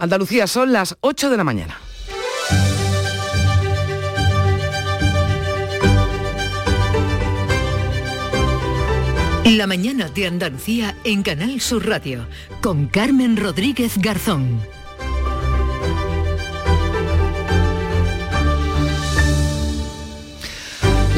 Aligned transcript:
Andalucía 0.00 0.46
son 0.46 0.72
las 0.72 0.96
8 1.02 1.28
de 1.28 1.36
la 1.36 1.44
mañana. 1.44 1.78
La 9.44 9.66
mañana 9.66 10.08
de 10.08 10.26
Andalucía 10.26 10.96
en 11.04 11.22
Canal 11.22 11.60
Sur 11.60 11.86
Radio 11.86 12.26
con 12.62 12.86
Carmen 12.86 13.36
Rodríguez 13.36 13.98
Garzón. 13.98 14.60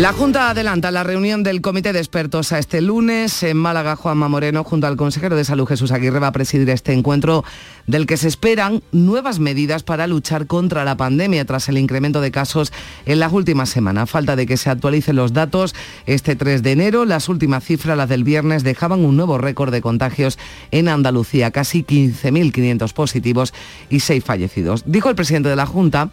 La 0.02 0.12
Junta 0.12 0.50
adelanta 0.50 0.90
la 0.90 1.04
reunión 1.04 1.44
del 1.44 1.60
Comité 1.60 1.92
de 1.92 2.00
Expertos 2.00 2.50
a 2.50 2.58
este 2.58 2.80
lunes 2.80 3.44
en 3.44 3.56
Málaga. 3.56 3.94
Juanma 3.94 4.26
Moreno, 4.26 4.64
junto 4.64 4.88
al 4.88 4.96
consejero 4.96 5.36
de 5.36 5.44
Salud 5.44 5.64
Jesús 5.64 5.92
Aguirre, 5.92 6.18
va 6.18 6.26
a 6.26 6.32
presidir 6.32 6.68
este 6.70 6.92
encuentro 6.92 7.44
del 7.86 8.06
que 8.08 8.16
se 8.16 8.26
esperan 8.26 8.82
nuevas 8.90 9.38
medidas 9.38 9.84
para 9.84 10.08
luchar 10.08 10.48
contra 10.48 10.84
la 10.84 10.96
pandemia 10.96 11.44
tras 11.44 11.68
el 11.68 11.78
incremento 11.78 12.20
de 12.20 12.32
casos 12.32 12.72
en 13.06 13.20
las 13.20 13.32
últimas 13.32 13.68
semanas. 13.68 14.10
Falta 14.10 14.34
de 14.34 14.44
que 14.44 14.56
se 14.56 14.70
actualicen 14.70 15.14
los 15.14 15.34
datos 15.34 15.72
este 16.06 16.34
3 16.34 16.64
de 16.64 16.72
enero. 16.72 17.04
Las 17.04 17.28
últimas 17.28 17.62
cifras, 17.62 17.96
las 17.96 18.08
del 18.08 18.24
viernes, 18.24 18.64
dejaban 18.64 19.04
un 19.04 19.16
nuevo 19.16 19.38
récord 19.38 19.70
de 19.70 19.82
contagios 19.82 20.36
en 20.72 20.88
Andalucía, 20.88 21.52
casi 21.52 21.84
15.500 21.84 22.92
positivos 22.92 23.54
y 23.88 24.00
6 24.00 24.24
fallecidos. 24.24 24.82
Dijo 24.84 25.10
el 25.10 25.14
presidente 25.14 25.48
de 25.48 25.54
la 25.54 25.66
Junta 25.66 26.10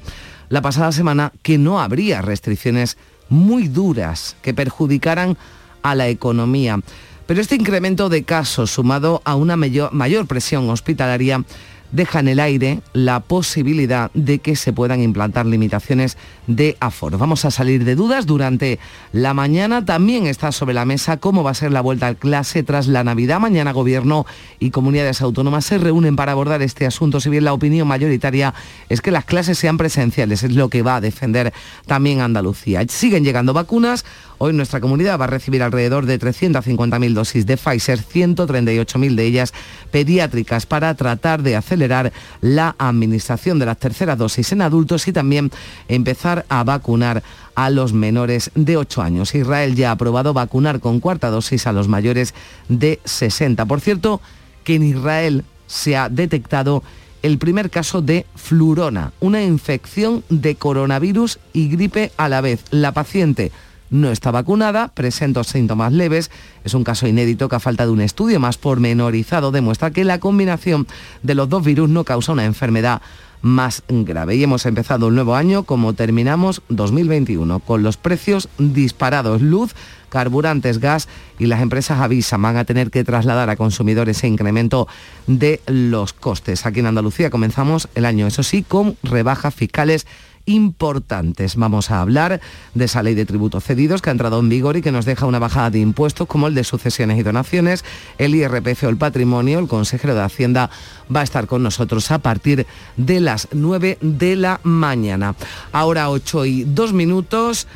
la 0.49 0.61
pasada 0.61 0.91
semana 0.91 1.31
que 1.41 1.57
no 1.57 1.79
habría 1.79 2.21
restricciones 2.21 2.97
muy 3.29 3.67
duras 3.67 4.35
que 4.41 4.53
perjudicaran 4.53 5.37
a 5.81 5.95
la 5.95 6.07
economía. 6.07 6.79
Pero 7.25 7.41
este 7.41 7.55
incremento 7.55 8.09
de 8.09 8.23
casos 8.23 8.71
sumado 8.71 9.21
a 9.23 9.35
una 9.35 9.55
mayor, 9.55 10.27
presión 10.27 10.69
hospitalaria 10.69 11.43
deja 11.91 12.19
en 12.19 12.27
el 12.27 12.39
aire 12.39 12.81
la 12.93 13.19
posibilidad 13.19 14.11
de 14.13 14.39
que 14.39 14.55
se 14.55 14.73
puedan 14.73 15.01
implantar 15.01 15.45
limitaciones 15.45 16.17
de 16.49 16.75
aforo. 16.79 17.17
Vamos 17.17 17.45
a 17.45 17.51
salir 17.51 17.85
de 17.85 17.95
dudas 17.95 18.25
durante 18.25 18.79
la 19.13 19.33
mañana. 19.33 19.85
También 19.85 20.25
está 20.25 20.51
sobre 20.51 20.73
la 20.73 20.83
mesa 20.83 21.17
cómo 21.17 21.43
va 21.43 21.51
a 21.51 21.53
ser 21.53 21.71
la 21.71 21.81
vuelta 21.81 22.07
a 22.07 22.15
clase 22.15 22.63
tras 22.63 22.87
la 22.87 23.03
Navidad. 23.03 23.39
Mañana 23.39 23.71
Gobierno 23.71 24.25
y 24.59 24.71
comunidades 24.71 25.21
autónomas 25.21 25.65
se 25.65 25.77
reúnen 25.77 26.15
para 26.15 26.31
abordar 26.31 26.61
este 26.63 26.87
asunto, 26.87 27.19
si 27.19 27.29
bien 27.29 27.43
la 27.43 27.53
opinión 27.53 27.87
mayoritaria 27.87 28.53
es 28.89 29.01
que 29.01 29.11
las 29.11 29.25
clases 29.25 29.59
sean 29.59 29.77
presenciales, 29.77 30.43
es 30.43 30.53
lo 30.53 30.69
que 30.69 30.81
va 30.81 30.95
a 30.95 31.01
defender 31.01 31.53
también 31.85 32.21
Andalucía. 32.21 32.83
Siguen 32.89 33.23
llegando 33.23 33.53
vacunas. 33.53 34.03
Hoy 34.41 34.53
nuestra 34.53 34.79
comunidad 34.79 35.19
va 35.19 35.25
a 35.25 35.27
recibir 35.27 35.61
alrededor 35.61 36.05
de 36.05 36.17
350.000 36.17 37.13
dosis 37.13 37.45
de 37.45 37.57
Pfizer, 37.57 37.99
138.000 37.99 39.15
de 39.15 39.25
ellas 39.25 39.53
pediátricas, 39.91 40.65
para 40.65 40.95
tratar 40.95 41.43
de 41.43 41.57
acelerar 41.57 42.13
la 42.39 42.73
administración 42.79 43.59
de 43.59 43.65
las 43.65 43.77
terceras 43.77 44.17
dosis 44.17 44.53
en 44.53 44.61
adultos 44.61 45.09
y 45.09 45.11
también 45.11 45.51
empezar 45.89 46.38
a 46.49 46.63
vacunar 46.63 47.23
a 47.55 47.69
los 47.69 47.93
menores 47.93 48.51
de 48.55 48.77
8 48.77 49.01
años. 49.01 49.35
Israel 49.35 49.75
ya 49.75 49.89
ha 49.89 49.93
aprobado 49.93 50.33
vacunar 50.33 50.79
con 50.79 50.99
cuarta 50.99 51.29
dosis 51.29 51.67
a 51.67 51.73
los 51.73 51.87
mayores 51.87 52.33
de 52.69 52.99
60. 53.03 53.65
Por 53.65 53.81
cierto, 53.81 54.21
que 54.63 54.75
en 54.75 54.83
Israel 54.83 55.43
se 55.67 55.97
ha 55.97 56.09
detectado 56.09 56.83
el 57.21 57.37
primer 57.37 57.69
caso 57.69 58.01
de 58.01 58.25
flurona, 58.35 59.11
una 59.19 59.43
infección 59.43 60.23
de 60.29 60.55
coronavirus 60.55 61.39
y 61.53 61.67
gripe 61.67 62.11
a 62.17 62.29
la 62.29 62.41
vez. 62.41 62.63
La 62.71 62.93
paciente 62.93 63.51
no 63.89 64.11
está 64.11 64.31
vacunada, 64.31 64.89
presenta 64.89 65.43
síntomas 65.43 65.91
leves. 65.91 66.31
Es 66.63 66.73
un 66.73 66.83
caso 66.83 67.07
inédito 67.07 67.49
que 67.49 67.55
a 67.55 67.59
falta 67.59 67.85
de 67.85 67.91
un 67.91 68.01
estudio 68.01 68.39
más 68.39 68.57
pormenorizado 68.57 69.51
demuestra 69.51 69.91
que 69.91 70.05
la 70.05 70.19
combinación 70.19 70.87
de 71.23 71.35
los 71.35 71.49
dos 71.49 71.63
virus 71.63 71.89
no 71.89 72.03
causa 72.03 72.31
una 72.31 72.45
enfermedad 72.45 73.01
más 73.41 73.83
grave. 73.87 74.35
Y 74.35 74.43
hemos 74.43 74.65
empezado 74.65 75.07
el 75.07 75.15
nuevo 75.15 75.35
año 75.35 75.63
como 75.63 75.93
terminamos 75.93 76.61
2021, 76.69 77.59
con 77.59 77.83
los 77.83 77.97
precios 77.97 78.49
disparados. 78.57 79.41
Luz, 79.41 79.75
carburantes, 80.09 80.79
gas 80.79 81.07
y 81.37 81.45
las 81.45 81.61
empresas 81.61 81.99
avisan, 81.99 82.41
van 82.41 82.57
a 82.57 82.65
tener 82.65 82.91
que 82.91 83.03
trasladar 83.03 83.49
a 83.49 83.55
consumidores 83.55 84.17
ese 84.17 84.27
incremento 84.27 84.87
de 85.27 85.61
los 85.67 86.13
costes. 86.13 86.65
Aquí 86.65 86.79
en 86.79 86.87
Andalucía 86.87 87.29
comenzamos 87.29 87.87
el 87.95 88.05
año, 88.05 88.27
eso 88.27 88.43
sí, 88.43 88.63
con 88.63 88.97
rebajas 89.03 89.53
fiscales 89.53 90.05
importantes. 90.49 91.55
Vamos 91.55 91.91
a 91.91 92.01
hablar 92.01 92.41
de 92.73 92.85
esa 92.85 93.03
ley 93.03 93.13
de 93.13 93.25
tributos 93.25 93.63
cedidos 93.63 94.01
que 94.01 94.09
ha 94.09 94.11
entrado 94.11 94.39
en 94.39 94.49
vigor 94.49 94.77
y 94.77 94.81
que 94.81 94.91
nos 94.91 95.05
deja 95.05 95.25
una 95.25 95.39
bajada 95.39 95.69
de 95.69 95.79
impuestos 95.79 96.27
como 96.27 96.47
el 96.47 96.55
de 96.55 96.63
sucesiones 96.63 97.19
y 97.19 97.23
donaciones, 97.23 97.85
el 98.17 98.35
IRPF 98.35 98.83
o 98.83 98.89
el 98.89 98.97
patrimonio. 98.97 99.59
El 99.59 99.67
consejero 99.67 100.15
de 100.15 100.21
Hacienda 100.21 100.69
va 101.15 101.21
a 101.21 101.23
estar 101.23 101.47
con 101.47 101.63
nosotros 101.63 102.09
a 102.11 102.19
partir 102.19 102.65
de 102.97 103.19
las 103.19 103.47
9 103.51 103.99
de 104.01 104.35
la 104.35 104.59
mañana. 104.63 105.35
Ahora 105.71 106.09
8 106.09 106.45
y 106.45 106.63
2 106.63 106.93
minutos. 106.93 107.67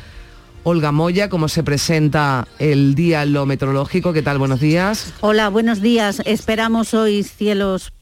Olga 0.66 0.92
Moya, 0.92 1.28
¿cómo 1.28 1.48
se 1.48 1.62
presenta 1.62 2.48
el 2.58 2.94
día 2.94 3.22
en 3.22 3.34
lo 3.34 3.44
meteorológico? 3.44 4.14
¿Qué 4.14 4.22
tal? 4.22 4.38
Buenos 4.38 4.60
días. 4.60 5.12
Hola, 5.20 5.50
buenos 5.50 5.82
días. 5.82 6.22
Esperamos 6.24 6.94
hoy 6.94 7.22
cielos 7.22 7.92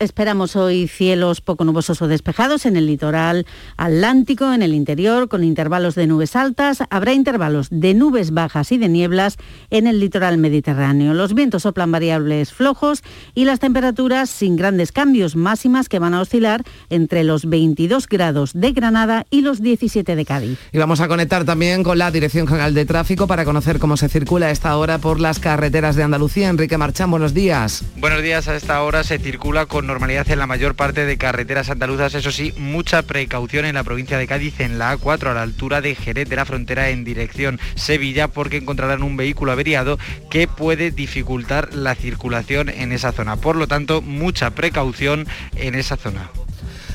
Esperamos 0.00 0.54
hoy 0.54 0.86
cielos 0.86 1.40
poco 1.40 1.64
nubosos 1.64 2.00
o 2.02 2.06
despejados 2.06 2.66
en 2.66 2.76
el 2.76 2.86
litoral 2.86 3.46
atlántico, 3.76 4.52
en 4.52 4.62
el 4.62 4.72
interior, 4.72 5.28
con 5.28 5.42
intervalos 5.42 5.96
de 5.96 6.06
nubes 6.06 6.36
altas. 6.36 6.84
Habrá 6.88 7.14
intervalos 7.14 7.66
de 7.72 7.94
nubes 7.94 8.30
bajas 8.30 8.70
y 8.70 8.78
de 8.78 8.88
nieblas 8.88 9.38
en 9.70 9.88
el 9.88 9.98
litoral 9.98 10.38
mediterráneo. 10.38 11.14
Los 11.14 11.34
vientos 11.34 11.64
soplan 11.64 11.90
variables 11.90 12.52
flojos 12.52 13.02
y 13.34 13.44
las 13.44 13.58
temperaturas 13.58 14.30
sin 14.30 14.54
grandes 14.54 14.92
cambios 14.92 15.34
máximas 15.34 15.88
que 15.88 15.98
van 15.98 16.14
a 16.14 16.20
oscilar 16.20 16.62
entre 16.90 17.24
los 17.24 17.46
22 17.46 18.06
grados 18.06 18.52
de 18.54 18.70
Granada 18.70 19.26
y 19.30 19.40
los 19.40 19.62
17 19.62 20.14
de 20.14 20.24
Cádiz. 20.24 20.60
Y 20.70 20.78
vamos 20.78 21.00
a 21.00 21.08
conectar 21.08 21.44
también 21.44 21.82
con 21.82 21.98
la 21.98 22.12
Dirección 22.12 22.46
General 22.46 22.72
de 22.72 22.86
Tráfico 22.86 23.26
para 23.26 23.44
conocer 23.44 23.80
cómo 23.80 23.96
se 23.96 24.08
circula 24.08 24.46
a 24.46 24.50
esta 24.52 24.76
hora 24.76 24.98
por 24.98 25.18
las 25.18 25.40
carreteras 25.40 25.96
de 25.96 26.04
Andalucía. 26.04 26.50
Enrique 26.50 26.78
Marchán, 26.78 27.10
buenos 27.10 27.34
días. 27.34 27.82
Buenos 27.96 28.22
días, 28.22 28.46
a 28.46 28.54
esta 28.54 28.80
hora 28.84 29.02
se 29.02 29.18
circula 29.18 29.66
con 29.66 29.87
normalidad 29.88 30.30
en 30.30 30.38
la 30.38 30.46
mayor 30.46 30.76
parte 30.76 31.04
de 31.04 31.18
carreteras 31.18 31.70
andaluzas, 31.70 32.14
eso 32.14 32.30
sí, 32.30 32.54
mucha 32.56 33.02
precaución 33.02 33.64
en 33.64 33.74
la 33.74 33.82
provincia 33.82 34.18
de 34.18 34.28
Cádiz 34.28 34.60
en 34.60 34.78
la 34.78 34.96
A4 34.96 35.30
a 35.30 35.34
la 35.34 35.42
altura 35.42 35.80
de 35.80 35.96
Jerez 35.96 36.28
de 36.28 36.36
la 36.36 36.44
Frontera 36.44 36.90
en 36.90 37.02
dirección 37.02 37.58
Sevilla 37.74 38.28
porque 38.28 38.58
encontrarán 38.58 39.02
un 39.02 39.16
vehículo 39.16 39.50
averiado 39.50 39.98
que 40.30 40.46
puede 40.46 40.92
dificultar 40.92 41.74
la 41.74 41.96
circulación 41.96 42.68
en 42.68 42.92
esa 42.92 43.10
zona. 43.10 43.36
Por 43.36 43.56
lo 43.56 43.66
tanto, 43.66 44.02
mucha 44.02 44.50
precaución 44.50 45.26
en 45.56 45.74
esa 45.74 45.96
zona. 45.96 46.30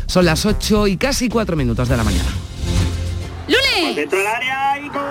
Son 0.05 0.25
las 0.25 0.45
8 0.45 0.87
y 0.87 0.97
casi 0.97 1.27
4 1.27 1.55
minutos 1.57 1.89
de 1.89 1.97
la 1.97 2.03
mañana. 2.03 2.52
¡Lunes! 3.79 3.95
Dentro 3.95 4.17
del 4.17 4.27
área 4.27 4.79
y 4.79 4.89
gol. 4.89 5.01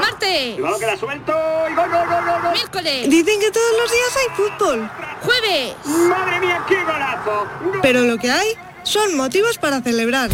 ¡Martes! 0.00 0.54
Cuidado 0.54 0.78
que 0.78 0.86
la 0.86 0.96
suelto 0.96 1.32
y 1.70 1.74
gol, 1.74 1.90
gol, 1.90 2.08
gol, 2.08 2.24
gol, 2.24 2.42
gol. 2.42 2.52
¡Miércoles! 2.52 3.10
Dicen 3.10 3.40
que 3.40 3.50
todos 3.50 3.72
los 3.80 3.90
días 3.90 4.16
hay 4.16 4.36
fútbol, 4.36 4.90
¡Jueves! 5.22 5.74
¡Madre 6.08 6.40
mía, 6.40 6.64
qué 6.68 6.82
golazo! 6.84 7.46
Gol. 7.64 7.78
pero 7.82 8.02
lo 8.02 8.18
que 8.18 8.30
hay 8.30 8.48
son 8.82 9.16
motivos 9.16 9.58
para 9.58 9.80
celebrar. 9.80 10.30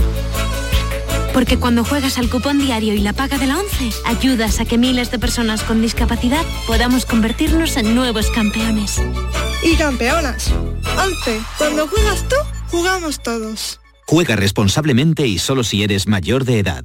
Porque 1.33 1.59
cuando 1.59 1.85
juegas 1.85 2.19
al 2.19 2.29
cupón 2.29 2.59
diario 2.59 2.93
y 2.93 2.99
la 2.99 3.13
paga 3.13 3.39
de 3.39 3.47
la 3.47 3.59
11, 3.59 3.91
ayudas 4.05 4.59
a 4.59 4.65
que 4.65 4.79
miles 4.79 5.13
de 5.13 5.19
personas 5.21 5.63
con 5.63 5.81
discapacidad 5.81 6.45
podamos 6.67 7.07
convertirnos 7.07 7.77
en 7.77 7.95
nuevos 7.95 8.31
campeones. 8.31 9.01
Y 9.63 9.77
campeonas. 9.77 10.51
11. 10.99 11.41
Cuando 11.57 11.87
juegas 11.87 12.27
tú, 12.29 12.35
jugamos 12.71 13.23
todos. 13.23 13.81
Juega 14.09 14.35
responsablemente 14.35 15.29
y 15.29 15.39
solo 15.39 15.63
si 15.63 15.85
eres 15.85 16.09
mayor 16.09 16.45
de 16.45 16.59
edad. 16.59 16.85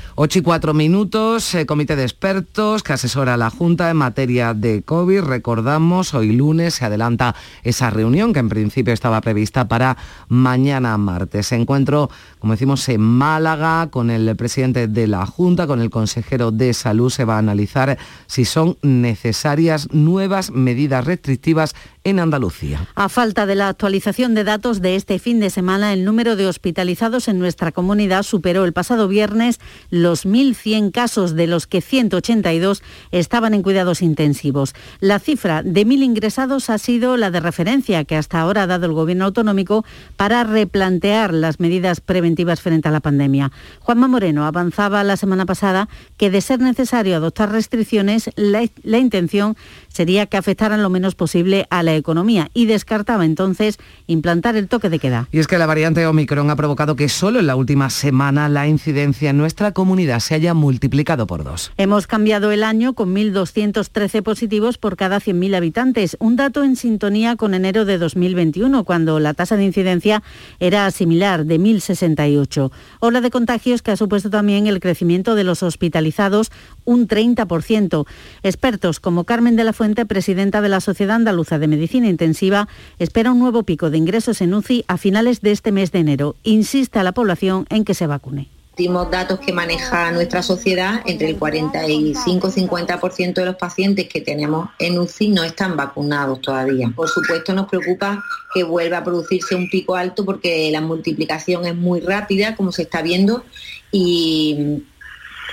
8 0.15 0.39
y 0.39 0.41
4 0.41 0.73
minutos, 0.73 1.55
eh, 1.55 1.65
comité 1.65 1.95
de 1.95 2.03
expertos 2.03 2.83
que 2.83 2.93
asesora 2.93 3.35
a 3.35 3.37
la 3.37 3.49
Junta 3.49 3.89
en 3.89 3.97
materia 3.97 4.53
de 4.53 4.81
COVID. 4.81 5.21
Recordamos, 5.21 6.13
hoy 6.13 6.33
lunes 6.33 6.75
se 6.75 6.85
adelanta 6.85 7.33
esa 7.63 7.89
reunión 7.89 8.33
que 8.33 8.39
en 8.39 8.49
principio 8.49 8.93
estaba 8.93 9.21
prevista 9.21 9.69
para 9.69 9.95
mañana 10.27 10.97
martes. 10.97 11.53
Encuentro, 11.53 12.09
como 12.39 12.53
decimos, 12.53 12.87
en 12.89 13.01
Málaga 13.01 13.87
con 13.89 14.09
el 14.09 14.35
presidente 14.35 14.87
de 14.87 15.07
la 15.07 15.25
Junta, 15.25 15.65
con 15.65 15.81
el 15.81 15.89
consejero 15.89 16.51
de 16.51 16.73
Salud. 16.73 17.09
Se 17.09 17.23
va 17.23 17.35
a 17.35 17.39
analizar 17.39 17.97
si 18.27 18.43
son 18.43 18.77
necesarias 18.81 19.93
nuevas 19.93 20.51
medidas 20.51 21.05
restrictivas 21.05 21.73
en 22.03 22.19
Andalucía. 22.19 22.87
A 22.95 23.09
falta 23.09 23.45
de 23.45 23.55
la 23.55 23.67
actualización 23.67 24.33
de 24.33 24.43
datos 24.43 24.81
de 24.81 24.95
este 24.95 25.19
fin 25.19 25.39
de 25.39 25.49
semana, 25.49 25.93
el 25.93 26.03
número 26.03 26.35
de 26.35 26.47
hospitalizados 26.47 27.27
en 27.27 27.37
nuestra 27.37 27.71
comunidad 27.71 28.23
superó 28.23 28.65
el 28.65 28.73
pasado 28.73 29.07
viernes 29.07 29.59
los 29.89 30.25
1.100 30.25 30.91
casos, 30.91 31.35
de 31.35 31.47
los 31.47 31.67
que 31.67 31.81
182 31.81 32.81
estaban 33.11 33.53
en 33.53 33.61
cuidados 33.61 34.01
intensivos. 34.01 34.73
La 34.99 35.19
cifra 35.19 35.61
de 35.63 35.85
1.000 35.85 36.03
ingresados 36.03 36.69
ha 36.69 36.77
sido 36.77 37.17
la 37.17 37.29
de 37.29 37.39
referencia 37.39 38.03
que 38.03 38.15
hasta 38.15 38.39
ahora 38.39 38.63
ha 38.63 38.67
dado 38.67 38.87
el 38.87 38.93
Gobierno 38.93 39.25
autonómico 39.25 39.85
para 40.17 40.43
replantear 40.43 41.33
las 41.33 41.59
medidas 41.59 42.01
preventivas 42.01 42.61
frente 42.61 42.87
a 42.87 42.91
la 42.91 42.99
pandemia. 42.99 43.51
Juanma 43.79 44.07
Moreno 44.07 44.45
avanzaba 44.45 45.03
la 45.03 45.17
semana 45.17 45.45
pasada 45.45 45.87
que 46.17 46.31
de 46.31 46.41
ser 46.41 46.59
necesario 46.59 47.15
adoptar 47.15 47.51
restricciones, 47.51 48.29
la, 48.35 48.67
la 48.83 48.97
intención 48.97 49.55
sería 49.91 50.25
que 50.25 50.37
afectaran 50.37 50.81
lo 50.81 50.89
menos 50.89 51.15
posible 51.15 51.67
a 51.69 51.83
la 51.83 51.95
economía 51.95 52.49
y 52.53 52.65
descartaba 52.65 53.25
entonces 53.25 53.77
implantar 54.07 54.55
el 54.55 54.67
toque 54.67 54.89
de 54.89 54.99
queda. 54.99 55.27
Y 55.31 55.39
es 55.39 55.47
que 55.47 55.57
la 55.57 55.65
variante 55.65 56.05
Omicron 56.05 56.49
ha 56.49 56.55
provocado 56.55 56.95
que 56.95 57.09
solo 57.09 57.39
en 57.39 57.47
la 57.47 57.55
última 57.55 57.89
semana 57.89 58.49
la 58.49 58.67
incidencia 58.67 59.29
en 59.29 59.37
nuestra 59.37 59.71
comunidad 59.71 60.19
se 60.19 60.35
haya 60.35 60.53
multiplicado 60.53 61.27
por 61.27 61.43
dos. 61.43 61.71
Hemos 61.77 62.07
cambiado 62.07 62.51
el 62.51 62.63
año 62.63 62.93
con 62.93 63.13
1.213 63.13 64.23
positivos 64.23 64.77
por 64.77 64.97
cada 64.97 65.19
100.000 65.19 65.55
habitantes, 65.55 66.17
un 66.19 66.35
dato 66.35 66.63
en 66.63 66.75
sintonía 66.75 67.35
con 67.35 67.53
enero 67.53 67.85
de 67.85 67.97
2021, 67.97 68.83
cuando 68.83 69.19
la 69.19 69.33
tasa 69.33 69.57
de 69.57 69.65
incidencia 69.65 70.23
era 70.59 70.89
similar, 70.91 71.45
de 71.45 71.59
1.068. 71.59 72.71
Ola 72.99 73.21
de 73.21 73.31
contagios 73.31 73.81
que 73.81 73.91
ha 73.91 73.97
supuesto 73.97 74.29
también 74.29 74.67
el 74.67 74.79
crecimiento 74.79 75.35
de 75.35 75.43
los 75.43 75.63
hospitalizados, 75.63 76.51
un 76.85 77.07
30%. 77.07 78.05
Expertos 78.43 78.99
como 78.99 79.23
Carmen 79.23 79.55
de 79.55 79.63
la 79.63 79.73
Fuente, 79.73 80.05
presidenta 80.05 80.61
de 80.61 80.69
la 80.69 80.81
Sociedad 80.81 81.15
Andaluza 81.15 81.59
de 81.59 81.67
Medicina 81.67 82.07
Intensiva, 82.07 82.67
espera 82.99 83.31
un 83.31 83.39
nuevo 83.39 83.63
pico 83.63 83.89
de 83.89 83.97
ingresos 83.97 84.41
en 84.41 84.53
UCI 84.53 84.85
a 84.87 84.97
finales 84.97 85.41
de 85.41 85.51
este 85.51 85.71
mes 85.71 85.91
de 85.91 85.99
enero. 85.99 86.35
Insiste 86.43 86.99
a 86.99 87.03
la 87.03 87.11
población 87.11 87.65
en 87.69 87.85
que 87.85 87.93
se 87.93 88.07
vacune 88.07 88.49
últimos 88.81 89.11
datos 89.11 89.39
que 89.39 89.53
maneja 89.53 90.11
nuestra 90.11 90.41
sociedad, 90.41 91.01
entre 91.05 91.29
el 91.29 91.37
45 91.37 92.47
y 92.47 92.61
50% 92.61 93.33
de 93.33 93.45
los 93.45 93.55
pacientes 93.55 94.07
que 94.07 94.21
tenemos 94.21 94.69
en 94.79 94.97
UCI 94.97 95.29
no 95.29 95.43
están 95.43 95.75
vacunados 95.77 96.41
todavía. 96.41 96.91
Por 96.95 97.07
supuesto 97.07 97.53
nos 97.53 97.67
preocupa 97.67 98.23
que 98.53 98.63
vuelva 98.63 98.97
a 98.97 99.03
producirse 99.03 99.53
un 99.53 99.69
pico 99.69 99.95
alto 99.95 100.25
porque 100.25 100.71
la 100.71 100.81
multiplicación 100.81 101.65
es 101.65 101.75
muy 101.75 101.99
rápida, 101.99 102.55
como 102.55 102.71
se 102.71 102.83
está 102.83 103.03
viendo, 103.03 103.43
y 103.91 104.83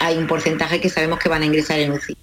hay 0.00 0.16
un 0.16 0.26
porcentaje 0.26 0.80
que 0.80 0.88
sabemos 0.88 1.18
que 1.18 1.28
van 1.28 1.42
a 1.42 1.46
ingresar 1.46 1.78
en 1.80 1.92
UCI. 1.92 2.16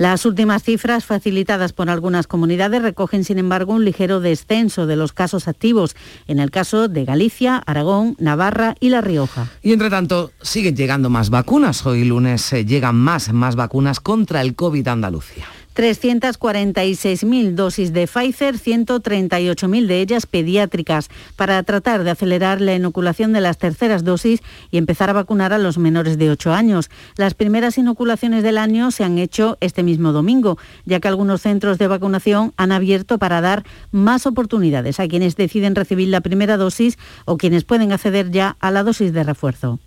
Las 0.00 0.24
últimas 0.24 0.62
cifras 0.62 1.04
facilitadas 1.04 1.74
por 1.74 1.90
algunas 1.90 2.26
comunidades 2.26 2.80
recogen, 2.80 3.22
sin 3.22 3.38
embargo, 3.38 3.74
un 3.74 3.84
ligero 3.84 4.20
descenso 4.20 4.86
de 4.86 4.96
los 4.96 5.12
casos 5.12 5.46
activos, 5.46 5.94
en 6.26 6.38
el 6.38 6.50
caso 6.50 6.88
de 6.88 7.04
Galicia, 7.04 7.58
Aragón, 7.66 8.16
Navarra 8.18 8.76
y 8.80 8.88
La 8.88 9.02
Rioja. 9.02 9.48
Y 9.62 9.74
entre 9.74 9.90
tanto, 9.90 10.32
siguen 10.40 10.74
llegando 10.74 11.10
más 11.10 11.28
vacunas. 11.28 11.84
Hoy 11.84 12.04
lunes 12.04 12.50
eh, 12.54 12.64
llegan 12.64 12.96
más, 12.96 13.30
más 13.34 13.56
vacunas 13.56 14.00
contra 14.00 14.40
el 14.40 14.54
COVID 14.54 14.88
a 14.88 14.92
Andalucía. 14.92 15.44
346.000 15.74 17.54
dosis 17.54 17.92
de 17.92 18.06
Pfizer, 18.06 18.56
138.000 18.56 19.86
de 19.86 20.00
ellas 20.00 20.26
pediátricas, 20.26 21.08
para 21.36 21.62
tratar 21.62 22.04
de 22.04 22.10
acelerar 22.10 22.60
la 22.60 22.74
inoculación 22.74 23.32
de 23.32 23.40
las 23.40 23.58
terceras 23.58 24.04
dosis 24.04 24.40
y 24.70 24.78
empezar 24.78 25.10
a 25.10 25.14
vacunar 25.14 25.52
a 25.52 25.58
los 25.58 25.78
menores 25.78 26.18
de 26.18 26.30
8 26.30 26.52
años. 26.52 26.90
Las 27.16 27.34
primeras 27.34 27.78
inoculaciones 27.78 28.42
del 28.42 28.58
año 28.58 28.90
se 28.90 29.04
han 29.04 29.18
hecho 29.18 29.56
este 29.60 29.82
mismo 29.82 30.12
domingo, 30.12 30.58
ya 30.84 31.00
que 31.00 31.08
algunos 31.08 31.42
centros 31.42 31.78
de 31.78 31.86
vacunación 31.86 32.52
han 32.56 32.72
abierto 32.72 33.18
para 33.18 33.40
dar 33.40 33.64
más 33.92 34.26
oportunidades 34.26 35.00
a 35.00 35.08
quienes 35.08 35.36
deciden 35.36 35.74
recibir 35.74 36.08
la 36.08 36.20
primera 36.20 36.56
dosis 36.56 36.98
o 37.24 37.36
quienes 37.36 37.64
pueden 37.64 37.92
acceder 37.92 38.30
ya 38.30 38.56
a 38.60 38.70
la 38.70 38.82
dosis 38.82 39.12
de 39.12 39.24
refuerzo. 39.24 39.78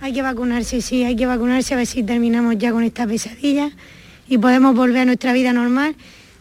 Hay 0.00 0.12
que 0.12 0.22
vacunarse, 0.22 0.80
sí, 0.80 1.04
hay 1.04 1.14
que 1.14 1.26
vacunarse 1.26 1.74
a 1.74 1.76
ver 1.76 1.86
si 1.86 2.02
terminamos 2.02 2.58
ya 2.58 2.72
con 2.72 2.82
esta 2.82 3.06
pesadilla 3.06 3.70
y 4.32 4.38
podemos 4.38 4.74
volver 4.74 5.02
a 5.02 5.04
nuestra 5.04 5.34
vida 5.34 5.52
normal, 5.52 5.94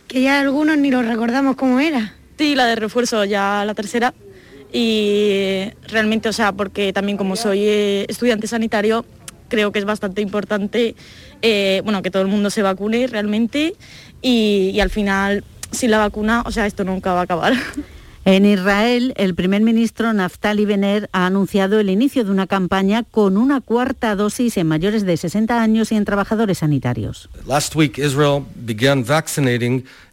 que 0.08 0.22
ya 0.22 0.40
algunos 0.40 0.78
ni 0.78 0.90
lo 0.90 1.02
recordamos 1.02 1.58
como 1.58 1.82
era. 1.82 2.14
Sí, 2.38 2.56
la 2.56 2.66
de 2.66 2.78
refuerzo 2.78 3.26
ya 3.26 3.66
la 3.66 3.74
tercera 3.74 4.14
y 4.72 5.66
realmente, 5.90 6.30
o 6.30 6.32
sea, 6.32 6.54
porque 6.54 6.94
también 6.94 7.18
como 7.18 7.36
soy 7.36 7.60
eh, 7.66 8.06
estudiante 8.08 8.48
sanitario, 8.48 9.06
creo 9.50 9.74
que 9.74 9.80
es 9.80 9.84
bastante 9.84 10.22
importante 10.22 10.96
eh, 11.42 11.82
bueno, 11.84 12.02
que 12.02 12.10
todo 12.10 12.22
el 12.22 12.30
mundo 12.30 12.50
se 12.50 12.62
vacune 12.62 13.08
realmente 13.08 13.76
y, 14.22 14.72
y 14.74 14.80
al 14.80 14.90
final 14.90 15.44
sin 15.72 15.92
la 15.92 15.98
vacuna, 15.98 16.44
o 16.46 16.52
sea, 16.52 16.68
esto 16.68 16.86
nunca 16.86 17.12
va 17.12 17.20
a 17.20 17.24
acabar. 17.24 17.54
En 18.24 18.46
Israel, 18.46 19.16
el 19.18 19.34
primer 19.34 19.64
ministro 19.64 20.14
Naftali 20.14 20.64
Bennett 20.66 21.10
ha 21.12 21.26
anunciado 21.26 21.80
el 21.80 21.90
inicio 21.90 22.24
de 22.24 22.30
una 22.30 22.46
campaña 22.46 23.02
con 23.02 23.36
una 23.36 23.62
cuarta 23.62 24.16
dosis 24.16 24.58
en 24.58 24.68
mayores 24.68 25.08
de 25.08 25.18
60 25.18 25.60
años 25.60 25.92
y 25.92 25.96
en 25.96 26.06
trabajadores 26.06 26.60
sanitarios. 26.60 27.30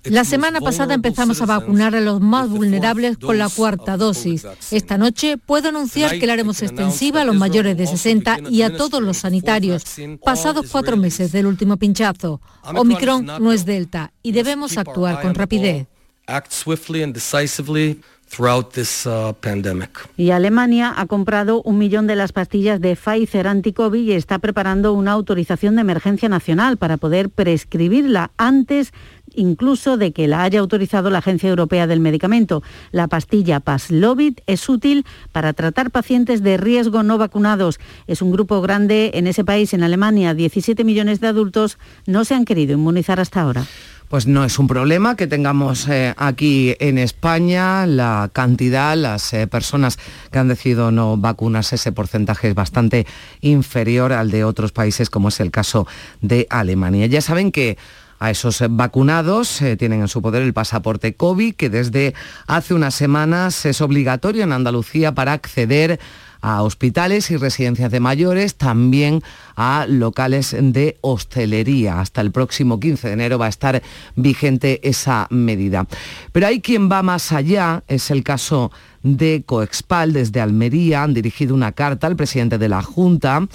La 0.05 0.25
semana 0.25 0.61
pasada 0.63 0.95
empezamos 0.95 1.43
a 1.43 1.47
vacunar 1.47 1.95
a 1.95 2.01
los 2.01 2.23
más 2.23 2.49
vulnerables 2.49 3.19
con 3.19 3.37
la 3.37 3.51
cuarta 3.51 3.99
dosis. 3.99 4.47
Esta 4.71 4.97
noche 4.97 5.37
puedo 5.37 5.69
anunciar 5.69 6.19
que 6.19 6.27
la 6.27 6.33
haremos 6.33 6.63
extensiva 6.63 7.21
a 7.21 7.25
los 7.25 7.37
mayores 7.37 7.77
de 7.77 7.87
60 7.87 8.39
y 8.49 8.63
a 8.63 8.75
todos 8.75 9.03
los 9.03 9.19
sanitarios, 9.19 9.85
pasados 10.25 10.65
cuatro 10.73 10.97
meses 10.97 11.31
del 11.31 11.45
último 11.45 11.77
pinchazo. 11.77 12.41
Omicron 12.75 13.27
no 13.27 13.53
es 13.53 13.67
Delta 13.67 14.13
y 14.23 14.33
debemos 14.33 14.79
actuar 14.79 15.21
con 15.21 15.35
rapidez 15.35 15.89
act 16.29 16.53
swiftly 16.53 17.03
and 17.03 17.13
decisively 17.13 18.01
throughout 18.29 18.73
this 18.73 19.07
uh, 19.07 19.33
pandemic. 19.41 19.91
Y 20.17 20.31
Alemania 20.31 20.93
ha 20.97 21.07
comprado 21.07 21.63
un 21.63 21.79
millón 21.79 22.07
de 22.07 22.17
las 22.17 22.33
pastillas 22.33 22.81
de 22.81 22.95
Pfizer 22.95 23.47
anti-COVID 23.47 24.03
y 24.03 24.13
está 24.13 24.39
preparando 24.39 24.93
una 24.93 25.13
autorización 25.13 25.77
de 25.77 25.81
emergencia 25.81 26.29
nacional 26.29 26.77
para 26.77 26.97
poder 26.99 27.31
prescribirla 27.31 28.31
antes 28.37 28.93
incluso 29.35 29.97
de 29.97 30.13
que 30.13 30.27
la 30.27 30.43
haya 30.43 30.61
autorizado 30.61 31.11
la 31.11 31.19
Agencia 31.19 31.49
Europea 31.49 31.87
del 31.87 32.01
Medicamento. 32.01 32.63
La 32.91 33.09
pastilla 33.09 33.61
Paslovit 33.61 34.41
es 34.47 34.69
útil 34.69 35.05
para 35.33 35.53
tratar 35.53 35.91
pacientes 35.91 36.43
de 36.43 36.57
riesgo 36.57 37.03
no 37.03 37.19
vacunados. 37.19 37.79
Es 38.07 38.21
un 38.21 38.33
grupo 38.33 38.61
grande 38.61 39.13
en 39.15 39.27
ese 39.27 39.45
país, 39.45 39.75
en 39.75 39.83
Alemania. 39.83 40.35
17 40.35 40.83
millones 40.83 41.21
de 41.21 41.29
adultos 41.29 41.79
no 42.07 42.25
se 42.25 42.35
han 42.35 42.45
querido 42.45 42.75
inmunizar 42.75 43.21
hasta 43.21 43.43
ahora 43.43 43.65
pues 44.09 44.27
no 44.27 44.45
es 44.45 44.59
un 44.59 44.67
problema 44.67 45.17
que 45.17 45.27
tengamos 45.27 45.87
eh, 45.89 46.15
aquí 46.17 46.75
en 46.81 46.99
España 46.99 47.87
la 47.87 48.31
cantidad, 48.33 48.97
las 48.97 49.33
eh, 49.33 49.47
personas 49.47 49.99
que 50.31 50.39
han 50.39 50.49
decidido 50.49 50.91
no 50.91 51.17
vacunarse, 51.17 51.77
ese 51.77 51.93
porcentaje 51.93 52.49
es 52.49 52.55
bastante 52.55 53.07
inferior 53.41 54.13
al 54.13 54.31
de 54.31 54.45
otros 54.45 54.73
países 54.73 55.11
como 55.11 55.29
es 55.29 55.41
el 55.41 55.51
caso 55.51 55.87
de 56.23 56.47
Alemania. 56.51 57.07
Ya 57.07 57.21
saben 57.21 57.53
que 57.53 57.77
a 58.19 58.31
esos 58.31 58.63
vacunados 58.71 59.63
eh, 59.63 59.77
tienen 59.77 60.01
en 60.01 60.09
su 60.09 60.23
poder 60.23 60.43
el 60.43 60.53
pasaporte 60.53 61.15
COVID, 61.15 61.55
que 61.55 61.71
desde 61.71 62.15
hace 62.47 62.75
unas 62.75 62.95
semanas 62.95 63.65
es 63.65 63.81
obligatorio 63.81 64.43
en 64.43 64.53
Andalucía 64.53 65.13
para 65.15 65.33
acceder 65.33 66.01
a 66.41 66.63
hospitales 66.63 67.31
y 67.31 67.37
residencias 67.37 67.91
de 67.91 68.01
mayores, 68.01 68.57
también 68.57 69.23
a 69.57 69.87
locales 69.89 70.57
de 70.59 70.99
hostelería. 71.01 72.01
Hasta 72.01 72.21
el 72.21 72.31
próximo 72.31 72.81
15 72.81 73.09
de 73.09 73.15
enero 73.15 73.39
va 73.39 73.47
a 73.47 73.51
estar 73.51 73.83
vigente 74.17 74.81
esa 74.89 75.27
medida. 75.31 75.87
Pero 76.33 76.47
hay 76.47 76.61
quien 76.61 76.91
va 76.91 77.03
más 77.03 77.33
allá, 77.33 77.83
es 77.89 78.11
el 78.11 78.23
caso 78.23 78.71
de 79.03 79.43
Coexpal 79.45 80.13
desde 80.13 80.41
Almería, 80.41 81.03
han 81.03 81.15
dirigido 81.15 81.55
una 81.55 81.73
carta 81.73 82.07
al 82.07 82.17
presidente 82.17 82.59
de 82.59 82.69
la 82.69 82.83
Junta, 82.83 83.47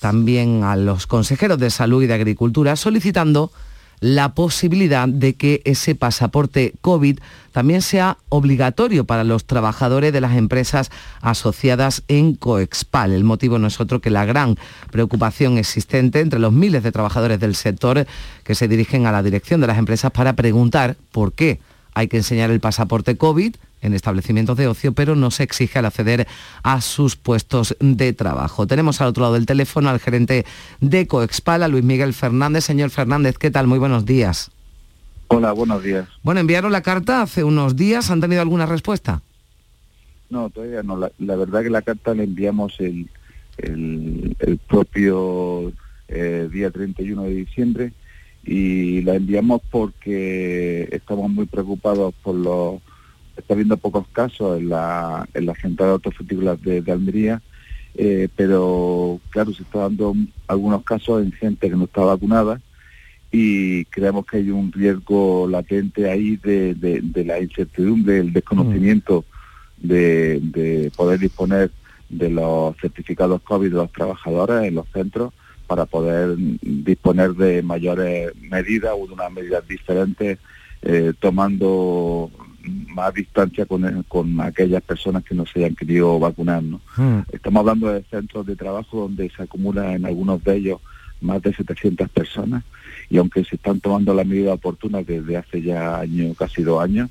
también 0.00 0.64
a 0.64 0.76
los 0.76 1.06
consejeros 1.06 1.58
de 1.58 1.70
Salud 1.70 2.02
y 2.02 2.06
de 2.06 2.14
Agricultura, 2.14 2.76
solicitando 2.76 3.52
la 4.00 4.34
posibilidad 4.34 5.08
de 5.08 5.34
que 5.34 5.62
ese 5.64 5.94
pasaporte 5.94 6.74
COVID 6.80 7.18
también 7.52 7.82
sea 7.82 8.16
obligatorio 8.28 9.04
para 9.04 9.24
los 9.24 9.44
trabajadores 9.44 10.12
de 10.12 10.20
las 10.20 10.36
empresas 10.36 10.90
asociadas 11.20 12.02
en 12.08 12.34
Coexpal. 12.34 13.12
El 13.12 13.24
motivo 13.24 13.58
no 13.58 13.66
es 13.66 13.80
otro 13.80 14.00
que 14.00 14.10
la 14.10 14.24
gran 14.24 14.56
preocupación 14.90 15.58
existente 15.58 16.20
entre 16.20 16.40
los 16.40 16.52
miles 16.52 16.82
de 16.82 16.92
trabajadores 16.92 17.40
del 17.40 17.54
sector 17.54 18.06
que 18.44 18.54
se 18.54 18.68
dirigen 18.68 19.06
a 19.06 19.12
la 19.12 19.22
dirección 19.22 19.60
de 19.60 19.66
las 19.66 19.78
empresas 19.78 20.10
para 20.10 20.34
preguntar 20.34 20.96
por 21.12 21.32
qué 21.32 21.60
hay 21.94 22.08
que 22.08 22.18
enseñar 22.18 22.50
el 22.50 22.60
pasaporte 22.60 23.16
COVID 23.16 23.54
en 23.82 23.94
establecimientos 23.94 24.56
de 24.56 24.66
ocio, 24.66 24.92
pero 24.92 25.16
no 25.16 25.30
se 25.30 25.42
exige 25.42 25.78
al 25.78 25.86
acceder 25.86 26.26
a 26.62 26.80
sus 26.80 27.16
puestos 27.16 27.76
de 27.80 28.12
trabajo. 28.12 28.66
Tenemos 28.66 29.00
al 29.00 29.08
otro 29.08 29.22
lado 29.22 29.34
del 29.34 29.46
teléfono 29.46 29.88
al 29.88 30.00
gerente 30.00 30.44
de 30.80 31.06
Coexpal, 31.06 31.62
a 31.62 31.68
Luis 31.68 31.84
Miguel 31.84 32.12
Fernández. 32.12 32.64
Señor 32.64 32.90
Fernández, 32.90 33.38
¿qué 33.38 33.50
tal? 33.50 33.66
Muy 33.66 33.78
buenos 33.78 34.04
días. 34.04 34.50
Hola, 35.28 35.52
buenos 35.52 35.82
días. 35.82 36.08
Bueno, 36.22 36.40
enviaron 36.40 36.72
la 36.72 36.82
carta 36.82 37.22
hace 37.22 37.44
unos 37.44 37.76
días. 37.76 38.10
¿Han 38.10 38.20
tenido 38.20 38.42
alguna 38.42 38.66
respuesta? 38.66 39.22
No, 40.28 40.50
todavía 40.50 40.82
no. 40.82 40.96
La, 40.96 41.36
verdad 41.36 41.62
que 41.62 41.70
la 41.70 41.82
carta 41.82 42.14
la 42.14 42.24
enviamos 42.24 42.74
el, 42.80 43.08
el, 43.58 44.58
propio 44.68 45.72
eh, 46.08 46.48
día 46.52 46.70
31 46.70 47.22
de 47.22 47.30
diciembre 47.30 47.92
y 48.44 49.02
la 49.02 49.14
enviamos 49.16 49.60
porque 49.70 50.88
estamos 50.92 51.30
muy 51.30 51.46
preocupados 51.46 52.14
por 52.22 52.34
los 52.34 52.80
está 53.36 53.54
habiendo 53.54 53.76
pocos 53.78 54.06
casos 54.12 54.58
en 54.60 54.68
la, 54.68 55.26
en 55.32 55.46
la 55.46 55.54
central 55.54 55.88
de 55.88 55.92
autofrutícolas 55.94 56.60
de, 56.62 56.82
de 56.82 56.92
Almería, 56.92 57.40
eh, 57.94 58.28
pero 58.36 59.18
claro, 59.30 59.52
se 59.54 59.62
está 59.62 59.80
dando 59.80 60.14
algunos 60.46 60.84
casos 60.84 61.22
en 61.22 61.32
gente 61.32 61.70
que 61.70 61.76
no 61.76 61.84
está 61.84 62.02
vacunada 62.02 62.60
y 63.32 63.84
creemos 63.86 64.26
que 64.26 64.38
hay 64.38 64.50
un 64.50 64.70
riesgo 64.72 65.46
latente 65.48 66.10
ahí 66.10 66.36
de, 66.36 66.74
de- 66.74 67.00
de 67.00 67.24
la 67.24 67.40
incertidumbre, 67.40 68.18
el 68.18 68.32
desconocimiento 68.32 69.24
de, 69.78 70.40
de 70.42 70.90
poder 70.96 71.18
disponer 71.20 71.70
de 72.10 72.28
los 72.28 72.76
certificados 72.78 73.40
COVID 73.42 73.68
de 73.70 73.76
los 73.76 73.92
trabajadores 73.92 74.64
en 74.68 74.74
los 74.74 74.86
centros 74.92 75.32
para 75.70 75.86
poder 75.86 76.34
disponer 76.36 77.32
de 77.34 77.62
mayores 77.62 78.34
medidas 78.40 78.92
o 78.92 79.06
de 79.06 79.12
unas 79.12 79.30
medidas 79.30 79.68
diferentes, 79.68 80.36
eh, 80.82 81.12
tomando 81.20 82.28
más 82.88 83.14
distancia 83.14 83.66
con, 83.66 84.02
con 84.08 84.40
aquellas 84.40 84.82
personas 84.82 85.22
que 85.22 85.32
no 85.32 85.46
se 85.46 85.60
hayan 85.60 85.76
querido 85.76 86.18
vacunar. 86.18 86.60
¿no? 86.64 86.80
Estamos 87.30 87.60
hablando 87.60 87.86
de 87.86 88.02
centros 88.10 88.46
de 88.46 88.56
trabajo 88.56 89.02
donde 89.02 89.30
se 89.30 89.44
acumulan 89.44 89.90
en 89.92 90.06
algunos 90.06 90.42
de 90.42 90.56
ellos 90.56 90.80
más 91.20 91.40
de 91.40 91.54
700 91.54 92.08
personas 92.08 92.64
y 93.08 93.18
aunque 93.18 93.44
se 93.44 93.54
están 93.54 93.78
tomando 93.78 94.12
las 94.12 94.26
medidas 94.26 94.54
oportunas 94.54 95.06
desde 95.06 95.36
hace 95.36 95.62
ya 95.62 96.00
año, 96.00 96.34
casi 96.34 96.64
dos 96.64 96.82
años, 96.82 97.10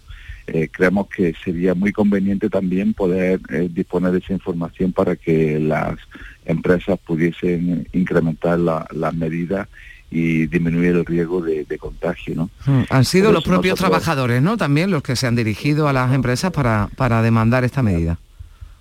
eh, 0.53 0.70
creemos 0.72 1.08
que 1.08 1.34
sería 1.44 1.74
muy 1.74 1.91
conveniente 1.91 2.50
también 2.50 2.94
poder 2.94 3.39
eh, 3.50 3.70
disponer 3.72 4.12
de 4.12 4.20
esa 4.20 4.34
información 4.34 4.91
para 4.91 5.15
que 5.15 5.60
las 5.60 5.98
empresas 6.46 7.00
pudiesen 7.06 7.88
incrementar 7.94 8.60
la- 8.60 8.86
las 8.91 9.13
medidas 9.13 9.68
y 10.12 10.48
disminuir 10.48 10.96
el 10.96 11.06
riesgo 11.06 11.41
de, 11.41 11.65
de 11.65 11.77
contagio. 11.77 12.34
¿no? 12.36 12.50
Mm, 12.65 12.84
Han 12.89 13.06
sido 13.06 13.25
Por 13.25 13.34
los 13.36 13.44
propios 13.44 13.74
nosotros- 13.79 13.89
trabajadores, 14.03 14.41
¿no? 14.41 14.58
También 14.58 14.89
los 14.89 15.03
que 15.03 15.15
se 15.15 15.27
han 15.27 15.36
dirigido 15.36 15.88
a 15.88 15.94
las 15.94 16.13
empresas 16.13 16.51
para, 16.51 16.89
para 16.96 17.22
demandar 17.22 17.63
esta 17.63 17.84
medida. 17.84 18.18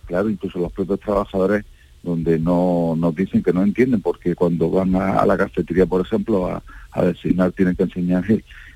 claro, 0.07 0.31
incluso 0.31 0.59
los 0.59 0.73
propios 0.73 1.01
trabajadores 1.01 1.65
donde 2.03 2.39
no 2.39 2.95
nos 2.97 3.15
dicen 3.15 3.43
que 3.43 3.53
no 3.53 3.63
entienden 3.63 4.01
porque 4.01 4.35
cuando 4.35 4.71
van 4.71 4.95
a, 4.97 5.19
a 5.19 5.27
la 5.27 5.37
cafetería, 5.37 5.85
por 5.85 6.01
ejemplo, 6.01 6.47
a, 6.47 6.63
a 6.93 7.03
designar 7.05 7.53
tienen 7.53 7.75
que 7.77 7.83
enseñar 7.83 8.25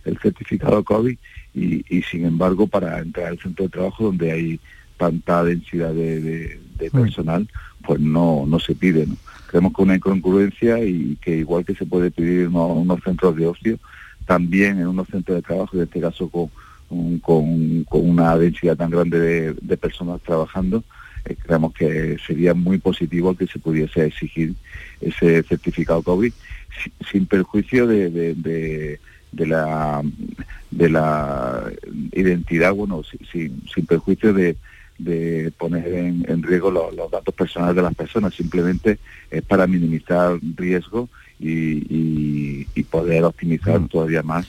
el, 0.04 0.18
certificado 0.18 0.82
COVID 0.84 1.16
y, 1.54 1.84
y, 1.96 2.02
sin 2.02 2.24
embargo 2.24 2.66
para 2.66 2.98
entrar 3.00 3.26
al 3.26 3.38
centro 3.38 3.64
de 3.66 3.70
trabajo 3.70 4.04
donde 4.04 4.32
hay 4.32 4.60
tanta 4.96 5.42
densidad 5.44 5.92
de, 5.94 6.20
de- 6.20 6.60
de 6.78 6.90
personal, 7.02 7.48
pues 7.86 8.00
no, 8.00 8.44
no 8.46 8.58
se 8.58 8.74
pide. 8.74 9.06
¿no? 9.06 9.16
Creemos 9.48 9.72
que 9.74 9.82
una 9.82 9.94
incongruencia 9.96 10.82
y 10.84 11.16
que 11.20 11.36
igual 11.38 11.64
que 11.64 11.74
se 11.74 11.86
puede 11.86 12.10
pedir 12.10 12.42
en 12.42 12.48
unos, 12.48 12.78
unos 12.78 13.00
centros 13.04 13.36
de 13.36 13.46
ocio, 13.46 13.78
también 14.26 14.78
en 14.78 14.86
unos 14.88 15.08
centros 15.08 15.36
de 15.36 15.42
trabajo, 15.42 15.76
en 15.76 15.82
este 15.84 16.00
caso 16.00 16.28
con, 16.28 16.48
un- 16.90 17.18
con, 17.18 17.84
con 17.84 18.08
una 18.08 18.36
densidad 18.38 18.76
tan 18.76 18.90
grande 18.90 19.18
de, 19.18 19.54
de 19.60 19.76
personas 19.76 20.20
trabajando, 20.22 20.82
eh, 21.24 21.36
creemos 21.36 21.72
que 21.74 22.16
sería 22.26 22.54
muy 22.54 22.78
positivo 22.78 23.36
que 23.36 23.46
se 23.46 23.58
pudiese 23.58 24.06
exigir 24.06 24.54
ese 25.00 25.42
certificado 25.44 26.02
COVID 26.02 26.32
si- 26.82 26.92
sin 27.10 27.26
perjuicio 27.26 27.86
de, 27.86 28.10
de- 28.34 29.00
de- 29.32 29.46
la 29.46 30.02
de 30.70 30.88
la 30.88 31.64
identidad, 32.12 32.72
bueno, 32.72 33.02
si- 33.02 33.18
sin, 33.30 33.62
sin 33.72 33.84
perjuicio 33.86 34.32
de, 34.32 34.56
de 34.98 35.52
poner 35.58 35.86
en, 35.92 36.24
en 36.28 36.42
riesgo 36.42 36.70
lo- 36.70 36.90
los 36.92 37.10
datos 37.10 37.34
personales 37.34 37.76
de 37.76 37.82
las 37.82 37.94
personas, 37.94 38.34
simplemente 38.34 38.98
es 39.30 39.42
para 39.42 39.66
minimizar 39.66 40.38
riesgo 40.56 41.08
y, 41.40 41.50
y- 41.94 42.66
y 42.74 42.82
poder 42.84 43.24
optimizar 43.24 43.80
todavía 43.88 44.22
más 44.22 44.46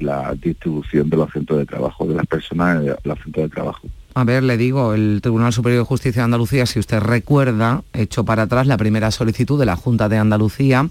la 0.00 0.34
distribución 0.34 1.08
de 1.10 1.16
los 1.16 1.30
centros 1.32 1.58
de 1.58 1.66
trabajo, 1.66 2.06
de 2.06 2.14
las 2.14 2.26
personas 2.26 2.82
en 2.82 2.86
los 3.04 3.18
centros 3.22 3.44
de 3.44 3.54
trabajo. 3.54 3.88
A 4.14 4.24
ver, 4.24 4.42
le 4.42 4.56
digo, 4.56 4.94
el 4.94 5.20
Tribunal 5.22 5.52
Superior 5.52 5.82
de 5.82 5.86
Justicia 5.86 6.22
de 6.22 6.24
Andalucía, 6.24 6.64
si 6.64 6.78
usted 6.78 7.00
recuerda, 7.00 7.82
echó 7.92 8.24
para 8.24 8.44
atrás 8.44 8.66
la 8.66 8.78
primera 8.78 9.10
solicitud 9.10 9.60
de 9.60 9.66
la 9.66 9.76
Junta 9.76 10.08
de 10.08 10.16
Andalucía, 10.16 10.88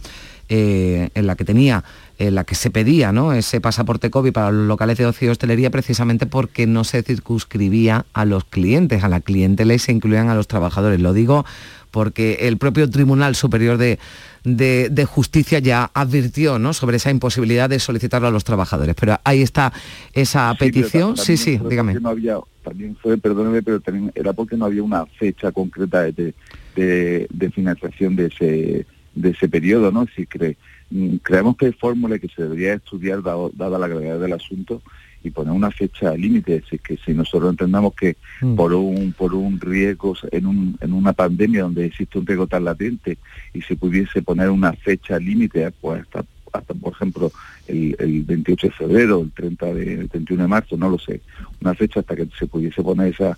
eh, 0.50 1.10
en 1.16 1.28
la 1.28 1.36
que 1.36 1.46
tenía, 1.46 1.84
en 2.18 2.36
la 2.36 2.44
que 2.44 2.56
se 2.56 2.70
pedía 2.70 3.12
¿no? 3.12 3.34
ese 3.34 3.60
pasaporte 3.62 4.10
COVID 4.10 4.32
para 4.32 4.52
los 4.52 4.68
locales 4.68 4.98
de 4.98 5.06
ocio 5.06 5.28
y 5.28 5.32
hostelería, 5.32 5.70
precisamente 5.70 6.26
porque 6.26 6.68
no 6.68 6.84
se 6.84 7.04
circunscribía 7.04 8.06
a 8.14 8.26
los 8.26 8.46
clientes, 8.46 9.04
a 9.04 9.10
la 9.10 9.20
clientela 9.22 9.74
y 9.74 9.80
se 9.80 9.92
incluían 9.92 10.30
a 10.30 10.36
los 10.36 10.48
trabajadores. 10.48 11.00
Lo 11.02 11.14
digo 11.14 11.46
porque 11.92 12.40
el 12.42 12.58
propio 12.58 12.90
Tribunal 12.90 13.36
Superior 13.36 13.78
de, 13.78 14.00
de- 14.44 14.90
de 14.92 15.06
Justicia 15.06 15.60
ya 15.60 15.90
advirtió 15.94 16.60
¿no? 16.60 16.74
sobre 16.74 16.98
esa 16.98 17.10
imposibilidad 17.10 17.70
de 17.70 17.80
solicitarlo 17.80 18.28
a 18.28 18.32
los 18.32 18.44
trabajadores. 18.44 18.96
Pero 19.00 19.18
ahí 19.24 19.42
está 19.42 19.72
esa 20.14 20.52
Sí, 20.52 20.58
petición. 20.60 21.16
Sí, 21.18 21.38
sí, 21.38 21.58
dígame. 21.70 21.94
porque 21.94 22.04
No 22.04 22.10
había, 22.10 22.38
también 22.64 22.98
fue, 23.02 23.18
perdóneme, 23.18 23.64
pero 23.64 23.80
también 23.80 24.12
era 24.14 24.34
porque 24.34 24.58
no 24.58 24.66
había 24.66 24.84
una 24.84 25.06
fecha 25.06 25.52
concreta 25.54 26.02
de, 26.04 26.34
de, 26.76 27.28
de 27.30 27.52
financiación 27.52 28.16
de 28.18 28.26
ese 28.26 28.86
de 29.16 29.30
ese 29.32 29.48
periodo, 29.50 29.92
¿no? 29.92 30.06
Si 30.16 30.26
cre- 30.28 30.58
mm, 30.92 31.16
creemos 31.18 31.58
que 31.58 31.68
hay 31.68 31.72
fórmula 31.74 32.20
que 32.20 32.28
se 32.28 32.44
debería 32.44 32.74
estudiar 32.76 33.24
dado- 33.24 33.52
dada 33.56 33.80
la 33.80 33.88
gravedad 33.88 34.20
del 34.20 34.34
asunto 34.34 34.82
y 35.24 35.32
poner 35.32 35.54
una 35.54 35.72
fecha 35.72 36.16
límite, 36.16 36.62
es 36.70 36.82
que 36.82 36.98
si 36.98 37.14
nosotros 37.14 37.50
entendamos 37.50 37.96
que 37.96 38.16
por 38.56 38.74
un 38.74 39.12
por 39.14 39.34
un 39.34 39.60
riesgo 39.60 40.16
en 40.32 40.46
un 40.46 40.78
en 40.82 40.94
una 40.94 41.14
pandemia 41.14 41.64
donde 41.64 41.86
existe 41.86 42.20
un 42.20 42.28
riesgo 42.28 42.46
tan 42.46 42.64
latente 42.66 43.18
y 43.54 43.62
se 43.64 43.76
pudiese 43.76 44.22
poner 44.22 44.50
una 44.52 44.74
fecha 44.74 45.18
límite, 45.18 45.72
pues 45.82 46.02
hasta 46.04 46.24
hasta 46.54 46.74
por 46.76 46.94
ejemplo 46.94 47.32
el, 47.68 47.96
el 48.00 48.24
28 48.24 48.68
de 48.68 48.74
febrero, 48.74 49.22
el 49.22 49.32
30 49.32 49.74
de 49.74 49.94
el 49.94 50.10
31 50.10 50.44
de 50.44 50.48
marzo, 50.50 50.78
no 50.78 50.90
lo 50.90 51.00
sé, 51.00 51.22
una 51.62 51.74
fecha 51.74 52.00
hasta 52.02 52.16
que 52.16 52.28
se 52.38 52.46
pudiese 52.48 52.82
poner 52.84 53.14
esa 53.14 53.38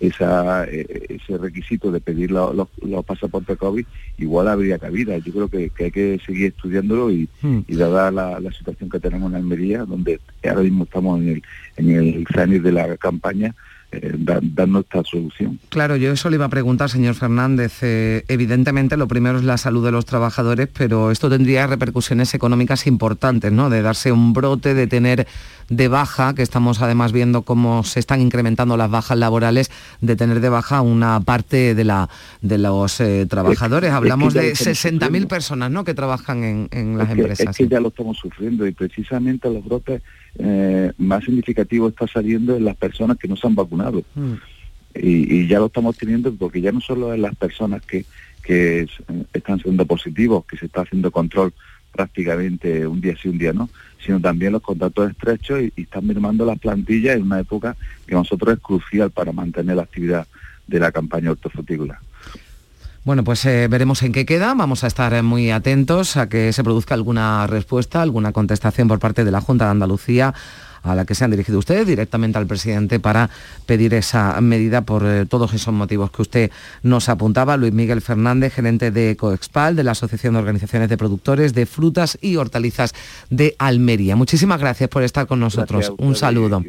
esa 0.00 0.64
eh, 0.64 1.06
ese 1.08 1.38
requisito 1.38 1.90
de 1.90 2.00
pedir 2.00 2.30
lo- 2.30 2.52
los, 2.52 2.68
los 2.82 3.04
pasaportes 3.04 3.56
COVID, 3.58 3.84
igual 4.18 4.48
habría 4.48 4.78
cabida. 4.78 5.16
Yo 5.18 5.32
creo 5.32 5.48
que, 5.48 5.70
que 5.70 5.84
hay 5.84 5.90
que 5.90 6.20
seguir 6.24 6.46
estudiándolo 6.48 7.10
y, 7.10 7.28
y 7.66 7.76
dada 7.76 8.10
la, 8.10 8.40
la 8.40 8.52
situación 8.52 8.90
que 8.90 9.00
tenemos 9.00 9.30
en 9.30 9.36
Almería, 9.36 9.84
donde 9.84 10.20
ahora 10.48 10.62
mismo 10.62 10.84
estamos 10.84 11.20
en 11.20 11.28
el 11.28 11.42
en 11.76 11.90
el 11.90 12.26
cenit 12.34 12.62
de 12.62 12.72
la 12.72 12.96
campaña, 12.96 13.54
eh, 13.92 14.12
da- 14.18 14.40
darnos 14.42 14.82
esta 14.82 15.02
solución. 15.04 15.58
Claro, 15.68 15.96
yo 15.96 16.10
eso 16.12 16.28
le 16.28 16.34
iba 16.36 16.44
a 16.46 16.48
preguntar, 16.50 16.90
señor 16.90 17.14
Fernández. 17.14 17.78
Eh, 17.82 18.24
evidentemente, 18.26 18.96
lo 18.96 19.06
primero 19.06 19.38
es 19.38 19.44
la 19.44 19.56
salud 19.58 19.84
de 19.84 19.92
los 19.92 20.04
trabajadores, 20.04 20.68
pero 20.76 21.10
esto 21.12 21.30
tendría 21.30 21.66
repercusiones 21.68 22.34
económicas 22.34 22.86
importantes, 22.88 23.52
¿no? 23.52 23.67
De 23.70 23.82
darse 23.82 24.12
un 24.12 24.32
brote, 24.32 24.74
de 24.74 24.86
tener 24.86 25.26
de 25.68 25.88
baja, 25.88 26.34
que 26.34 26.40
estamos 26.42 26.80
además 26.80 27.12
viendo 27.12 27.42
cómo 27.42 27.84
se 27.84 28.00
están 28.00 28.22
incrementando 28.22 28.78
las 28.78 28.90
bajas 28.90 29.18
laborales, 29.18 29.70
de 30.00 30.16
tener 30.16 30.40
de 30.40 30.48
baja 30.48 30.80
una 30.80 31.20
parte 31.20 31.74
de, 31.74 31.84
la, 31.84 32.08
de 32.40 32.56
los 32.56 33.00
eh, 33.00 33.26
trabajadores. 33.28 33.88
Es 33.88 33.92
que 33.92 33.96
Hablamos 33.96 34.32
ya 34.32 34.40
lo 34.40 34.46
de 34.46 34.52
estamos 34.52 34.78
60.000 34.84 34.98
sufriendo. 35.00 35.28
personas, 35.28 35.70
¿no? 35.70 35.84
Que 35.84 35.92
trabajan 35.92 36.42
en, 36.44 36.68
en 36.72 36.96
las 36.96 37.08
es 37.10 37.14
que, 37.14 37.20
empresas. 37.20 37.48
es 37.50 37.56
que 37.58 37.68
ya 37.68 37.80
lo 37.80 37.88
estamos 37.88 38.16
sufriendo 38.16 38.66
y 38.66 38.72
precisamente 38.72 39.50
los 39.50 39.62
brotes 39.62 40.00
eh, 40.38 40.92
más 40.96 41.24
significativos 41.24 41.90
está 41.92 42.06
saliendo 42.06 42.56
en 42.56 42.64
las 42.64 42.76
personas 42.76 43.18
que 43.18 43.28
no 43.28 43.36
se 43.36 43.46
han 43.46 43.54
vacunado. 43.54 44.02
Mm. 44.14 44.32
y, 44.94 45.34
y 45.42 45.46
ya 45.48 45.58
lo 45.58 45.66
estamos 45.66 45.96
teniendo 45.98 46.32
porque 46.34 46.60
ya 46.62 46.72
no 46.72 46.80
solo 46.80 47.12
en 47.12 47.20
las 47.22 47.36
personas 47.36 47.82
que, 47.84 48.06
que 48.42 48.80
es- 48.82 48.90
eh, 49.08 49.24
están 49.34 49.60
siendo 49.60 49.84
positivos, 49.84 50.46
que 50.46 50.56
se 50.56 50.64
está 50.64 50.80
haciendo 50.80 51.10
control 51.10 51.52
prácticamente 51.98 52.86
un 52.86 53.00
día 53.00 53.16
sí, 53.20 53.28
un 53.28 53.38
día 53.38 53.52
no, 53.52 53.68
sino 53.98 54.20
también 54.20 54.52
los 54.52 54.62
contactos 54.62 55.10
estrechos 55.10 55.60
y, 55.60 55.82
están 55.82 56.06
mermando 56.06 56.46
las 56.46 56.56
plantillas 56.56 57.16
en 57.16 57.22
una 57.22 57.40
época 57.40 57.74
que 58.06 58.14
a 58.14 58.18
nosotros 58.18 58.54
es 58.54 58.60
crucial 58.60 59.10
para 59.10 59.32
mantener 59.32 59.74
la 59.74 59.82
actividad 59.82 60.24
de 60.68 60.78
la 60.78 60.92
campaña 60.92 61.32
hortofrutícola. 61.32 62.00
Bueno, 63.04 63.24
pues 63.24 63.44
eh, 63.46 63.66
veremos 63.68 64.00
en 64.04 64.12
qué 64.12 64.24
queda. 64.24 64.54
Vamos 64.54 64.84
a 64.84 64.86
estar 64.86 65.12
eh, 65.12 65.22
muy 65.22 65.50
atentos 65.50 66.16
a 66.16 66.28
que 66.28 66.52
se 66.52 66.62
produzca 66.62 66.94
alguna 66.94 67.48
respuesta, 67.48 68.00
alguna 68.00 68.30
contestación 68.30 68.86
por 68.86 69.00
parte 69.00 69.24
de 69.24 69.32
la 69.32 69.40
Junta 69.40 69.64
de 69.64 69.72
Andalucía 69.72 70.34
a 70.82 70.94
la 70.94 71.04
que 71.04 71.14
se 71.14 71.24
han 71.24 71.30
dirigido 71.30 71.58
ustedes 71.58 71.86
directamente 71.86 72.38
al 72.38 72.46
presidente 72.46 73.00
para 73.00 73.30
pedir 73.66 73.94
esa 73.94 74.40
medida 74.40 74.82
por 74.82 75.04
eh, 75.06 75.26
todos 75.26 75.52
esos 75.54 75.74
motivos 75.74 76.10
que 76.10 76.22
usted 76.22 76.50
nos 76.82 77.08
apuntaba. 77.08 77.56
Luis 77.56 77.72
Miguel 77.72 78.00
Fernández, 78.00 78.54
gerente 78.54 78.90
de 78.90 79.16
Coexpal, 79.16 79.76
de 79.76 79.84
la 79.84 79.92
Asociación 79.92 80.34
de 80.34 80.40
Organizaciones 80.40 80.88
de 80.88 80.96
Productores 80.96 81.54
de 81.54 81.66
Frutas 81.66 82.18
y 82.20 82.36
Hortalizas 82.36 82.94
de 83.30 83.54
Almería. 83.58 84.16
Muchísimas 84.16 84.60
gracias 84.60 84.88
por 84.88 85.02
estar 85.02 85.26
con 85.26 85.40
nosotros. 85.40 85.92
Un 85.98 86.14
saludo. 86.14 86.62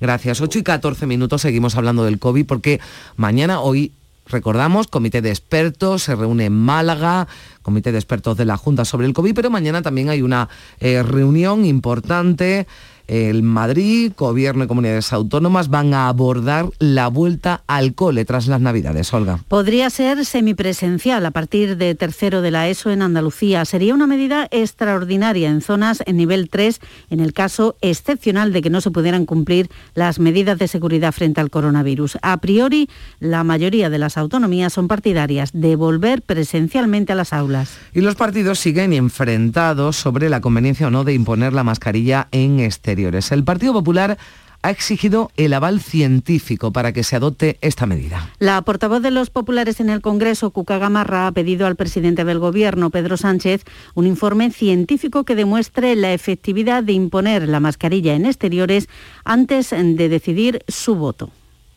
Gracias. 0.00 0.40
8 0.40 0.58
y 0.58 0.62
14 0.62 1.06
minutos 1.06 1.42
seguimos 1.42 1.76
hablando 1.76 2.04
del 2.04 2.18
COVID 2.18 2.46
porque 2.46 2.80
mañana, 3.16 3.60
hoy, 3.60 3.92
recordamos, 4.26 4.86
comité 4.88 5.22
de 5.22 5.30
expertos 5.30 6.02
se 6.04 6.14
reúne 6.14 6.46
en 6.46 6.52
Málaga, 6.52 7.28
comité 7.62 7.92
de 7.92 7.98
expertos 7.98 8.36
de 8.36 8.44
la 8.44 8.56
Junta 8.56 8.84
sobre 8.84 9.06
el 9.06 9.12
COVID, 9.12 9.34
pero 9.34 9.50
mañana 9.50 9.82
también 9.82 10.08
hay 10.08 10.22
una 10.22 10.48
eh, 10.80 11.02
reunión 11.02 11.64
importante 11.64 12.66
El 13.08 13.42
Madrid, 13.42 14.12
Gobierno 14.16 14.64
y 14.64 14.66
comunidades 14.66 15.12
autónomas 15.12 15.68
van 15.68 15.94
a 15.94 16.08
abordar 16.08 16.70
la 16.78 17.08
vuelta 17.08 17.62
al 17.66 17.94
cole 17.94 18.24
tras 18.24 18.48
las 18.48 18.60
Navidades. 18.60 19.12
Olga. 19.14 19.40
Podría 19.48 19.90
ser 19.90 20.24
semipresencial 20.24 21.24
a 21.24 21.30
partir 21.30 21.76
de 21.76 21.94
tercero 21.94 22.42
de 22.42 22.50
la 22.50 22.68
ESO 22.68 22.90
en 22.90 23.02
Andalucía. 23.02 23.64
Sería 23.64 23.94
una 23.94 24.06
medida 24.06 24.48
extraordinaria 24.50 25.48
en 25.48 25.60
zonas 25.60 26.02
en 26.06 26.16
nivel 26.16 26.48
3 26.48 26.80
en 27.10 27.20
el 27.20 27.32
caso 27.32 27.76
excepcional 27.80 28.52
de 28.52 28.62
que 28.62 28.70
no 28.70 28.80
se 28.80 28.90
pudieran 28.90 29.26
cumplir 29.26 29.70
las 29.94 30.18
medidas 30.18 30.58
de 30.58 30.68
seguridad 30.68 31.12
frente 31.12 31.40
al 31.40 31.50
coronavirus. 31.50 32.18
A 32.22 32.38
priori, 32.38 32.88
la 33.20 33.44
mayoría 33.44 33.90
de 33.90 33.98
las 33.98 34.16
autonomías 34.16 34.72
son 34.72 34.88
partidarias 34.88 35.50
de 35.52 35.76
volver 35.76 36.22
presencialmente 36.22 37.12
a 37.12 37.16
las 37.16 37.32
aulas. 37.32 37.78
Y 37.94 38.00
los 38.00 38.16
partidos 38.16 38.58
siguen 38.58 38.92
enfrentados 38.92 39.96
sobre 39.96 40.28
la 40.28 40.40
conveniencia 40.40 40.88
o 40.88 40.90
no 40.90 41.04
de 41.04 41.14
imponer 41.14 41.52
la 41.52 41.64
mascarilla 41.64 42.28
en 42.32 42.60
exterior. 42.60 42.95
El 42.96 43.44
Partido 43.44 43.72
Popular 43.72 44.16
ha 44.62 44.70
exigido 44.70 45.30
el 45.36 45.52
aval 45.52 45.80
científico 45.80 46.72
para 46.72 46.92
que 46.92 47.04
se 47.04 47.14
adopte 47.14 47.58
esta 47.60 47.86
medida. 47.86 48.30
La 48.38 48.60
portavoz 48.62 49.02
de 49.02 49.10
los 49.10 49.30
populares 49.30 49.80
en 49.80 49.90
el 49.90 50.00
Congreso, 50.00 50.50
Cuca 50.50 50.78
Gamarra, 50.78 51.26
ha 51.26 51.32
pedido 51.32 51.66
al 51.66 51.76
presidente 51.76 52.24
del 52.24 52.38
Gobierno, 52.38 52.90
Pedro 52.90 53.16
Sánchez, 53.16 53.64
un 53.94 54.06
informe 54.06 54.50
científico 54.50 55.24
que 55.24 55.36
demuestre 55.36 55.94
la 55.94 56.12
efectividad 56.12 56.82
de 56.82 56.94
imponer 56.94 57.48
la 57.48 57.60
mascarilla 57.60 58.14
en 58.14 58.26
exteriores 58.26 58.88
antes 59.24 59.70
de 59.70 60.08
decidir 60.08 60.64
su 60.68 60.96
voto. 60.96 61.30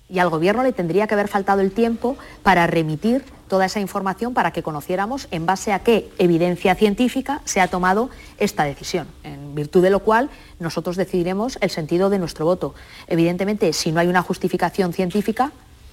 Y 0.10 0.20
al 0.20 0.30
Gobierno 0.30 0.64
le 0.64 0.74
tendría 0.74 1.08
que 1.08 1.14
haber 1.14 1.28
faltado 1.28 1.62
el 1.62 1.72
tiempo 1.72 2.18
para 2.44 2.66
remitir 2.68 3.24
toda 3.48 3.66
esa 3.66 3.80
información 3.80 4.34
para 4.34 4.52
que 4.52 4.64
conociéramos 4.64 5.28
en 5.32 5.46
base 5.46 5.74
a 5.74 5.80
qué 5.80 6.10
evidencia 6.18 6.76
científica 6.76 7.42
se 7.46 7.62
ha 7.62 7.68
tomado 7.68 8.10
esta 8.38 8.64
decisión, 8.64 9.08
en 9.24 9.56
virtud 9.56 9.84
de 9.84 9.90
lo 9.90 10.00
cual 10.00 10.30
nosotros 10.60 10.96
decidiremos 10.96 11.58
el 11.62 11.70
sentido 11.70 12.10
de 12.10 12.20
nuestro 12.20 12.46
voto. 12.46 12.76
Evidentemente, 13.08 13.74
si 13.74 13.92
no 13.92 14.00
hay 14.00 14.08
una 14.08 14.22
justificación 14.22 14.94
científica, 14.94 15.52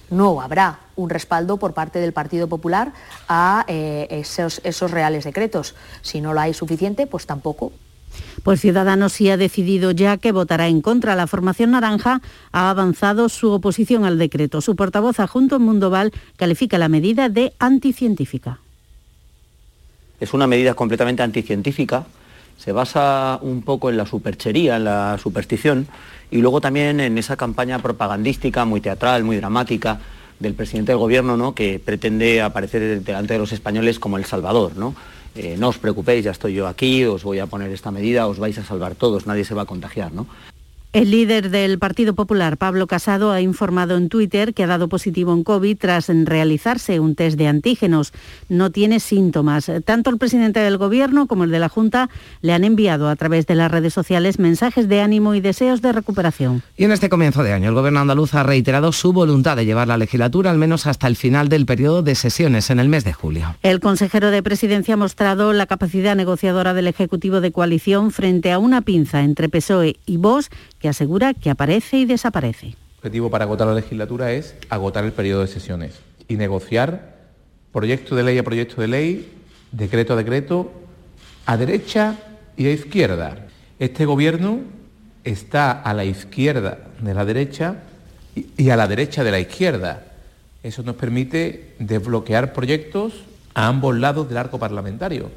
no 0.09 0.41
habrá 0.41 0.79
un 0.95 1.09
respaldo 1.09 1.57
por 1.57 1.73
parte 1.73 1.99
del 1.99 2.13
Partido 2.13 2.47
Popular 2.47 2.93
a 3.27 3.65
eh, 3.67 4.07
esos, 4.09 4.61
esos 4.63 4.91
reales 4.91 5.25
decretos. 5.25 5.75
Si 6.01 6.21
no 6.21 6.33
lo 6.33 6.39
hay 6.39 6.53
suficiente, 6.53 7.07
pues 7.07 7.25
tampoco 7.25 7.73
pues 8.43 8.61
Ciudadanos 8.61 9.13
sí 9.13 9.29
ha 9.29 9.37
decidido 9.37 9.91
ya 9.91 10.17
que 10.17 10.31
votará 10.31 10.67
en 10.67 10.81
contra. 10.81 11.15
La 11.15 11.27
formación 11.27 11.71
naranja 11.71 12.21
ha 12.51 12.69
avanzado 12.69 13.29
su 13.29 13.51
oposición 13.51 14.05
al 14.05 14.17
decreto. 14.17 14.61
Su 14.61 14.75
portavoz 14.75 15.19
adjunto 15.19 15.57
en 15.57 15.63
Mundoval 15.63 16.11
califica 16.35 16.77
la 16.77 16.89
medida 16.89 17.29
de 17.29 17.53
anticientífica. 17.59 18.59
Es 20.19 20.33
una 20.33 20.47
medida 20.47 20.73
completamente 20.73 21.23
anticientífica. 21.23 22.05
Se 22.57 22.71
basa 22.71 23.37
un 23.41 23.61
poco 23.61 23.89
en 23.89 23.97
la 23.97 24.05
superchería, 24.05 24.77
en 24.77 24.85
la 24.85 25.17
superstición 25.21 25.87
y 26.31 26.37
luego 26.37 26.59
también 26.59 26.99
en 26.99 27.17
esa 27.17 27.35
campaña 27.35 27.79
propagandística 27.79 28.65
muy 28.65 28.81
teatral, 28.81 29.23
muy 29.23 29.37
dramática 29.37 29.99
del 30.39 30.53
presidente 30.53 30.91
del 30.91 30.99
gobierno, 30.99 31.37
¿no? 31.37 31.53
que 31.53 31.79
pretende 31.83 32.41
aparecer 32.41 33.01
delante 33.03 33.33
de 33.33 33.39
los 33.39 33.51
españoles 33.51 33.99
como 33.99 34.17
el 34.17 34.25
salvador. 34.25 34.75
¿no? 34.75 34.95
Eh, 35.37 35.55
no 35.55 35.69
os 35.69 35.77
preocupéis, 35.77 36.25
ya 36.25 36.31
estoy 36.31 36.57
yo 36.57 36.65
aquí, 36.65 37.05
os 37.05 37.21
voy 37.21 37.37
a 37.37 37.45
poner 37.45 37.69
esta 37.69 37.91
medida, 37.91 38.25
os 38.25 38.41
vais 38.41 38.57
a 38.57 38.65
salvar 38.65 38.95
todos, 38.95 39.29
nadie 39.29 39.45
se 39.45 39.53
va 39.53 39.61
a 39.61 39.69
contagiar, 39.69 40.11
¿no? 40.11 40.25
El 40.93 41.11
líder 41.11 41.49
del 41.49 41.79
Partido 41.79 42.15
Popular, 42.15 42.57
Pablo 42.57 42.87
Casado, 42.87 43.31
ha 43.31 43.41
informado 43.41 43.97
en 43.97 44.07
Twitter 44.07 44.53
que 44.53 44.63
ha 44.63 44.67
dado 44.67 44.87
positivo 44.87 45.33
en 45.33 45.43
COVID 45.43 45.77
tras 45.77 46.07
realizarse 46.07 47.01
un 47.01 47.13
test 47.13 47.37
de 47.37 47.47
antígenos. 47.47 48.13
No 48.47 48.71
tiene 48.71 49.01
síntomas. 49.01 49.69
Tanto 49.83 50.09
el 50.09 50.17
presidente 50.17 50.61
del 50.61 50.77
Gobierno 50.77 51.27
como 51.27 51.43
el 51.43 51.51
de 51.51 51.59
la 51.59 51.67
Junta 51.67 52.09
le 52.41 52.53
han 52.53 52.63
enviado 52.63 53.09
a 53.09 53.15
través 53.17 53.45
de 53.47 53.55
las 53.55 53.69
redes 53.69 53.93
sociales 53.93 54.39
mensajes 54.39 54.87
de 54.87 55.01
ánimo 55.01 55.35
y 55.35 55.41
deseos 55.41 55.81
de 55.81 55.91
recuperación. 55.91 56.63
Y 56.77 56.85
en 56.85 56.93
este 56.93 57.09
comienzo 57.09 57.43
de 57.43 57.51
año, 57.51 57.69
el 57.69 57.75
Gobierno 57.75 57.99
andaluz 57.99 58.33
ha 58.33 58.43
reiterado 58.43 58.93
su 58.93 59.11
voluntad 59.11 59.57
de 59.57 59.65
llevar 59.65 59.89
la 59.89 59.97
legislatura 59.97 60.51
al 60.51 60.57
menos 60.57 60.87
hasta 60.87 61.07
el 61.07 61.17
final 61.17 61.49
del 61.49 61.65
periodo 61.65 62.01
de 62.01 62.15
sesiones 62.15 62.69
en 62.69 62.79
el 62.79 62.87
mes 62.87 63.03
de 63.03 63.11
julio. 63.11 63.55
El 63.61 63.81
consejero 63.81 64.31
de 64.31 64.41
Presidencia 64.41 64.93
ha 64.93 64.97
mostrado 64.97 65.51
la 65.51 65.65
capacidad 65.65 66.15
negociadora 66.15 66.73
del 66.73 66.87
Ejecutivo 66.87 67.41
de 67.41 67.51
coalición 67.51 68.11
frente 68.11 68.53
a 68.53 68.57
una 68.57 68.81
pinza 68.81 69.21
entre 69.21 69.49
PSOE 69.49 69.97
y 70.05 70.15
Vox 70.15 70.49
que 70.79 70.89
asegura 70.89 71.33
que 71.33 71.49
aparece 71.49 71.97
y 71.97 72.05
desaparece. 72.05 72.67
El 72.67 72.75
objetivo 72.97 73.29
para 73.29 73.45
agotar 73.45 73.67
la 73.67 73.73
legislatura 73.73 74.31
es 74.31 74.55
agotar 74.69 75.05
el 75.05 75.13
periodo 75.13 75.41
de 75.41 75.47
sesiones 75.47 75.99
y 76.27 76.35
negociar 76.35 77.15
proyecto 77.71 78.15
de 78.15 78.23
ley 78.23 78.37
a 78.37 78.43
proyecto 78.43 78.81
de 78.81 78.87
ley, 78.87 79.33
decreto 79.71 80.13
a 80.13 80.15
decreto, 80.15 80.71
a 81.45 81.57
derecha 81.57 82.15
y 82.55 82.67
a 82.67 82.71
izquierda. 82.71 83.47
Este 83.79 84.05
gobierno 84.05 84.61
está 85.23 85.71
a 85.71 85.93
la 85.93 86.05
izquierda 86.05 86.79
de 86.99 87.13
la 87.13 87.25
derecha 87.25 87.83
y 88.35 88.69
a 88.69 88.75
la 88.75 88.87
derecha 88.87 89.23
de 89.23 89.31
la 89.31 89.39
izquierda. 89.39 90.03
Eso 90.63 90.83
nos 90.83 90.95
permite 90.95 91.75
desbloquear 91.79 92.53
proyectos 92.53 93.13
a 93.53 93.67
ambos 93.67 93.95
lados 93.95 94.27
del 94.27 94.37
arco 94.37 94.59
parlamentario. 94.59 95.31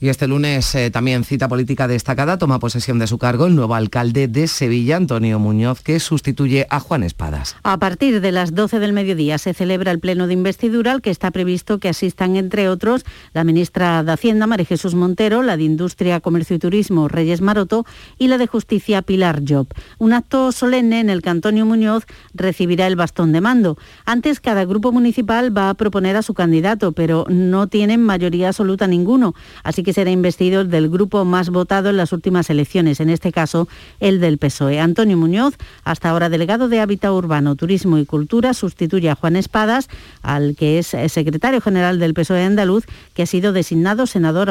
Y 0.00 0.08
este 0.08 0.26
lunes 0.26 0.74
eh, 0.74 0.90
también 0.90 1.24
cita 1.24 1.48
política 1.48 1.88
destacada, 1.88 2.38
toma 2.38 2.58
posesión 2.58 2.98
de 2.98 3.06
su 3.06 3.18
cargo 3.18 3.46
el 3.46 3.54
nuevo 3.54 3.74
alcalde 3.74 4.28
de 4.28 4.48
Sevilla, 4.48 4.96
Antonio 4.96 5.38
Muñoz, 5.38 5.80
que 5.80 6.00
sustituye 6.00 6.66
a 6.70 6.80
Juan 6.80 7.02
Espadas. 7.02 7.56
A 7.62 7.78
partir 7.78 8.20
de 8.20 8.32
las 8.32 8.54
12 8.54 8.80
del 8.80 8.92
mediodía 8.92 9.38
se 9.38 9.54
celebra 9.54 9.90
el 9.90 10.00
pleno 10.00 10.26
de 10.26 10.34
investidura 10.34 10.92
al 10.92 11.02
que 11.02 11.10
está 11.10 11.30
previsto 11.30 11.78
que 11.78 11.88
asistan, 11.88 12.36
entre 12.36 12.68
otros, 12.68 13.04
la 13.32 13.44
ministra 13.44 14.02
de 14.02 14.12
Hacienda, 14.12 14.46
María 14.46 14.66
Jesús 14.66 14.94
Montero, 14.94 15.42
la 15.42 15.56
de 15.56 15.64
Industria, 15.64 16.20
Comercio 16.20 16.56
y 16.56 16.58
Turismo, 16.58 17.08
Reyes 17.08 17.40
Maroto, 17.40 17.86
y 18.18 18.28
la 18.28 18.38
de 18.38 18.46
Justicia, 18.46 19.02
Pilar 19.02 19.42
Job. 19.46 19.68
Un 19.98 20.12
acto 20.12 20.52
solemne 20.52 21.00
en 21.00 21.10
el 21.10 21.22
que 21.22 21.30
Antonio 21.30 21.66
Muñoz 21.66 22.04
recibirá 22.32 22.86
el 22.86 22.96
bastón 22.96 23.32
de 23.32 23.40
mando. 23.40 23.78
Antes, 24.04 24.40
cada 24.40 24.64
grupo 24.64 24.90
municipal 24.90 25.56
va 25.56 25.70
a 25.70 25.74
proponer 25.74 26.16
a 26.16 26.22
su 26.22 26.34
candidato, 26.34 26.92
pero 26.92 27.26
no 27.28 27.68
tienen 27.68 28.02
mayoría 28.02 28.48
absoluta 28.48 28.86
ninguno. 28.86 29.34
Así 29.62 29.82
que 29.84 29.92
será 29.92 30.10
investido 30.10 30.64
del 30.64 30.88
grupo 30.88 31.24
más 31.24 31.50
votado 31.50 31.90
en 31.90 31.96
las 31.96 32.12
últimas 32.12 32.50
elecciones, 32.50 33.00
en 33.00 33.10
este 33.10 33.30
caso 33.30 33.68
el 34.00 34.20
del 34.20 34.38
PSOE. 34.38 34.80
Antonio 34.80 35.16
Muñoz, 35.16 35.54
hasta 35.84 36.10
ahora 36.10 36.28
delegado 36.28 36.68
de 36.68 36.80
Hábitat 36.80 37.12
Urbano, 37.12 37.54
Turismo 37.54 37.98
y 37.98 38.06
Cultura, 38.06 38.54
sustituye 38.54 39.10
a 39.10 39.14
Juan 39.14 39.36
Espadas, 39.36 39.88
al 40.22 40.56
que 40.56 40.78
es 40.78 40.88
secretario 41.08 41.60
general 41.60 41.98
del 41.98 42.14
PSOE 42.14 42.42
andaluz, 42.42 42.84
que 43.14 43.22
ha 43.22 43.26
sido 43.26 43.52
designado 43.52 44.06
senador 44.06 44.48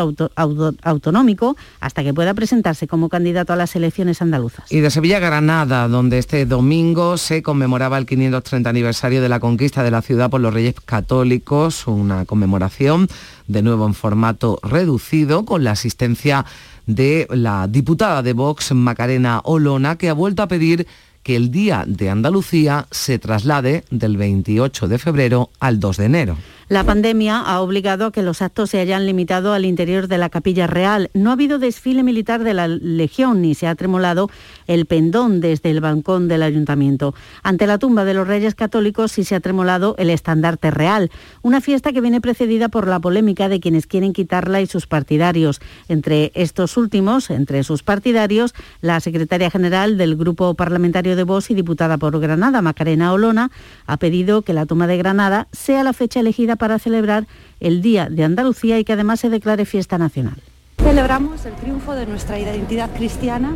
autonómico 0.84 1.58
hasta 1.80 2.04
que 2.04 2.14
pueda 2.14 2.34
presentarse 2.34 2.88
como 2.88 3.10
candidato 3.10 3.52
a 3.52 3.56
las 3.56 3.76
elecciones 3.76 4.22
andaluzas. 4.22 4.72
Y 4.72 4.80
de 4.80 4.92
Sevilla 4.92 5.20
Granada, 5.20 5.88
donde 5.88 6.20
este 6.20 6.46
domingo 6.46 7.18
se 7.18 7.42
conmemoraba 7.42 7.98
el 7.98 8.06
530 8.06 8.70
aniversario 8.70 9.22
de 9.22 9.30
la 9.30 9.40
conquista 9.40 9.84
de 9.84 9.92
la 9.92 10.02
ciudad 10.02 10.30
por 10.30 10.42
los 10.42 10.54
Reyes 10.54 10.76
Católicos, 10.86 11.88
una 11.88 12.26
conmemoración 12.26 13.08
de 13.48 13.62
nuevo 13.62 13.86
en 13.86 13.94
formato 13.94 14.60
reducido, 14.64 15.46
con 15.46 15.64
la 15.64 15.72
asistencia 15.72 16.46
de 16.86 17.28
la 17.30 17.68
diputada 17.68 18.22
de 18.24 18.34
Vox, 18.34 18.74
Macarena 18.74 19.42
Olona, 19.44 19.98
que 19.98 20.10
ha 20.10 20.14
vuelto 20.14 20.44
a 20.44 20.48
pedir 20.48 20.88
que 21.24 21.36
el 21.38 21.52
Día 21.52 21.86
de 21.88 22.10
Andalucía 22.10 22.86
se 22.92 23.18
traslade 23.18 23.86
del 23.90 24.18
28 24.18 24.88
de 24.88 25.00
febrero 25.00 25.50
al 25.60 25.80
2 25.80 25.98
de 25.98 26.06
enero. 26.06 26.38
La 26.70 26.86
pandemia 26.86 27.40
ha 27.40 27.60
obligado 27.60 28.06
a 28.06 28.12
que 28.12 28.22
los 28.22 28.42
actos 28.42 28.70
se 28.70 28.80
hayan 28.80 29.06
limitado 29.06 29.54
al 29.54 29.66
interior 29.66 30.08
de 30.08 30.18
la 30.18 30.30
capilla 30.30 30.66
real. 30.66 31.10
No 31.14 31.30
ha 31.30 31.34
habido 31.34 31.60
desfile 31.60 32.04
militar 32.04 32.44
de 32.44 32.54
la 32.54 32.68
Legión 32.68 33.42
ni 33.42 33.54
se 33.54 33.68
ha 33.68 33.76
tremolado 33.76 34.30
el 34.68 34.86
pendón 34.86 35.42
desde 35.42 35.72
el 35.72 35.82
balcón 35.82 36.30
del 36.30 36.42
ayuntamiento. 36.42 37.14
Ante 37.44 37.68
la 37.68 37.80
tumba 37.80 38.06
de 38.06 38.14
los 38.14 38.28
Reyes 38.28 38.56
Católicos 38.56 39.12
sí 39.12 39.26
se 39.26 39.36
ha 39.36 39.42
tremolado 39.42 39.96
el 39.98 40.10
estandarte 40.10 40.72
real, 40.72 41.12
una 41.42 41.60
fiesta 41.60 41.92
que 41.92 42.00
viene 42.00 42.22
precedida 42.22 42.70
por 42.70 42.88
la 42.88 43.00
polémica 43.00 43.50
de 43.50 43.60
quienes 43.60 43.86
quieren 43.86 44.14
quitarla 44.14 44.62
y 44.62 44.66
sus 44.66 44.88
partidarios. 44.88 45.60
Entre 45.90 46.32
estos 46.34 46.78
últimos, 46.78 47.30
entre 47.30 47.64
sus 47.64 47.84
partidarios, 47.84 48.54
la 48.80 49.02
secretaria 49.02 49.52
general 49.52 49.98
del 49.98 50.16
Grupo 50.16 50.54
Parlamentario 50.54 51.18
de 51.18 51.24
Vox 51.24 51.52
y 51.52 51.56
diputada 51.56 51.98
por 51.98 52.18
Granada, 52.20 52.62
Macarena 52.62 53.12
Olona, 53.12 53.52
ha 53.86 53.98
pedido 53.98 54.44
que 54.44 54.54
la 54.54 54.66
toma 54.66 54.88
de 54.88 54.98
Granada 54.98 55.48
sea 55.52 55.84
la 55.84 55.94
fecha 55.94 56.22
elegida 56.22 56.53
para 56.56 56.80
celebrar 56.80 57.28
el 57.60 57.82
Día 57.82 58.10
de 58.10 58.24
Andalucía 58.24 58.80
y 58.80 58.84
que 58.84 58.94
además 58.94 59.20
se 59.20 59.30
declare 59.30 59.66
fiesta 59.66 59.98
nacional. 59.98 60.36
Celebramos 60.78 61.46
el 61.46 61.54
triunfo 61.54 61.94
de 61.94 62.06
nuestra 62.06 62.40
identidad 62.40 62.90
cristiana, 62.94 63.56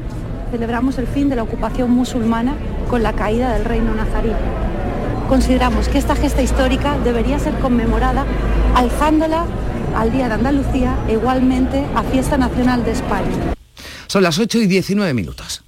celebramos 0.52 0.98
el 0.98 1.08
fin 1.08 1.30
de 1.30 1.36
la 1.36 1.44
ocupación 1.44 1.92
musulmana 1.92 2.56
con 2.90 3.04
la 3.04 3.14
caída 3.14 3.54
del 3.54 3.66
reino 3.66 3.94
nazarí. 3.94 4.32
Consideramos 5.28 5.90
que 5.90 5.98
esta 5.98 6.16
gesta 6.16 6.42
histórica 6.42 6.98
debería 7.00 7.38
ser 7.38 7.54
conmemorada 7.56 8.26
alzándola 8.76 9.46
al 9.96 10.12
Día 10.12 10.28
de 10.30 10.36
Andalucía 10.36 10.96
e 11.08 11.14
igualmente 11.14 11.86
a 11.96 12.04
Fiesta 12.04 12.38
Nacional 12.38 12.86
de 12.86 12.92
España. 12.92 13.54
Son 14.08 14.24
las 14.24 14.40
8 14.40 14.60
y 14.60 14.68
19 14.68 15.14
minutos. 15.14 15.64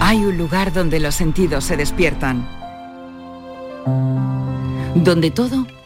Hay 0.00 0.24
un 0.24 0.38
lugar 0.38 0.72
donde 0.72 1.00
los 1.00 1.14
sentidos 1.14 1.64
se 1.64 1.76
despiertan, 1.76 2.48
donde 4.94 5.30
todo 5.30 5.66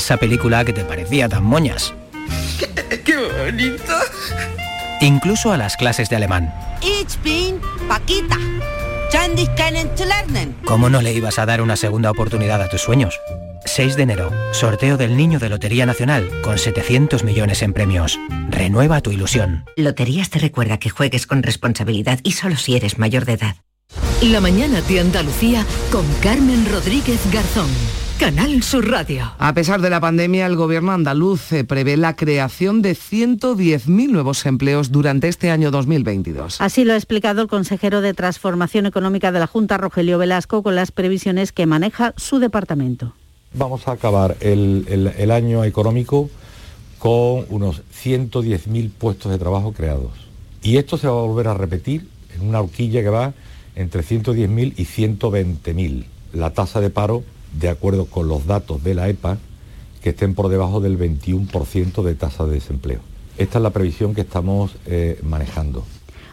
Esa 0.00 0.16
película 0.16 0.64
que 0.64 0.72
te 0.72 0.82
parecía 0.82 1.28
tan 1.28 1.44
moñas. 1.44 1.92
¡Qué 3.04 3.16
bonito! 3.16 3.92
Incluso 5.02 5.52
a 5.52 5.58
las 5.58 5.76
clases 5.76 6.08
de 6.08 6.16
alemán. 6.16 6.54
Ich 6.80 7.22
bin 7.22 7.60
Paquita. 7.86 8.38
¿Cómo 10.64 10.88
no 10.88 11.02
le 11.02 11.12
ibas 11.12 11.38
a 11.38 11.44
dar 11.44 11.60
una 11.60 11.76
segunda 11.76 12.10
oportunidad 12.10 12.62
a 12.62 12.70
tus 12.70 12.80
sueños? 12.80 13.20
6 13.66 13.96
de 13.96 14.04
enero, 14.04 14.32
sorteo 14.54 14.96
del 14.96 15.18
Niño 15.18 15.38
de 15.38 15.50
Lotería 15.50 15.84
Nacional 15.84 16.30
con 16.42 16.56
700 16.56 17.22
millones 17.22 17.60
en 17.60 17.74
premios. 17.74 18.18
Renueva 18.48 19.02
tu 19.02 19.10
ilusión. 19.10 19.66
Loterías 19.76 20.30
te 20.30 20.38
recuerda 20.38 20.78
que 20.78 20.88
juegues 20.88 21.26
con 21.26 21.42
responsabilidad 21.42 22.20
y 22.22 22.32
solo 22.32 22.56
si 22.56 22.74
eres 22.74 22.98
mayor 22.98 23.26
de 23.26 23.34
edad. 23.34 23.56
La 24.22 24.40
mañana 24.40 24.80
de 24.80 25.00
Andalucía 25.00 25.66
con 25.92 26.06
Carmen 26.22 26.64
Rodríguez 26.72 27.20
Garzón. 27.30 27.68
Canal 28.20 28.62
Sur 28.62 28.86
Radio. 28.86 29.32
A 29.38 29.54
pesar 29.54 29.80
de 29.80 29.88
la 29.88 29.98
pandemia, 29.98 30.44
el 30.44 30.54
gobierno 30.54 30.92
andaluz 30.92 31.52
eh, 31.52 31.64
prevé 31.64 31.96
la 31.96 32.16
creación 32.16 32.82
de 32.82 32.92
110.000 32.92 34.10
nuevos 34.10 34.44
empleos 34.44 34.92
durante 34.92 35.26
este 35.26 35.50
año 35.50 35.70
2022. 35.70 36.60
Así 36.60 36.84
lo 36.84 36.92
ha 36.92 36.96
explicado 36.96 37.40
el 37.40 37.48
consejero 37.48 38.02
de 38.02 38.12
Transformación 38.12 38.84
Económica 38.84 39.32
de 39.32 39.38
la 39.38 39.46
Junta, 39.46 39.78
Rogelio 39.78 40.18
Velasco, 40.18 40.62
con 40.62 40.76
las 40.76 40.92
previsiones 40.92 41.52
que 41.52 41.64
maneja 41.64 42.12
su 42.18 42.40
departamento. 42.40 43.14
Vamos 43.54 43.88
a 43.88 43.92
acabar 43.92 44.36
el, 44.40 45.14
el 45.16 45.30
año 45.30 45.64
económico 45.64 46.28
con 46.98 47.46
unos 47.48 47.80
110.000 48.04 48.90
puestos 48.90 49.32
de 49.32 49.38
trabajo 49.38 49.72
creados. 49.72 50.12
Y 50.62 50.76
esto 50.76 50.98
se 50.98 51.08
va 51.08 51.14
a 51.14 51.24
volver 51.24 51.48
a 51.48 51.54
repetir 51.54 52.06
en 52.34 52.46
una 52.46 52.60
horquilla 52.60 53.00
que 53.00 53.08
va 53.08 53.32
entre 53.76 54.02
110.000 54.02 54.74
y 54.76 54.84
120.000. 54.84 56.04
La 56.34 56.50
tasa 56.50 56.82
de 56.82 56.90
paro 56.90 57.24
de 57.52 57.68
acuerdo 57.68 58.06
con 58.06 58.28
los 58.28 58.46
datos 58.46 58.82
de 58.82 58.94
la 58.94 59.08
EPA, 59.08 59.38
que 60.02 60.10
estén 60.10 60.34
por 60.34 60.48
debajo 60.48 60.80
del 60.80 60.98
21% 60.98 62.02
de 62.02 62.14
tasa 62.14 62.46
de 62.46 62.52
desempleo. 62.52 63.00
Esta 63.36 63.58
es 63.58 63.62
la 63.62 63.70
previsión 63.70 64.14
que 64.14 64.22
estamos 64.22 64.76
eh, 64.86 65.18
manejando. 65.22 65.84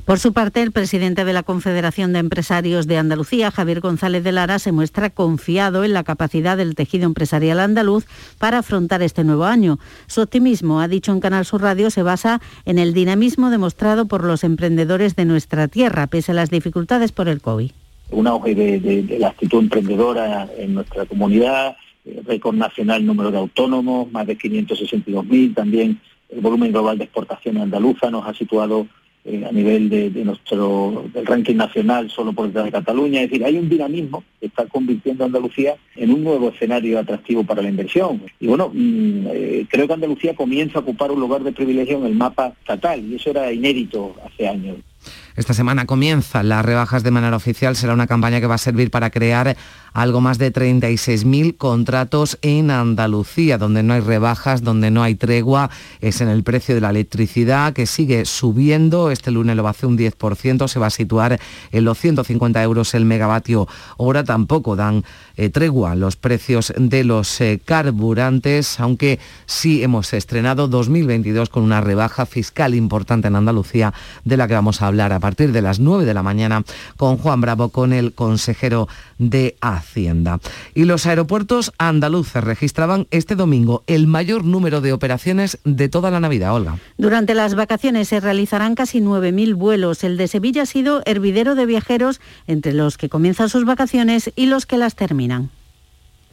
Por 0.07 0.19
su 0.19 0.31
parte, 0.31 0.61
el 0.61 0.71
presidente 0.71 1.25
de 1.25 1.33
la 1.33 1.43
Confederación 1.43 2.13
de 2.13 2.19
Empresarios 2.19 2.87
de 2.87 2.97
Andalucía, 2.97 3.51
Javier 3.51 3.81
González 3.81 4.23
de 4.23 4.31
Lara, 4.31 4.57
se 4.57 4.71
muestra 4.71 5.09
confiado 5.09 5.83
en 5.83 5.91
la 5.91 6.05
capacidad 6.05 6.55
del 6.55 6.75
tejido 6.75 7.03
empresarial 7.03 7.59
andaluz 7.59 8.05
para 8.37 8.59
afrontar 8.59 9.01
este 9.01 9.25
nuevo 9.25 9.43
año. 9.43 9.79
Su 10.07 10.21
optimismo, 10.21 10.79
ha 10.79 10.87
dicho 10.87 11.11
en 11.11 11.19
Canal 11.19 11.43
Sur 11.43 11.61
Radio, 11.61 11.91
se 11.91 12.03
basa 12.03 12.39
en 12.63 12.79
el 12.79 12.93
dinamismo 12.93 13.49
demostrado 13.49 14.05
por 14.05 14.23
los 14.23 14.45
emprendedores 14.45 15.17
de 15.17 15.25
nuestra 15.25 15.67
tierra, 15.67 16.07
pese 16.07 16.31
a 16.31 16.35
las 16.35 16.49
dificultades 16.49 17.11
por 17.11 17.27
el 17.27 17.41
COVID 17.41 17.71
un 18.11 18.27
auge 18.27 18.55
de, 18.55 19.17
la 19.19 19.29
actitud 19.29 19.59
emprendedora 19.59 20.47
en 20.57 20.73
nuestra 20.73 21.05
comunidad, 21.05 21.77
eh, 22.05 22.21
récord 22.25 22.55
nacional 22.55 23.05
número 23.05 23.31
de 23.31 23.37
autónomos, 23.37 24.11
más 24.11 24.27
de 24.27 24.37
562.000, 24.37 25.55
también 25.55 25.99
el 26.29 26.41
volumen 26.41 26.71
global 26.71 26.97
de 26.97 27.05
exportaciones 27.05 27.63
andaluza 27.63 28.09
nos 28.11 28.25
ha 28.25 28.33
situado 28.33 28.87
eh, 29.29 29.43
a 29.45 29.51
nivel 29.51 29.89
de, 29.89 30.09
nuestro 30.23 31.03
del 31.13 31.25
ranking 31.25 31.55
nacional 31.55 32.09
solo 32.09 32.31
por 32.31 32.47
detrás 32.47 32.63
de 32.63 32.71
Cataluña. 32.71 33.21
Es 33.21 33.29
decir, 33.29 33.45
hay 33.45 33.57
un 33.57 33.67
dinamismo 33.67 34.23
que 34.39 34.45
está 34.45 34.65
convirtiendo 34.67 35.23
a 35.23 35.27
Andalucía 35.27 35.75
en 35.97 36.13
un 36.13 36.23
nuevo 36.23 36.47
escenario 36.47 36.97
atractivo 36.97 37.43
para 37.43 37.61
la 37.61 37.67
inversión. 37.67 38.21
Y 38.39 38.47
bueno, 38.47 38.71
mm, 38.73 39.27
eh, 39.27 39.65
creo 39.69 39.85
que 39.85 39.93
Andalucía 39.93 40.33
comienza 40.33 40.79
a 40.79 40.81
ocupar 40.81 41.11
un 41.11 41.19
lugar 41.19 41.43
de 41.43 41.51
privilegio 41.51 41.97
en 41.97 42.05
el 42.05 42.15
mapa 42.15 42.53
estatal 42.61 43.03
y 43.03 43.15
eso 43.15 43.31
era 43.31 43.51
inédito 43.51 44.15
hace 44.25 44.47
años. 44.47 44.77
Esta 45.37 45.53
semana 45.53 45.85
comienzan 45.85 46.49
las 46.49 46.65
rebajas 46.65 47.03
de 47.03 47.11
manera 47.11 47.37
oficial. 47.37 47.75
Será 47.75 47.93
una 47.93 48.07
campaña 48.07 48.41
que 48.41 48.47
va 48.47 48.55
a 48.55 48.57
servir 48.57 48.89
para 48.89 49.11
crear 49.11 49.55
algo 49.93 50.19
más 50.19 50.39
de 50.39 50.51
36.000 50.51 51.57
contratos 51.57 52.39
en 52.41 52.71
Andalucía, 52.71 53.59
donde 53.59 53.83
no 53.83 53.93
hay 53.93 53.99
rebajas, 53.99 54.63
donde 54.63 54.89
no 54.89 55.03
hay 55.03 55.13
tregua. 55.13 55.69
Es 56.01 56.21
en 56.21 56.29
el 56.29 56.43
precio 56.43 56.73
de 56.73 56.81
la 56.81 56.89
electricidad 56.89 57.73
que 57.73 57.85
sigue 57.85 58.25
subiendo. 58.25 59.11
Este 59.11 59.29
lunes 59.29 59.55
lo 59.55 59.61
va 59.61 59.69
a 59.69 59.71
hacer 59.71 59.87
un 59.87 59.97
10%, 59.97 60.67
se 60.67 60.79
va 60.79 60.87
a 60.87 60.89
situar 60.89 61.39
en 61.71 61.85
los 61.85 61.99
150 61.99 62.63
euros 62.63 62.95
el 62.95 63.05
megavatio 63.05 63.67
hora. 63.97 64.23
Tampoco 64.23 64.75
dan 64.75 65.03
eh, 65.35 65.49
tregua 65.49 65.93
los 65.93 66.15
precios 66.15 66.73
de 66.75 67.03
los 67.03 67.41
eh, 67.41 67.61
carburantes, 67.63 68.79
aunque 68.79 69.19
sí 69.45 69.83
hemos 69.83 70.13
estrenado 70.13 70.67
2022 70.67 71.49
con 71.49 71.61
una 71.61 71.79
rebaja 71.79 72.25
fiscal 72.25 72.73
importante 72.73 73.27
en 73.27 73.35
Andalucía, 73.35 73.93
de 74.25 74.37
la 74.37 74.47
que 74.47 74.55
vamos 74.55 74.81
a 74.81 74.87
hablar 74.87 75.13
a 75.13 75.19
partir 75.27 75.51
de 75.51 75.61
las 75.61 75.81
9 75.81 76.05
de 76.05 76.13
la 76.13 76.23
mañana 76.23 76.63
con 76.95 77.17
Juan 77.17 77.41
Bravo, 77.41 77.67
con 77.67 77.91
el 77.91 78.13
consejero 78.13 78.87
de 79.17 79.57
Hacienda. 79.59 80.39
Y 80.73 80.85
los 80.85 81.05
aeropuertos 81.05 81.73
andaluces 81.77 82.41
registraban 82.41 83.07
este 83.11 83.35
domingo 83.35 83.83
el 83.87 84.07
mayor 84.07 84.45
número 84.45 84.79
de 84.79 84.93
operaciones 84.93 85.59
de 85.65 85.89
toda 85.89 86.11
la 86.11 86.21
Navidad, 86.21 86.55
Olga. 86.55 86.77
Durante 86.97 87.33
las 87.33 87.55
vacaciones 87.55 88.07
se 88.07 88.21
realizarán 88.21 88.73
casi 88.75 89.01
9.000 89.01 89.55
vuelos. 89.55 90.05
El 90.05 90.15
de 90.15 90.29
Sevilla 90.29 90.61
ha 90.61 90.65
sido 90.65 91.01
hervidero 91.05 91.55
de 91.55 91.65
viajeros 91.65 92.21
entre 92.47 92.71
los 92.71 92.97
que 92.97 93.09
comienzan 93.09 93.49
sus 93.49 93.65
vacaciones 93.65 94.31
y 94.37 94.45
los 94.45 94.65
que 94.65 94.77
las 94.77 94.95
terminan. 94.95 95.49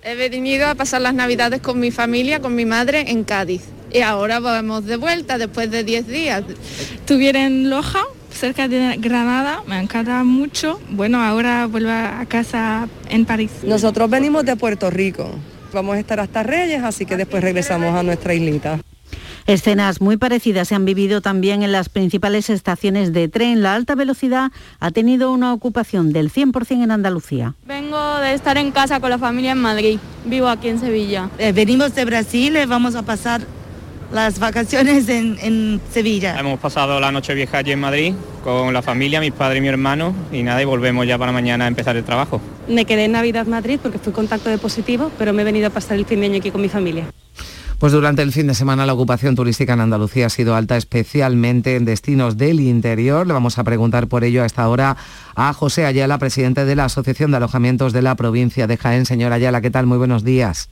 He 0.04 0.14
venido 0.14 0.68
a 0.68 0.76
pasar 0.76 1.00
las 1.00 1.14
navidades 1.14 1.62
con 1.62 1.80
mi 1.80 1.90
familia, 1.90 2.40
con 2.40 2.54
mi 2.54 2.64
madre 2.64 3.11
en 3.11 3.24
Cádiz. 3.24 3.62
Y 3.90 4.02
ahora 4.02 4.38
vamos 4.38 4.85
de 4.85 4.96
vuelta 4.96 5.38
después 5.38 5.70
de 5.70 5.83
10 5.83 6.07
días. 6.09 6.44
Estuviera 6.94 7.46
en 7.46 7.70
Loja, 7.70 8.02
cerca 8.44 8.68
de 8.68 8.98
Granada, 8.98 9.62
me 9.66 9.80
encanta 9.80 10.22
mucho. 10.22 10.78
Bueno, 10.90 11.22
ahora 11.22 11.66
vuelvo 11.66 11.88
a 11.88 12.26
casa 12.28 12.87
en 13.09 13.24
París. 13.24 13.50
Nosotros 13.62 14.11
venimos 14.11 14.44
de 14.44 14.54
Puerto 14.54 14.90
Rico. 14.90 15.30
Vamos 15.72 15.96
a 15.96 15.98
estar 15.98 16.20
hasta 16.20 16.42
Reyes, 16.42 16.83
así 16.83 17.07
que 17.07 17.16
después 17.16 17.42
regresamos 17.42 17.94
a 17.94 18.02
nuestra 18.02 18.35
islita. 18.35 18.80
Escenas 19.46 20.02
muy 20.02 20.18
parecidas 20.18 20.68
se 20.68 20.74
han 20.74 20.85
vivido 20.85 21.22
también 21.22 21.62
en 21.62 21.72
las 21.72 21.88
principales 21.88 22.50
estaciones 22.50 23.14
de 23.14 23.28
tren. 23.28 23.62
La 23.62 23.74
alta 23.74 23.94
velocidad 23.94 24.52
ha 24.78 24.90
tenido 24.90 25.33
una 25.33 25.54
ocupación 25.54 26.12
del 26.12 26.30
100% 26.30 26.83
en 26.83 26.90
Andalucía. 26.90 27.54
Vengo 27.66 28.18
de 28.18 28.35
estar 28.35 28.59
en 28.59 28.72
casa 28.72 29.00
con 29.00 29.09
la 29.09 29.18
familia 29.18 29.52
en 29.52 29.62
Madrid. 29.62 29.98
Vivo 30.26 30.48
aquí 30.48 30.68
en 30.68 30.80
Sevilla. 30.80 31.30
Eh, 31.38 31.52
venimos 31.52 31.94
de 31.94 32.04
Brasil, 32.04 32.59
y 32.62 32.66
vamos 32.66 32.94
a 32.94 33.04
pasar 33.04 33.40
las 34.14 34.38
vacaciones 34.38 35.09
en, 35.09 35.81
Sevilla. 35.90 36.38
Hemos 36.38 36.61
pasado 36.61 37.00
la 37.00 37.11
noche 37.11 37.35
vieja 37.35 37.59
allí 37.59 37.72
en 37.72 37.81
Madrid 37.81 38.14
con 38.44 38.72
la 38.72 38.81
familia, 38.81 39.20
mis 39.20 39.33
padres 39.33 39.59
y 39.59 39.61
mi 39.61 39.68
hermano 39.68 40.14
y 40.33 40.44
nada, 40.44 40.62
y 40.62 40.64
volvemos 40.64 41.07
ya 41.07 41.18
para 41.18 41.33
mañana 41.33 41.64
a 41.64 41.68
empezar 41.68 41.96
el 41.96 42.05
trabajo. 42.05 42.40
Me 42.68 42.85
quedé 42.85 43.07
en 43.07 43.12
Navidad 43.12 43.46
Madrid 43.46 43.81
porque 43.83 43.98
fui 43.98 44.12
contacto 44.12 44.50
de 44.50 44.59
positivo, 44.59 45.11
pero 45.18 45.33
me 45.33 45.42
he 45.42 45.44
venido 45.44 45.66
a 45.66 45.70
pasar 45.70 45.98
el 45.98 46.07
fin 46.07 46.20
de 46.20 46.27
año 46.27 46.37
aquí 46.38 46.53
con 46.53 46.62
mi 46.62 46.68
familia. 46.68 47.07
Pues 47.79 47.92
durante 47.92 48.22
el 48.22 48.31
fin 48.31 48.46
de 48.46 48.55
semana 48.55 48.87
la 48.87 48.94
ocupación 48.94 49.35
turística 49.35 49.72
en 49.72 49.81
Andalucía 49.81 50.27
ha 50.27 50.31
sido 50.31 50.55
alta, 50.55 50.77
especialmente 50.77 51.74
en 51.74 51.85
destinos 51.85 52.37
del 52.37 52.61
interior. 52.61 53.27
Le 53.27 53.33
vamos 53.33 53.59
a 53.59 53.64
preguntar 53.64 54.07
por 54.07 54.22
ello 54.22 54.44
a 54.44 54.46
esta 54.46 54.68
hora 54.68 54.96
a 55.35 55.53
José 55.53 55.87
Ayala, 55.87 56.18
presidente 56.18 56.64
de 56.64 56.77
la 56.77 56.85
Asociación 56.85 57.33
de 57.33 57.38
Alojamientos 57.38 57.92
de 57.92 58.03
la 58.03 58.14
provincia 58.14 58.68
de 58.68 58.77
Jaén. 58.77 59.07
Señor 59.07 59.33
Ayala, 59.33 59.61
¿qué 59.61 59.70
tal? 59.70 59.87
Muy 59.87 59.98
buenos 59.98 60.22
días. 60.22 60.70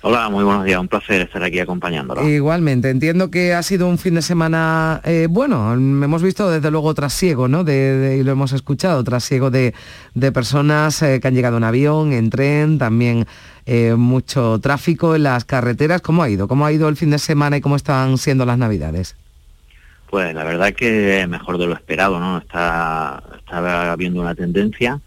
Hola, 0.00 0.28
muy 0.28 0.44
buenos 0.44 0.64
días, 0.64 0.78
un 0.78 0.86
placer 0.86 1.22
estar 1.22 1.42
aquí 1.42 1.58
acompañándolo. 1.58 2.26
Igualmente, 2.28 2.88
entiendo 2.88 3.32
que 3.32 3.52
ha 3.52 3.64
sido 3.64 3.88
un 3.88 3.98
fin 3.98 4.14
de 4.14 4.22
semana, 4.22 5.00
eh, 5.04 5.26
bueno, 5.28 5.72
hemos 5.72 6.22
visto 6.22 6.48
desde 6.48 6.70
luego 6.70 6.94
trasiego, 6.94 7.48
¿no? 7.48 7.64
De, 7.64 8.18
y 8.20 8.22
lo 8.22 8.30
hemos 8.30 8.52
escuchado, 8.52 9.02
trasiego 9.02 9.50
de, 9.50 9.74
de 10.14 10.30
personas 10.30 11.02
eh, 11.02 11.18
que 11.20 11.26
han 11.26 11.34
llegado 11.34 11.56
en 11.56 11.64
avión, 11.64 12.12
en 12.12 12.30
tren, 12.30 12.78
también 12.78 13.26
eh, 13.66 13.94
mucho 13.96 14.60
tráfico 14.60 15.16
en 15.16 15.24
las 15.24 15.44
carreteras. 15.44 16.00
¿Cómo 16.00 16.22
ha 16.22 16.30
ido? 16.30 16.46
¿Cómo 16.46 16.64
ha 16.64 16.70
ido 16.70 16.88
el 16.88 16.96
fin 16.96 17.10
de 17.10 17.18
semana 17.18 17.56
y 17.56 17.60
cómo 17.60 17.74
están 17.74 18.18
siendo 18.18 18.46
las 18.46 18.56
navidades? 18.56 19.16
Pues 20.08 20.32
la 20.32 20.44
verdad 20.44 20.74
que 20.74 21.26
mejor 21.28 21.58
de 21.58 21.66
lo 21.66 21.74
esperado, 21.74 22.20
¿no? 22.20 22.38
Está, 22.38 23.20
está 23.36 23.90
habiendo 23.90 24.20
una 24.20 24.36
tendencia 24.36 25.00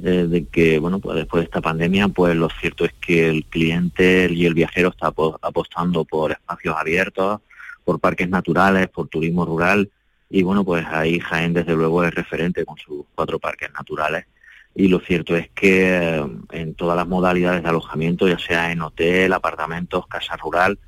de 0.00 0.46
que, 0.46 0.78
bueno, 0.78 0.98
pues 0.98 1.16
después 1.16 1.42
de 1.42 1.44
esta 1.44 1.60
pandemia, 1.60 2.08
pues 2.08 2.36
lo 2.36 2.48
cierto 2.48 2.84
es 2.84 2.92
que 2.94 3.28
el 3.28 3.44
cliente 3.44 4.28
y 4.30 4.46
el 4.46 4.54
viajero 4.54 4.88
está 4.88 5.08
apostando 5.08 6.04
por 6.04 6.32
espacios 6.32 6.76
abiertos, 6.76 7.40
por 7.84 8.00
parques 8.00 8.28
naturales, 8.28 8.88
por 8.88 9.08
turismo 9.08 9.44
rural, 9.44 9.90
y 10.28 10.42
bueno, 10.42 10.64
pues 10.64 10.86
ahí 10.86 11.18
Jaén 11.18 11.52
desde 11.52 11.74
luego 11.74 12.04
es 12.04 12.14
referente 12.14 12.64
con 12.64 12.76
sus 12.78 13.04
cuatro 13.14 13.38
parques 13.38 13.70
naturales. 13.72 14.26
Y 14.74 14.86
lo 14.86 15.00
cierto 15.00 15.36
es 15.36 15.48
que 15.50 15.96
eh, 15.96 16.26
en 16.52 16.74
todas 16.74 16.96
las 16.96 17.08
modalidades 17.08 17.62
de 17.64 17.68
alojamiento, 17.68 18.28
ya 18.28 18.38
sea 18.38 18.70
en 18.70 18.82
hotel, 18.82 19.32
apartamentos, 19.32 20.06
casa 20.06 20.36
rural, 20.36 20.78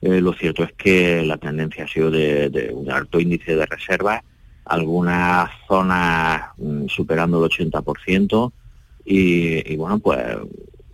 eh, 0.00 0.20
lo 0.20 0.32
cierto 0.32 0.64
es 0.64 0.72
que 0.72 1.22
la 1.22 1.38
tendencia 1.38 1.84
ha 1.84 1.88
sido 1.88 2.10
de 2.10 2.70
un 2.72 2.90
alto 2.90 3.20
índice 3.20 3.54
de 3.54 3.66
reservas 3.66 4.22
algunas 4.68 5.50
zonas 5.66 6.42
mm, 6.56 6.86
superando 6.88 7.44
el 7.44 7.50
80% 7.50 8.52
y, 9.04 9.76
bueno, 9.76 9.98
pues 9.98 10.18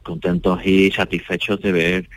contentos 0.03 0.61
y 0.65 0.91
satisfechos 0.93 1.61
de 1.61 1.73
ver 1.73 2.09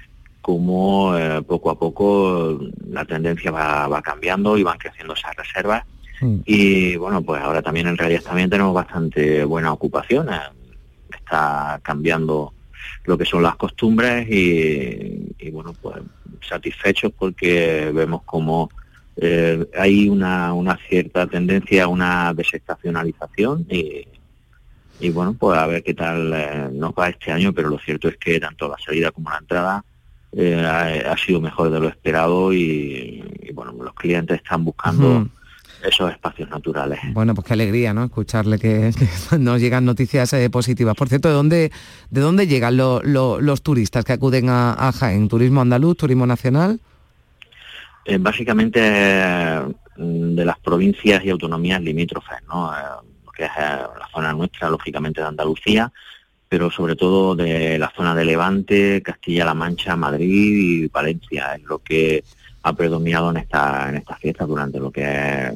cómo 0.42 1.18
eh, 1.18 1.42
poco 1.42 1.72
a 1.72 1.80
poco 1.80 2.60
la 2.90 3.04
tendencia 3.06 3.50
va, 3.50 3.88
va 3.88 4.02
cambiando 4.02 4.58
y 4.58 4.64
van 4.64 4.78
creciendo 4.78 5.14
esas 5.14 5.36
reservas. 5.36 5.84
Mm. 6.22 6.38
Y 6.46 6.96
bueno, 6.98 7.22
pues 7.22 7.42
ahora 7.42 7.62
también 7.62 7.88
en 7.88 7.98
realidad 7.98 8.22
también 8.22 8.50
tenemos 8.50 8.74
bastante 8.74 9.44
buena 9.44 9.74
ocupación. 9.74 10.30
Está 11.10 11.80
cambiando 11.84 12.54
lo 13.06 13.18
que 13.18 13.26
son 13.26 13.42
las 13.42 13.56
costumbres 13.56 14.28
y, 14.30 15.50
bueno, 15.52 15.74
pues 15.82 15.98
satisfechos 16.48 17.12
porque 17.18 17.92
vemos 17.94 18.22
como 18.24 18.70
eh, 19.18 19.66
hay 19.78 20.10
una, 20.10 20.54
una 20.54 20.78
cierta 20.88 21.28
tendencia 21.28 21.86
a 21.86 21.88
una 21.88 22.34
desestacionalización 22.34 23.66
y, 23.70 24.08
y 25.00 25.10
bueno, 25.10 25.36
pues 25.38 25.58
a 25.58 25.68
ver 25.68 25.84
qué 25.84 25.94
tal 25.94 26.34
eh, 26.34 26.70
nos 26.72 26.92
va 26.94 27.10
este 27.10 27.32
año, 27.32 27.54
pero 27.54 27.70
lo 27.70 27.80
cierto 27.80 28.08
es 28.08 28.18
que 28.18 28.40
tanto 28.40 28.68
la 28.68 28.78
salida 28.84 29.12
como 29.12 29.30
la 29.30 29.38
entrada 29.38 29.84
eh, 30.34 31.04
ha, 31.06 31.18
sido 31.18 31.40
mejor 31.40 31.72
de 31.72 31.80
lo 31.80 31.88
esperado 31.88 32.54
y, 32.54 33.24
bueno, 33.54 33.74
los 33.82 33.94
clientes 33.94 34.38
están 34.38 34.66
buscando 34.66 35.28
esos 35.84 36.12
espacios 36.12 36.50
naturales. 36.50 37.00
Bueno, 37.14 37.34
pues 37.34 37.48
qué 37.48 37.54
alegría, 37.54 37.94
¿no? 37.94 38.04
Escucharle 38.06 38.60
que, 38.60 38.92
nos 39.40 39.62
llegan 39.62 39.86
noticias 39.86 40.34
eh, 40.34 40.50
positivas. 40.50 40.96
Por 40.96 41.10
cierto, 41.10 41.30
¿de 41.30 41.34
dónde, 41.34 41.72
de 42.10 42.22
dónde 42.22 42.48
llegan 42.48 42.76
los 42.78 43.62
turistas 43.62 44.04
que 44.04 44.14
acuden 44.14 44.50
a, 44.50 44.92
Jaén? 44.98 45.28
¿Turismo 45.28 45.62
andaluz, 45.62 45.98
turismo 45.98 46.26
nacional? 46.26 46.80
Básicamente 48.20 48.80
de 48.80 50.46
las 50.46 50.60
provincias 50.60 51.24
y 51.26 51.30
autonomías 51.30 51.82
limítrofes, 51.82 52.38
¿no? 52.48 52.72
que 53.38 53.46
es 53.46 53.52
eh, 53.52 53.78
la 54.00 54.10
zona 54.12 54.34
nuestra, 54.34 54.70
lógicamente 54.70 55.22
de 55.22 55.28
Andalucía, 55.28 55.92
pero 56.50 56.72
sobre 56.72 56.96
todo 56.96 57.36
de 57.36 57.78
la 57.78 57.92
zona 57.96 58.16
de 58.16 58.26
Levante, 58.26 59.02
Castilla-La 59.04 59.54
Mancha, 59.54 59.96
Madrid 59.96 60.84
y 60.84 60.88
Valencia, 60.88 61.56
es 61.56 61.64
lo 61.64 61.80
que 61.80 62.24
ha 62.64 62.74
predominado 62.74 63.30
en 63.30 63.38
esta, 63.38 63.90
en 63.90 63.98
esta 63.98 64.16
fiesta 64.16 64.46
durante 64.46 64.80
lo 64.80 64.92
que 64.92 65.04
es 65.04 65.54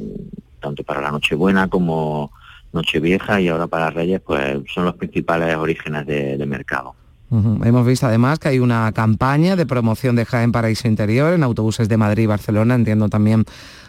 tanto 0.60 0.84
para 0.84 1.02
la 1.02 1.12
Nochebuena 1.12 1.68
como 1.68 2.32
Nochevieja 2.72 3.42
y 3.42 3.48
ahora 3.48 3.68
para 3.68 3.90
Reyes, 3.90 4.22
pues 4.22 4.60
son 4.72 4.86
los 4.86 4.96
principales 4.96 5.56
orígenes 5.56 6.06
de, 6.06 6.46
mercado. 6.46 6.96
Hemos 7.32 7.86
visto 7.86 8.08
además 8.08 8.40
que 8.40 8.50
hay 8.50 8.60
una 8.60 8.92
campaña 8.92 9.56
de 9.56 9.66
promoción 9.66 10.18
de 10.18 10.26
Jaén 10.26 10.52
Paraíso 10.52 10.90
Interior 10.90 11.34
en 11.34 11.44
autobuses 11.44 11.88
de 11.88 11.96
Madrid 11.96 12.24
y 12.24 12.28
Barcelona, 12.28 12.76
entiendo 12.76 13.08
también 13.08 13.46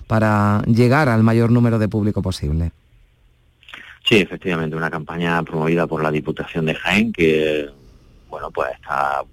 para 0.07 0.63
llegar 0.67 1.09
al 1.09 1.25
mayor 1.25 1.51
número 1.51 1.81
de 1.81 1.89
público 1.89 2.23
posible. 2.23 2.71
Sí, 4.05 4.19
efectivamente, 4.19 4.77
una 4.77 4.91
campaña 4.91 5.43
promovida 5.43 5.89
por 5.89 6.05
la 6.05 6.13
Diputación 6.13 6.67
de 6.67 6.77
Jaén 6.77 7.13
que, 7.13 7.69
bueno, 8.31 8.53
pues 8.53 8.71
está 8.75 9.25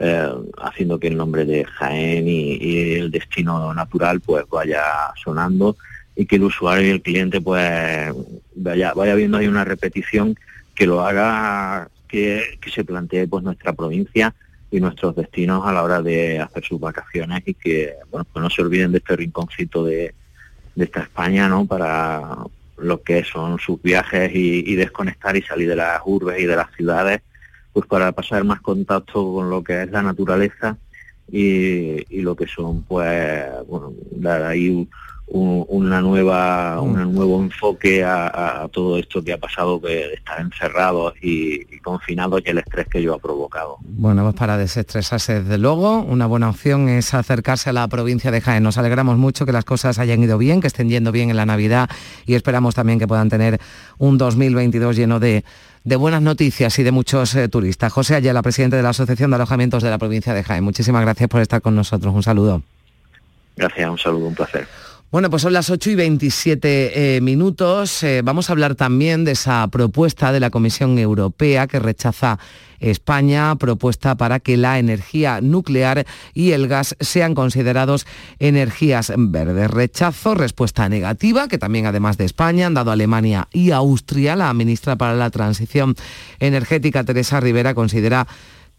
eh, 0.00 0.28
haciendo 0.60 0.98
que 0.98 1.06
el 1.06 1.16
nombre 1.16 1.44
de 1.44 1.64
Jaén 1.64 2.26
y, 2.26 2.94
el 2.94 3.12
destino 3.12 3.72
natural 3.72 4.20
pues 4.20 4.44
vaya 4.50 4.82
sonando 5.22 5.76
y 6.16 6.26
que 6.26 6.34
el 6.36 6.44
usuario 6.44 6.88
y 6.88 6.90
el 6.90 7.02
cliente 7.02 7.40
pues 7.40 8.12
vaya, 8.56 8.92
vaya 8.94 9.14
viendo 9.14 9.38
ahí 9.38 9.46
una 9.46 9.64
repetición 9.64 10.36
que 10.74 10.86
lo 10.86 11.02
haga 11.06 11.88
que, 12.12 12.58
se 12.72 12.84
plantee 12.84 13.26
pues 13.26 13.42
nuestra 13.42 13.72
provincia 13.72 14.34
y 14.70 14.80
nuestros 14.80 15.16
destinos 15.16 15.66
a 15.66 15.72
la 15.72 15.82
hora 15.82 16.00
de 16.00 16.38
hacer 16.38 16.64
sus 16.64 16.78
vacaciones 16.78 17.42
y 17.46 17.54
que 17.54 17.94
bueno 18.10 18.26
pues 18.30 18.42
no 18.42 18.50
se 18.50 18.62
olviden 18.62 18.92
de 18.92 18.98
este 18.98 19.16
rinconcito 19.16 19.84
de, 19.84 20.14
de 20.74 20.84
esta 20.84 21.00
España 21.00 21.48
no 21.48 21.66
para 21.66 22.36
lo 22.82 23.02
que 23.02 23.24
son 23.24 23.58
sus 23.58 23.80
viajes 23.80 24.30
y, 24.34 24.74
desconectar 24.74 25.36
y 25.36 25.42
salir 25.42 25.68
de 25.68 25.76
las 25.76 26.00
urbes 26.04 26.40
y 26.40 26.46
de 26.46 26.56
las 26.56 26.70
ciudades, 26.72 27.20
pues 27.72 27.86
para 27.86 28.12
pasar 28.12 28.44
más 28.44 28.60
contacto 28.60 29.32
con 29.32 29.50
lo 29.50 29.62
que 29.62 29.82
es 29.82 29.90
la 29.90 30.02
naturaleza 30.02 30.76
y, 31.30 32.20
lo 32.20 32.34
que 32.34 32.46
son, 32.46 32.82
pues, 32.82 33.44
bueno, 33.66 33.92
dar 34.10 34.42
ahí 34.42 34.88
una 35.34 36.00
nueva, 36.00 36.76
mm. 36.76 36.82
un 36.82 37.14
nuevo 37.14 37.42
enfoque 37.42 38.04
a, 38.04 38.68
todo 38.70 38.98
esto 38.98 39.22
que 39.22 39.32
ha 39.32 39.38
pasado 39.38 39.78
de 39.78 40.14
estar 40.14 40.40
encerrados 40.40 41.14
y, 41.22 41.64
confinados 41.78 42.42
y 42.44 42.50
el 42.50 42.58
estrés 42.58 42.86
que 42.88 42.98
ello 42.98 43.14
ha 43.14 43.18
provocado. 43.18 43.78
Bueno, 43.80 44.22
pues 44.22 44.34
para 44.34 44.56
desestresarse 44.56 45.42
desde 45.42 45.58
luego, 45.58 46.00
una 46.02 46.26
buena 46.26 46.50
opción 46.50 46.88
es 46.88 47.14
acercarse 47.14 47.70
a 47.70 47.72
la 47.72 47.88
provincia 47.88 48.30
de 48.30 48.40
Jaén. 48.40 48.62
Nos 48.62 48.78
alegramos 48.78 49.16
mucho 49.16 49.46
que 49.46 49.52
las 49.52 49.64
cosas 49.64 49.98
hayan 49.98 50.22
ido 50.22 50.38
bien, 50.38 50.60
que 50.60 50.66
estén 50.66 50.88
yendo 50.88 51.12
bien 51.12 51.30
en 51.30 51.36
la 51.36 51.46
Navidad 51.46 51.88
y 52.26 52.34
esperamos 52.34 52.74
también 52.74 52.98
que 52.98 53.08
puedan 53.08 53.28
tener 53.28 53.58
un 53.98 54.18
2022 54.18 54.96
lleno 54.96 55.18
de 55.18 55.44
de 55.84 55.96
buenas 55.96 56.22
noticias 56.22 56.78
y 56.78 56.84
de 56.84 56.92
muchos 56.92 57.34
eh, 57.34 57.48
turistas. 57.48 57.92
José 57.92 58.14
Ayala, 58.14 58.40
presidente 58.42 58.76
de 58.76 58.84
la 58.84 58.90
Asociación 58.90 59.30
de 59.30 59.34
Alojamientos 59.34 59.82
de 59.82 59.90
la 59.90 59.98
provincia 59.98 60.32
de 60.32 60.44
Jaén. 60.44 60.62
Muchísimas 60.62 61.02
gracias 61.02 61.28
por 61.28 61.40
estar 61.40 61.60
con 61.60 61.74
nosotros. 61.74 62.14
Un 62.14 62.22
saludo. 62.22 62.62
Gracias, 63.56 63.90
un 63.90 63.98
saludo, 63.98 64.26
un 64.26 64.34
placer. 64.34 64.68
Bueno, 65.12 65.28
pues 65.28 65.42
son 65.42 65.52
las 65.52 65.68
8 65.68 65.90
y 65.90 65.94
27 65.94 67.16
eh, 67.16 67.20
minutos. 67.20 68.02
Eh, 68.02 68.22
vamos 68.24 68.48
a 68.48 68.54
hablar 68.54 68.76
también 68.76 69.26
de 69.26 69.32
esa 69.32 69.68
propuesta 69.68 70.32
de 70.32 70.40
la 70.40 70.48
Comisión 70.48 70.98
Europea 70.98 71.66
que 71.66 71.78
rechaza 71.78 72.38
España, 72.80 73.54
propuesta 73.56 74.14
para 74.14 74.40
que 74.40 74.56
la 74.56 74.78
energía 74.78 75.42
nuclear 75.42 76.06
y 76.32 76.52
el 76.52 76.66
gas 76.66 76.96
sean 76.98 77.34
considerados 77.34 78.06
energías 78.38 79.12
verdes. 79.14 79.70
Rechazo, 79.70 80.34
respuesta 80.34 80.88
negativa, 80.88 81.46
que 81.46 81.58
también 81.58 81.84
además 81.84 82.16
de 82.16 82.24
España 82.24 82.66
han 82.66 82.74
dado 82.74 82.90
Alemania 82.90 83.48
y 83.52 83.72
Austria. 83.72 84.34
La 84.34 84.54
ministra 84.54 84.96
para 84.96 85.14
la 85.14 85.28
Transición 85.28 85.94
Energética, 86.40 87.04
Teresa 87.04 87.38
Rivera, 87.38 87.74
considera 87.74 88.26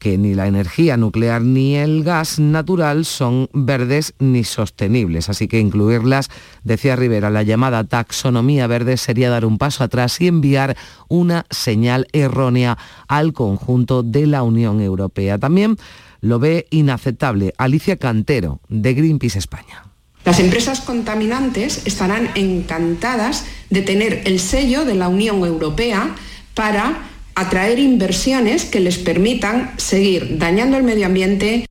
que 0.04 0.18
ni 0.18 0.34
la 0.34 0.48
energía 0.48 0.98
nuclear 0.98 1.42
ni 1.42 1.78
el 1.78 2.04
gas 2.04 2.38
natural 2.38 3.06
son 3.06 3.50
verdes 3.54 4.14
ni 4.20 4.44
sostenibles. 4.44 5.30
Así 5.30 5.48
que 5.48 5.62
incluirlas, 5.62 6.30
decía 6.66 6.98
Rivera, 6.98 7.30
la 7.30 7.42
llamada 7.42 7.86
taxonomía 7.86 8.68
verde 8.68 8.98
sería 8.98 9.30
dar 9.30 9.46
un 9.46 9.58
paso 9.58 9.82
atrás 9.82 10.20
y 10.20 10.28
enviar 10.28 10.76
una 11.08 11.46
señal 11.50 12.08
errónea 12.12 12.78
al 13.08 13.32
conjunto 13.32 14.04
de 14.04 14.28
la 14.28 14.44
Unión 14.44 14.82
Europea. 14.82 15.38
También 15.38 15.78
lo 16.20 16.38
ve 16.38 16.68
inaceptable 16.70 17.54
Alicia 17.58 17.96
Cantero, 17.96 18.60
de 18.68 18.94
Greenpeace 18.96 19.40
España. 19.40 19.86
Las 20.26 20.42
empresas 20.42 20.82
contaminantes 20.82 21.88
estarán 21.88 22.30
encantadas 22.36 23.46
de 23.70 23.82
tener 23.82 24.24
el 24.26 24.42
sello 24.42 24.84
de 24.84 24.96
la 24.96 25.08
Unión 25.08 25.46
Europea 25.46 26.14
para 26.56 27.13
atraer 27.36 27.80
inversiones 27.80 28.66
que 28.66 28.80
les 28.80 28.98
permitan 28.98 29.72
seguir 29.78 30.38
dañando 30.38 30.78
el 30.78 30.84
medio 30.84 31.06
ambiente 31.06 31.66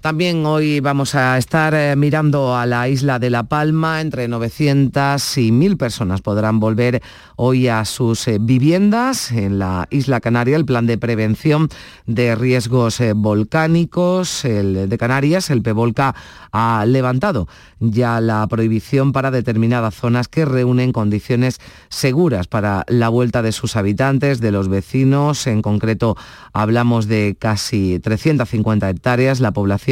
también 0.00 0.46
hoy 0.46 0.80
vamos 0.80 1.14
a 1.14 1.36
estar 1.36 1.74
eh, 1.74 1.94
mirando 1.94 2.56
a 2.56 2.64
la 2.64 2.88
isla 2.88 3.18
de 3.18 3.28
La 3.28 3.42
Palma. 3.42 4.00
Entre 4.00 4.28
900 4.28 5.38
y 5.38 5.50
1.000 5.50 5.76
personas 5.76 6.22
podrán 6.22 6.58
volver 6.58 7.02
hoy 7.36 7.68
a 7.68 7.84
sus 7.84 8.26
eh, 8.26 8.38
viviendas 8.40 9.30
en 9.30 9.58
la 9.58 9.86
isla 9.90 10.20
Canaria. 10.20 10.56
El 10.56 10.64
plan 10.64 10.86
de 10.86 10.96
prevención 10.96 11.68
de 12.06 12.34
riesgos 12.34 13.00
eh, 13.00 13.12
volcánicos 13.12 14.42
de 14.42 14.96
Canarias, 14.98 15.50
el 15.50 15.60
PEVOLCA, 15.60 16.14
ha 16.52 16.84
levantado 16.86 17.46
ya 17.78 18.20
la 18.20 18.46
prohibición 18.46 19.12
para 19.12 19.30
determinadas 19.30 19.94
zonas 19.94 20.28
que 20.28 20.44
reúnen 20.44 20.92
condiciones 20.92 21.60
seguras 21.88 22.46
para 22.46 22.84
la 22.88 23.08
vuelta 23.08 23.42
de 23.42 23.52
sus 23.52 23.76
habitantes, 23.76 24.40
de 24.40 24.50
los 24.50 24.68
vecinos. 24.68 25.46
En 25.46 25.60
concreto 25.62 26.16
hablamos 26.52 27.06
de 27.06 27.36
casi 27.38 27.98
350 28.00 28.88
hectáreas. 28.88 29.40
La 29.40 29.52
población 29.52 29.89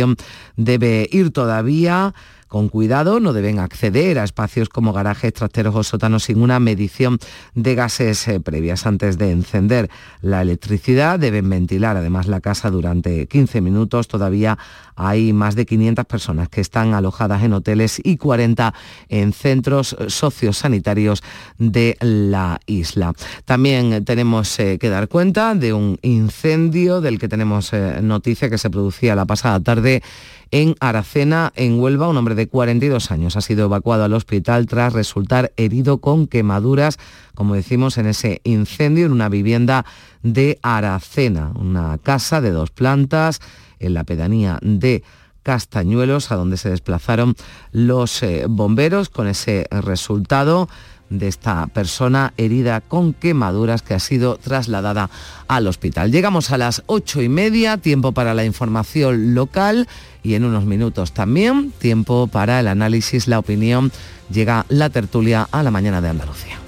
debe 0.57 1.09
ir 1.11 1.31
todavía 1.31 2.15
con 2.49 2.71
cuidado, 2.71 3.21
no 3.21 3.35
deben 3.35 3.59
acceder 3.59 4.19
a 4.19 4.25
espacios 4.25 4.71
como 4.71 4.93
garajes, 4.93 5.35
trasteros 5.35 5.75
o 5.77 5.83
sótanos 5.85 6.25
sin 6.25 6.41
una 6.41 6.59
medición 6.59 7.19
de 7.55 7.75
gases 7.75 8.27
eh, 8.27 8.41
previas. 8.41 8.87
Antes 8.87 9.19
de 9.19 9.31
encender 9.31 9.91
la 10.23 10.43
electricidad 10.43 11.19
deben 11.19 11.49
ventilar 11.49 11.97
además 11.97 12.27
la 12.27 12.41
casa 12.41 12.71
durante 12.71 13.27
15 13.27 13.61
minutos. 13.61 14.09
Todavía 14.09 14.59
hay 14.99 15.33
más 15.33 15.55
de 15.55 15.65
500 15.65 16.05
personas 16.05 16.49
que 16.49 16.61
están 16.61 16.93
alojadas 16.93 17.45
en 17.45 17.53
hoteles 17.53 18.01
y 18.03 18.17
40 18.17 18.75
en 19.09 19.33
centros 19.33 19.97
sociosanitarios 20.09 21.23
de 21.57 21.97
la 22.01 22.61
isla. 22.67 23.15
También 23.45 24.05
tenemos 24.05 24.59
eh, 24.59 24.79
que 24.79 24.89
dar 24.89 25.09
cuenta 25.09 25.55
de 25.55 25.73
un 25.73 25.99
incendio 26.03 27.01
del 27.01 27.19
que 27.21 27.29
tenemos 27.29 27.73
eh, 27.73 28.01
noticia 28.03 28.51
que 28.51 28.59
se 28.59 28.71
producía 28.71 29.15
la 29.15 29.25
pasada 29.25 29.61
tarde 29.61 30.03
en 30.51 30.75
Aracena, 30.81 31.53
en 31.55 31.79
Huelva. 31.81 32.09
Un 32.09 32.17
hombre 32.17 32.35
de 32.35 32.49
42 32.49 33.13
años 33.13 33.37
ha 33.37 33.41
sido 33.41 33.67
evacuado 33.67 34.05
al 34.05 34.15
hospital 34.15 34.67
tras 34.67 34.93
resultar 34.93 35.53
herido 35.57 35.99
con 35.99 36.27
quemaduras, 36.27 36.99
como 37.35 37.55
decimos, 37.55 37.99
en 37.99 38.07
ese 38.07 38.41
incendio 38.43 39.07
en 39.07 39.13
una 39.13 39.29
vivienda 39.29 39.85
de 40.23 40.59
Aracena, 40.63 41.53
una 41.55 41.99
casa 41.99 42.41
de 42.41 42.51
dos 42.51 42.71
plantas 42.71 43.41
en 43.81 43.95
la 43.95 44.05
pedanía 44.05 44.59
de 44.63 45.03
Castañuelos, 45.43 46.31
a 46.31 46.37
donde 46.37 46.57
se 46.57 46.71
desplazaron 46.71 47.35
los 47.73 48.23
eh, 48.23 48.45
bomberos 48.49 49.09
con 49.09 49.29
ese 49.29 49.67
resultado 49.71 50.69
de 51.11 51.29
esta 51.29 51.67
persona 51.69 52.35
herida 52.37 52.81
con 52.81 53.15
quemaduras 53.15 53.83
que 53.83 53.95
ha 53.95 53.99
sido 53.99 54.37
trasladada 54.37 55.11
al 55.47 55.67
hospital. 55.67 56.13
Llegamos 56.13 56.51
a 56.51 56.59
las 56.59 56.83
ocho 56.87 57.23
y 57.23 57.29
media, 57.29 57.79
tiempo 57.79 58.13
para 58.13 58.35
la 58.35 58.45
información 58.45 59.35
local 59.35 59.89
y 60.23 60.35
en 60.35 60.45
unos 60.45 60.65
minutos 60.65 61.13
también 61.13 61.73
tiempo 61.79 62.27
para 62.27 62.61
el 62.61 62.69
análisis, 62.69 63.29
la 63.29 63.39
opinión. 63.39 63.91
Llega 64.31 64.67
la 64.69 64.91
tertulia 64.91 65.49
a 65.51 65.63
la 65.63 65.71
mañana 65.71 66.01
de 66.01 66.11
Andalucía. 66.11 66.68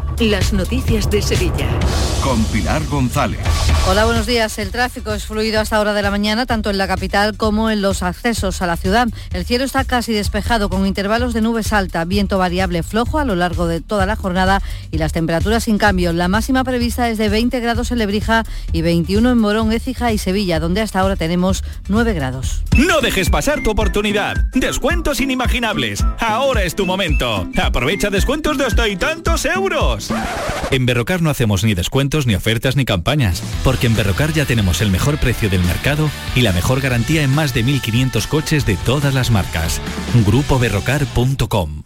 Las 0.21 0.53
noticias 0.53 1.09
de 1.09 1.19
Sevilla. 1.19 1.67
Con 2.23 2.43
Pilar 2.45 2.85
González. 2.85 3.39
Hola, 3.89 4.05
buenos 4.05 4.27
días. 4.27 4.59
El 4.59 4.69
tráfico 4.69 5.11
es 5.13 5.25
fluido 5.25 5.59
hasta 5.59 5.79
hora 5.79 5.93
de 5.93 6.03
la 6.03 6.11
mañana, 6.11 6.45
tanto 6.45 6.69
en 6.69 6.77
la 6.77 6.87
capital 6.87 7.35
como 7.35 7.71
en 7.71 7.81
los 7.81 8.03
accesos 8.03 8.61
a 8.61 8.67
la 8.67 8.77
ciudad. 8.77 9.07
El 9.33 9.45
cielo 9.45 9.63
está 9.63 9.83
casi 9.83 10.13
despejado 10.13 10.69
con 10.69 10.85
intervalos 10.85 11.33
de 11.33 11.41
nubes 11.41 11.73
alta, 11.73 12.05
viento 12.05 12.37
variable 12.37 12.83
flojo 12.83 13.17
a 13.17 13.25
lo 13.25 13.35
largo 13.35 13.65
de 13.65 13.81
toda 13.81 14.05
la 14.05 14.15
jornada 14.15 14.61
y 14.91 14.99
las 14.99 15.11
temperaturas 15.11 15.63
sin 15.63 15.79
cambio. 15.79 16.13
La 16.13 16.27
máxima 16.27 16.63
prevista 16.63 17.09
es 17.09 17.17
de 17.17 17.27
20 17.27 17.59
grados 17.59 17.89
en 17.89 17.97
Lebrija 17.97 18.43
y 18.71 18.83
21 18.83 19.31
en 19.31 19.39
Morón, 19.39 19.71
Écija 19.71 20.11
y 20.11 20.19
Sevilla, 20.19 20.59
donde 20.59 20.81
hasta 20.81 20.99
ahora 20.99 21.15
tenemos 21.15 21.63
9 21.89 22.13
grados. 22.13 22.61
No 22.77 23.01
dejes 23.01 23.31
pasar 23.31 23.63
tu 23.63 23.71
oportunidad. 23.71 24.35
Descuentos 24.53 25.19
inimaginables. 25.19 26.05
Ahora 26.19 26.61
es 26.61 26.75
tu 26.75 26.85
momento. 26.85 27.49
Aprovecha 27.61 28.11
descuentos 28.11 28.59
de 28.59 28.65
hasta 28.65 28.87
y 28.87 28.95
tantos 28.95 29.45
euros. 29.45 30.10
En 30.71 30.85
Berrocar 30.85 31.21
no 31.21 31.29
hacemos 31.29 31.63
ni 31.63 31.73
descuentos, 31.73 32.25
ni 32.25 32.35
ofertas, 32.35 32.77
ni 32.77 32.85
campañas, 32.85 33.43
porque 33.63 33.87
en 33.87 33.95
Berrocar 33.95 34.31
ya 34.31 34.45
tenemos 34.45 34.81
el 34.81 34.89
mejor 34.89 35.17
precio 35.17 35.49
del 35.49 35.63
mercado 35.63 36.09
y 36.33 36.41
la 36.41 36.53
mejor 36.53 36.79
garantía 36.79 37.23
en 37.23 37.33
más 37.35 37.53
de 37.53 37.65
1.500 37.65 38.27
coches 38.27 38.65
de 38.65 38.77
todas 38.77 39.13
las 39.13 39.31
marcas. 39.31 39.81
GrupoBerrocar.com 40.25 41.83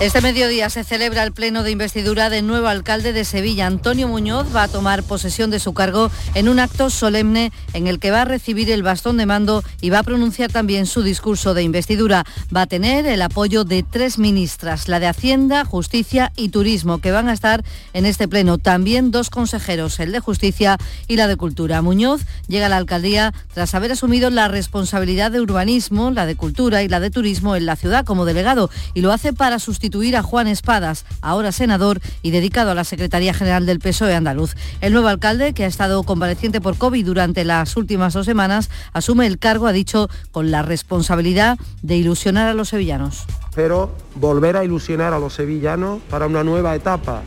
este 0.00 0.20
mediodía 0.20 0.70
se 0.70 0.84
celebra 0.84 1.24
el 1.24 1.32
pleno 1.32 1.64
de 1.64 1.72
investidura 1.72 2.30
del 2.30 2.46
nuevo 2.46 2.68
alcalde 2.68 3.12
de 3.12 3.24
Sevilla. 3.24 3.66
Antonio 3.66 4.06
Muñoz 4.06 4.46
va 4.54 4.62
a 4.62 4.68
tomar 4.68 5.02
posesión 5.02 5.50
de 5.50 5.58
su 5.58 5.74
cargo 5.74 6.08
en 6.34 6.48
un 6.48 6.60
acto 6.60 6.88
solemne 6.88 7.50
en 7.72 7.88
el 7.88 7.98
que 7.98 8.12
va 8.12 8.22
a 8.22 8.24
recibir 8.24 8.70
el 8.70 8.84
bastón 8.84 9.16
de 9.16 9.26
mando 9.26 9.64
y 9.80 9.90
va 9.90 9.98
a 9.98 10.02
pronunciar 10.04 10.52
también 10.52 10.86
su 10.86 11.02
discurso 11.02 11.52
de 11.52 11.64
investidura. 11.64 12.24
Va 12.54 12.62
a 12.62 12.66
tener 12.66 13.06
el 13.06 13.20
apoyo 13.22 13.64
de 13.64 13.82
tres 13.82 14.18
ministras, 14.18 14.86
la 14.86 15.00
de 15.00 15.08
Hacienda, 15.08 15.64
Justicia 15.64 16.30
y 16.36 16.50
Turismo, 16.50 16.98
que 16.98 17.10
van 17.10 17.28
a 17.28 17.32
estar 17.32 17.64
en 17.92 18.06
este 18.06 18.28
pleno. 18.28 18.58
También 18.58 19.10
dos 19.10 19.30
consejeros, 19.30 19.98
el 19.98 20.12
de 20.12 20.20
Justicia 20.20 20.78
y 21.08 21.16
la 21.16 21.26
de 21.26 21.36
Cultura. 21.36 21.82
Muñoz 21.82 22.20
llega 22.46 22.66
a 22.66 22.68
la 22.68 22.76
alcaldía 22.76 23.34
tras 23.52 23.74
haber 23.74 23.90
asumido 23.90 24.30
la 24.30 24.46
responsabilidad 24.46 25.32
de 25.32 25.40
urbanismo, 25.40 26.12
la 26.12 26.24
de 26.26 26.36
cultura 26.36 26.84
y 26.84 26.88
la 26.88 27.00
de 27.00 27.10
turismo 27.10 27.56
en 27.56 27.66
la 27.66 27.74
ciudad 27.74 28.04
como 28.04 28.24
delegado 28.24 28.70
y 28.94 29.00
lo 29.00 29.12
hace 29.12 29.32
para 29.32 29.58
sustituir 29.88 30.18
a 30.18 30.22
Juan 30.22 30.48
Espadas, 30.48 31.06
ahora 31.22 31.50
senador 31.50 32.00
y 32.20 32.30
dedicado 32.30 32.70
a 32.72 32.74
la 32.74 32.84
Secretaría 32.84 33.32
General 33.32 33.64
del 33.64 33.78
PSOE 33.78 34.14
andaluz. 34.14 34.54
El 34.82 34.92
nuevo 34.92 35.08
alcalde, 35.08 35.54
que 35.54 35.64
ha 35.64 35.66
estado 35.66 36.02
convaleciente 36.02 36.60
por 36.60 36.76
COVID 36.76 37.06
durante 37.06 37.42
las 37.46 37.74
últimas 37.78 38.12
dos 38.12 38.26
semanas, 38.26 38.68
asume 38.92 39.26
el 39.26 39.38
cargo, 39.38 39.66
ha 39.66 39.72
dicho, 39.72 40.10
con 40.30 40.50
la 40.50 40.60
responsabilidad 40.60 41.56
de 41.80 41.96
ilusionar 41.96 42.48
a 42.48 42.54
los 42.54 42.68
sevillanos. 42.68 43.24
Pero 43.54 43.94
volver 44.14 44.58
a 44.58 44.64
ilusionar 44.64 45.14
a 45.14 45.18
los 45.18 45.32
sevillanos 45.32 46.02
para 46.10 46.26
una 46.26 46.44
nueva 46.44 46.74
etapa 46.74 47.22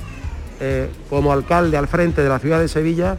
eh, 0.60 0.88
como 1.10 1.34
alcalde 1.34 1.78
al 1.78 1.88
frente 1.88 2.22
de 2.22 2.30
la 2.30 2.38
ciudad 2.38 2.60
de 2.60 2.68
Sevilla 2.68 3.18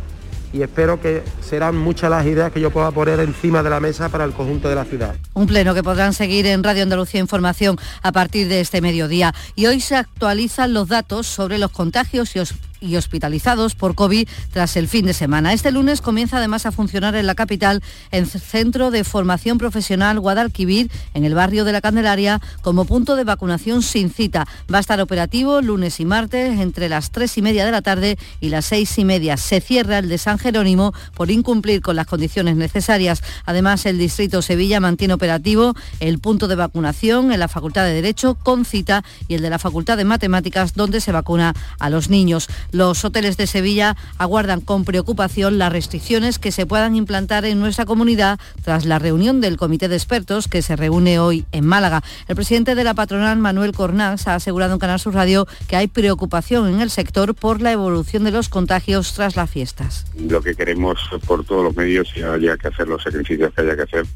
y 0.52 0.62
espero 0.62 1.00
que 1.00 1.22
serán 1.40 1.76
muchas 1.76 2.10
las 2.10 2.26
ideas 2.26 2.52
que 2.52 2.60
yo 2.60 2.70
pueda 2.70 2.90
poner 2.90 3.20
encima 3.20 3.62
de 3.62 3.70
la 3.70 3.80
mesa 3.80 4.08
para 4.08 4.24
el 4.24 4.32
conjunto 4.32 4.68
de 4.68 4.74
la 4.74 4.84
ciudad. 4.84 5.14
Un 5.34 5.46
pleno 5.46 5.74
que 5.74 5.82
podrán 5.82 6.12
seguir 6.12 6.46
en 6.46 6.62
Radio 6.62 6.82
Andalucía 6.82 7.20
Información 7.20 7.78
a 8.02 8.12
partir 8.12 8.48
de 8.48 8.60
este 8.60 8.80
mediodía. 8.80 9.34
Y 9.54 9.66
hoy 9.66 9.80
se 9.80 9.96
actualizan 9.96 10.74
los 10.74 10.88
datos 10.88 11.26
sobre 11.26 11.58
los 11.58 11.70
contagios 11.70 12.36
y 12.36 12.40
y 12.83 12.97
hospitalizados 12.97 13.75
por 13.75 13.95
COVID 13.95 14.29
tras 14.53 14.77
el 14.77 14.88
fin 14.88 15.07
de 15.07 15.14
semana. 15.14 15.53
Este 15.53 15.71
lunes 15.71 16.01
comienza 16.01 16.38
además 16.38 16.66
a 16.66 16.73
funcionar 16.73 17.14
en 17.14 17.27
la 17.27 17.35
capital 17.35 17.83
el 18.11 18.27
Centro 18.27 18.90
de 18.90 19.05
Formación 19.05 19.59
Profesional 19.59 20.21
Guadalquivir, 20.21 20.90
en 21.14 21.25
el 21.25 21.35
barrio 21.35 21.64
de 21.64 21.73
la 21.73 21.81
Candelaria, 21.81 22.40
como 22.61 22.85
punto 22.85 23.16
de 23.16 23.25
vacunación 23.25 23.83
sin 23.83 24.11
cita. 24.11 24.47
Va 24.73 24.79
a 24.79 24.81
estar 24.81 25.01
operativo 25.01 25.61
lunes 25.61 26.01
y 26.01 26.05
martes 26.05 26.61
entre 26.61 26.88
las 26.88 27.11
tres 27.11 27.38
y 27.38 27.42
media 27.42 27.64
de 27.64 27.73
la 27.73 27.83
tarde 27.83 28.18
y 28.40 28.49
las 28.49 28.64
seis 28.64 28.99
y 28.99 29.05
media. 29.05 29.37
Se 29.37 29.61
cierra 29.61 29.99
el 29.99 30.09
de 30.09 30.18
San 30.18 30.38
Jerónimo 30.38 30.92
por 31.14 31.31
incumplir 31.31 31.81
con 31.81 31.97
las 31.97 32.07
condiciones 32.07 32.57
necesarias. 32.57 33.23
Además, 33.47 33.87
el 33.87 33.99
Distrito 33.99 34.42
Sevilla 34.42 34.81
mantiene 34.81 35.14
operativo 35.14 35.75
el 36.01 36.18
punto 36.18 36.49
de 36.49 36.57
vacunación 36.57 37.33
en 37.33 37.40
la 37.40 37.49
Facultad 37.49 37.85
de 37.85 37.95
Derecho 37.95 38.35
con 38.35 38.64
cita 38.64 39.05
y 39.29 39.35
el 39.35 39.42
de 39.42 39.51
la 39.51 39.59
Facultad 39.59 39.97
de 39.97 40.05
Matemáticas 40.05 40.75
donde 40.75 41.01
se 41.01 41.12
vacuna 41.12 41.55
a 41.79 41.90
los 41.90 42.11
niños. 42.11 42.49
Los 42.72 43.04
hoteles 43.04 43.37
de 43.37 43.46
Sevilla 43.46 43.96
aguardan 44.16 44.62
con 44.62 44.87
preocupación 44.87 45.58
las 45.58 45.70
restricciones 45.70 46.38
que 46.38 46.52
se 46.52 46.64
puedan 46.64 46.96
implantar 46.96 47.44
en 47.44 47.61
nuestra 47.61 47.85
comunidad 47.85 48.40
tras 48.64 48.87
la 48.87 48.98
reunión 48.98 49.42
del 49.42 49.58
Comité 49.58 49.88
de 49.88 49.96
Expertos 49.96 50.48
que 50.48 50.62
se 50.62 50.74
reúne 50.74 51.18
hoy 51.18 51.44
en 51.52 51.66
Málaga. 51.66 52.02
El 52.28 52.35
presidente 52.35 52.74
de 52.74 52.82
la 52.82 52.94
patronal, 52.94 53.37
Manuel 53.37 53.72
Cornás, 53.72 54.26
ha 54.26 54.37
asegurado 54.37 54.72
en 54.72 54.78
Canal 54.78 54.98
Sur 54.98 55.12
Radio 55.12 55.46
que 55.68 55.76
hay 55.76 55.87
preocupación 55.87 56.72
en 56.72 56.80
el 56.80 56.88
sector 56.88 57.35
por 57.35 57.61
la 57.61 57.72
evolución 57.72 58.24
de 58.24 58.30
los 58.30 58.48
contagios 58.48 59.12
tras 59.12 59.37
las 59.37 59.50
fiestas. 59.50 60.06
Lo 60.16 60.40
que 60.40 60.54
queremos 60.54 60.98
por 61.26 61.44
todos 61.44 61.64
los 61.64 61.76
medios, 61.76 62.08
y 62.16 62.22
haya 62.22 62.56
que 62.56 62.68
hacer 62.68 62.88
los 62.88 63.02
sacrificios 63.02 63.52
que 63.52 63.61
haya 63.61 63.76
que 63.76 63.82
hacer, 63.82 64.06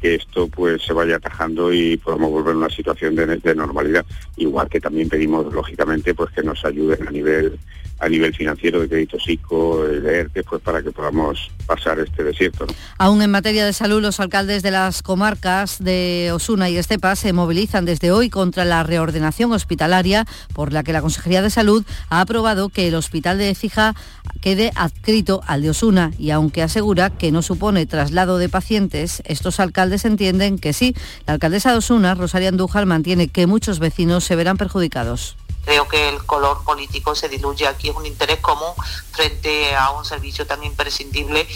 que 0.00 0.14
esto 0.14 0.46
pues 0.46 0.82
se 0.82 0.92
vaya 0.92 1.16
atajando 1.16 1.72
y 1.72 1.96
podamos 1.96 2.30
volver 2.30 2.54
a 2.54 2.58
una 2.58 2.70
situación 2.70 3.16
de, 3.16 3.26
de, 3.26 3.54
normalidad. 3.56 4.06
Igual 4.36 4.68
que 4.68 4.80
también 4.80 5.08
pedimos, 5.08 5.52
lógicamente, 5.52 6.14
pues 6.14 6.30
que 6.30 6.42
nos 6.42 6.64
ayuden 6.64 7.08
a 7.08 7.10
nivel 7.10 7.58
a 7.98 8.08
nivel 8.08 8.34
financiero 8.34 8.80
de 8.80 8.88
crédito 8.88 9.18
psico, 9.18 9.84
de 9.84 10.18
ERTE, 10.18 10.42
pues 10.44 10.60
para 10.62 10.82
que 10.82 10.90
podamos 10.90 11.50
pasar 11.66 11.98
este 12.00 12.24
desierto. 12.24 12.66
Aún 12.98 13.22
en 13.22 13.30
materia 13.30 13.64
de 13.64 13.72
salud, 13.72 14.02
los 14.02 14.20
alcaldes 14.20 14.62
de 14.62 14.70
las 14.70 15.02
comarcas 15.02 15.82
de 15.82 16.30
Osuna 16.32 16.68
y 16.68 16.76
Estepa 16.76 17.16
se 17.16 17.32
movilizan 17.32 17.84
desde 17.84 18.12
hoy 18.12 18.30
contra 18.30 18.64
la 18.64 18.82
reordenación 18.82 19.52
hospitalaria 19.52 20.26
por 20.52 20.72
la 20.72 20.82
que 20.82 20.92
la 20.92 21.00
Consejería 21.00 21.42
de 21.42 21.50
Salud 21.50 21.84
ha 22.10 22.20
aprobado 22.20 22.68
que 22.68 22.88
el 22.88 22.94
hospital 22.94 23.38
de 23.38 23.50
Écija 23.50 23.94
quede 24.40 24.72
adscrito 24.74 25.40
al 25.46 25.62
de 25.62 25.70
Osuna 25.70 26.10
y 26.18 26.30
aunque 26.30 26.62
asegura 26.62 27.10
que 27.10 27.32
no 27.32 27.42
supone 27.42 27.86
traslado 27.86 28.38
de 28.38 28.48
pacientes, 28.48 29.22
estos 29.24 29.60
alcaldes 29.60 30.04
entienden 30.04 30.58
que 30.58 30.72
sí. 30.72 30.94
La 31.26 31.34
alcaldesa 31.34 31.70
de 31.72 31.78
Osuna, 31.78 32.14
Rosaria 32.14 32.48
Andújar, 32.48 32.86
mantiene 32.86 33.28
que 33.28 33.46
muchos 33.46 33.78
vecinos 33.78 34.24
se 34.24 34.36
verán 34.36 34.56
perjudicados. 34.56 35.36
Creo 35.64 35.88
que 35.88 36.08
el 36.08 36.24
color 36.26 36.62
político 36.64 37.14
se 37.14 37.28
diluye 37.28 37.66
aquí, 37.66 37.88
es 37.90 37.96
un 37.96 38.06
interés 38.06 38.40
común 38.40 38.72
frente 39.12 39.74
a 39.74 39.90
un 39.90 40.04
servicio 40.04 40.46
tan 40.46 40.62
imprescindible. 40.62 41.46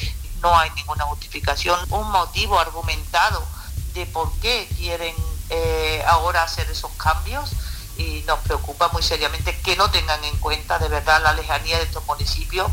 No 0.41 0.57
hay 0.57 0.71
ninguna 0.71 1.05
justificación, 1.05 1.79
un 1.91 2.11
motivo 2.11 2.59
argumentado 2.59 3.45
de 3.95 4.07
por 4.07 4.33
qué 4.41 4.69
quieren 4.77 5.15
eh, 5.51 6.03
ahora 6.07 6.43
hacer 6.43 6.71
esos 6.71 6.91
cambios 6.93 7.51
y 7.97 8.23
nos 8.27 8.39
preocupa 8.41 8.89
muy 8.89 9.03
seriamente 9.03 9.59
que 9.61 9.77
no 9.77 9.91
tengan 9.91 10.23
en 10.25 10.37
cuenta 10.39 10.79
de 10.79 10.89
verdad 10.89 11.21
la 11.23 11.33
lejanía 11.33 11.79
de 11.79 11.85
estos 11.85 12.05
municipios 12.07 12.71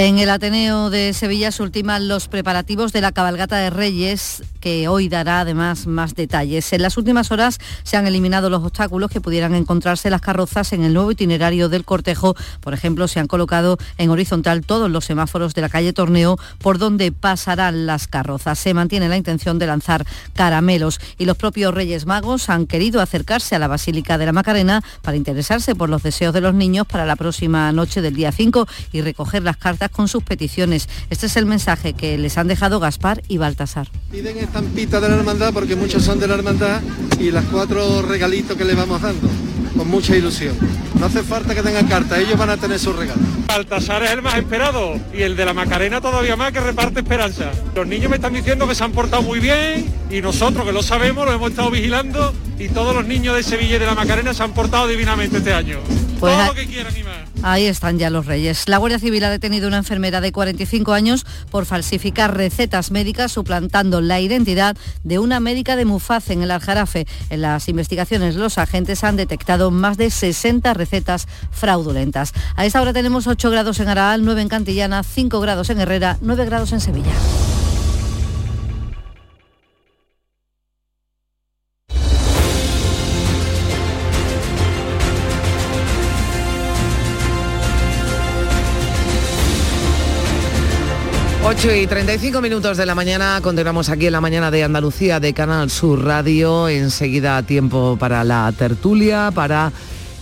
en 0.00 0.20
el 0.20 0.30
Ateneo 0.30 0.90
de 0.90 1.12
Sevilla 1.12 1.50
se 1.50 1.60
ultiman 1.60 2.06
los 2.06 2.28
preparativos 2.28 2.92
de 2.92 3.00
la 3.00 3.10
cabalgata 3.10 3.56
de 3.56 3.68
Reyes, 3.68 4.44
que 4.60 4.86
hoy 4.86 5.08
dará 5.08 5.40
además 5.40 5.88
más 5.88 6.14
detalles. 6.14 6.72
En 6.72 6.82
las 6.82 6.96
últimas 6.96 7.32
horas 7.32 7.58
se 7.82 7.96
han 7.96 8.06
eliminado 8.06 8.48
los 8.48 8.62
obstáculos 8.62 9.10
que 9.10 9.20
pudieran 9.20 9.56
encontrarse 9.56 10.08
las 10.08 10.20
carrozas 10.20 10.72
en 10.72 10.84
el 10.84 10.94
nuevo 10.94 11.10
itinerario 11.10 11.68
del 11.68 11.84
cortejo. 11.84 12.36
Por 12.60 12.74
ejemplo, 12.74 13.08
se 13.08 13.18
han 13.18 13.26
colocado 13.26 13.76
en 13.96 14.10
horizontal 14.10 14.64
todos 14.64 14.88
los 14.88 15.04
semáforos 15.04 15.52
de 15.54 15.62
la 15.62 15.68
calle 15.68 15.92
Torneo 15.92 16.38
por 16.58 16.78
donde 16.78 17.10
pasarán 17.10 17.86
las 17.86 18.06
carrozas. 18.06 18.56
Se 18.60 18.74
mantiene 18.74 19.08
la 19.08 19.16
intención 19.16 19.58
de 19.58 19.66
lanzar 19.66 20.06
caramelos 20.32 21.00
y 21.18 21.24
los 21.24 21.36
propios 21.36 21.74
Reyes 21.74 22.06
Magos 22.06 22.50
han 22.50 22.68
querido 22.68 23.00
acercarse 23.00 23.56
a 23.56 23.58
la 23.58 23.66
Basílica 23.66 24.16
de 24.16 24.26
la 24.26 24.32
Macarena 24.32 24.80
para 25.02 25.16
interesarse 25.16 25.74
por 25.74 25.88
los 25.88 26.04
deseos 26.04 26.32
de 26.32 26.40
los 26.40 26.54
niños 26.54 26.86
para 26.86 27.04
la 27.04 27.16
próxima 27.16 27.72
noche 27.72 28.00
del 28.00 28.14
día 28.14 28.30
5 28.30 28.68
y 28.92 29.00
recoger 29.00 29.42
las 29.42 29.56
cartas 29.56 29.87
con 29.90 30.08
sus 30.08 30.22
peticiones. 30.22 30.88
Este 31.10 31.26
es 31.26 31.36
el 31.36 31.46
mensaje 31.46 31.92
que 31.92 32.18
les 32.18 32.38
han 32.38 32.48
dejado 32.48 32.80
Gaspar 32.80 33.22
y 33.28 33.38
Baltasar. 33.38 33.88
Piden 34.10 34.38
estampita 34.38 35.00
de 35.00 35.08
la 35.08 35.16
hermandad 35.16 35.52
porque 35.52 35.76
muchos 35.76 36.02
son 36.02 36.18
de 36.18 36.28
la 36.28 36.34
hermandad 36.34 36.80
y 37.20 37.30
las 37.30 37.44
cuatro 37.46 38.02
regalitos 38.02 38.56
que 38.56 38.64
le 38.64 38.74
vamos 38.74 39.00
dando 39.02 39.28
con 39.76 39.88
mucha 39.88 40.16
ilusión. 40.16 40.56
No 40.98 41.06
hace 41.06 41.22
falta 41.22 41.54
que 41.54 41.62
tengan 41.62 41.86
carta, 41.86 42.18
ellos 42.18 42.36
van 42.36 42.50
a 42.50 42.56
tener 42.56 42.78
sus 42.80 42.96
regalos. 42.96 43.22
Baltasar 43.46 44.02
es 44.02 44.10
el 44.10 44.22
más 44.22 44.36
esperado 44.36 44.98
y 45.14 45.22
el 45.22 45.36
de 45.36 45.44
la 45.44 45.54
Macarena 45.54 46.00
todavía 46.00 46.34
más 46.36 46.52
que 46.52 46.58
reparte 46.60 47.00
esperanza. 47.00 47.52
Los 47.74 47.86
niños 47.86 48.10
me 48.10 48.16
están 48.16 48.32
diciendo 48.32 48.66
que 48.66 48.74
se 48.74 48.82
han 48.82 48.90
portado 48.92 49.22
muy 49.22 49.38
bien 49.38 49.86
y 50.10 50.20
nosotros 50.20 50.66
que 50.66 50.72
lo 50.72 50.82
sabemos, 50.82 51.24
lo 51.26 51.32
hemos 51.32 51.50
estado 51.50 51.70
vigilando 51.70 52.34
y 52.58 52.68
todos 52.70 52.94
los 52.94 53.06
niños 53.06 53.36
de 53.36 53.42
Sevilla 53.44 53.76
y 53.76 53.78
de 53.78 53.86
la 53.86 53.94
Macarena 53.94 54.34
se 54.34 54.42
han 54.42 54.52
portado 54.52 54.88
divinamente 54.88 55.36
este 55.36 55.54
año. 55.54 55.78
Pues 56.18 56.32
Todo 56.34 56.42
a- 56.42 56.46
lo 56.48 56.54
que 56.54 56.66
quieran 56.66 56.92
y 56.96 57.04
más. 57.04 57.27
Ahí 57.42 57.66
están 57.66 57.98
ya 57.98 58.10
los 58.10 58.26
reyes. 58.26 58.68
La 58.68 58.78
Guardia 58.78 58.98
Civil 58.98 59.22
ha 59.24 59.30
detenido 59.30 59.68
una 59.68 59.78
enfermera 59.78 60.20
de 60.20 60.32
45 60.32 60.92
años 60.92 61.24
por 61.50 61.66
falsificar 61.66 62.36
recetas 62.36 62.90
médicas 62.90 63.30
suplantando 63.30 64.00
la 64.00 64.20
identidad 64.20 64.76
de 65.04 65.18
una 65.20 65.38
médica 65.38 65.76
de 65.76 65.84
Mufaz 65.84 66.30
en 66.30 66.42
el 66.42 66.50
Aljarafe. 66.50 67.06
En 67.30 67.42
las 67.42 67.68
investigaciones 67.68 68.34
los 68.34 68.58
agentes 68.58 69.04
han 69.04 69.16
detectado 69.16 69.70
más 69.70 69.96
de 69.96 70.10
60 70.10 70.74
recetas 70.74 71.28
fraudulentas. 71.52 72.32
A 72.56 72.66
esta 72.66 72.82
hora 72.82 72.92
tenemos 72.92 73.28
8 73.28 73.50
grados 73.50 73.78
en 73.78 73.88
Araal, 73.88 74.24
9 74.24 74.42
en 74.42 74.48
Cantillana, 74.48 75.02
5 75.04 75.40
grados 75.40 75.70
en 75.70 75.80
Herrera, 75.80 76.18
9 76.20 76.44
grados 76.44 76.72
en 76.72 76.80
Sevilla. 76.80 77.12
Ocho 91.50 91.74
y 91.74 91.86
35 91.86 92.42
minutos 92.42 92.76
de 92.76 92.84
la 92.84 92.94
mañana, 92.94 93.40
continuamos 93.42 93.88
aquí 93.88 94.04
en 94.04 94.12
la 94.12 94.20
mañana 94.20 94.50
de 94.50 94.64
Andalucía 94.64 95.18
de 95.18 95.32
Canal 95.32 95.70
Sur 95.70 96.04
Radio. 96.04 96.68
Enseguida 96.68 97.42
tiempo 97.42 97.96
para 97.98 98.22
la 98.22 98.52
tertulia, 98.52 99.30
para 99.34 99.72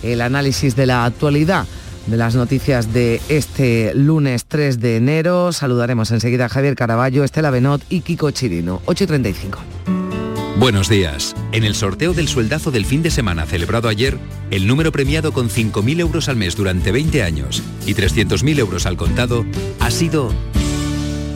el 0.03 0.21
análisis 0.21 0.77
de 0.77 0.85
la 0.85 1.03
actualidad 1.03 1.67
de 2.05 2.15
las 2.15 2.35
noticias 2.35 2.93
de 2.93 3.19
este 3.27 3.93
lunes 3.93 4.45
3 4.45 4.79
de 4.79 4.95
enero. 4.95 5.51
Saludaremos 5.51 6.11
enseguida 6.11 6.45
a 6.45 6.49
Javier 6.49 6.77
Caraballo, 6.77 7.25
Estela 7.25 7.51
Benot 7.51 7.81
y 7.89 7.99
Kiko 7.99 8.31
Chirino. 8.31 8.81
8 8.85 9.03
y 9.03 9.07
35. 9.07 9.59
Buenos 10.59 10.89
días. 10.89 11.35
En 11.51 11.63
el 11.65 11.75
sorteo 11.75 12.13
del 12.13 12.27
sueldazo 12.27 12.71
del 12.71 12.85
fin 12.85 13.03
de 13.03 13.11
semana 13.11 13.45
celebrado 13.45 13.89
ayer, 13.89 14.17
el 14.49 14.65
número 14.65 14.91
premiado 14.91 15.31
con 15.31 15.49
5.000 15.49 15.99
euros 15.99 16.29
al 16.29 16.35
mes 16.35 16.55
durante 16.55 16.91
20 16.91 17.21
años 17.21 17.61
y 17.85 17.93
300.000 17.93 18.57
euros 18.57 18.87
al 18.87 18.97
contado 18.97 19.45
ha 19.79 19.91
sido 19.91 20.33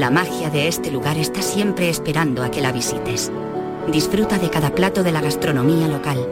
La 0.00 0.08
magia 0.08 0.48
de 0.48 0.66
este 0.66 0.90
lugar 0.90 1.18
está 1.18 1.42
siempre 1.42 1.90
esperando 1.90 2.42
a 2.42 2.50
que 2.50 2.62
la 2.62 2.72
visites. 2.72 3.30
Disfruta 3.92 4.38
de 4.38 4.48
cada 4.48 4.74
plato 4.74 5.02
de 5.02 5.12
la 5.12 5.20
gastronomía 5.20 5.88
local. 5.88 6.26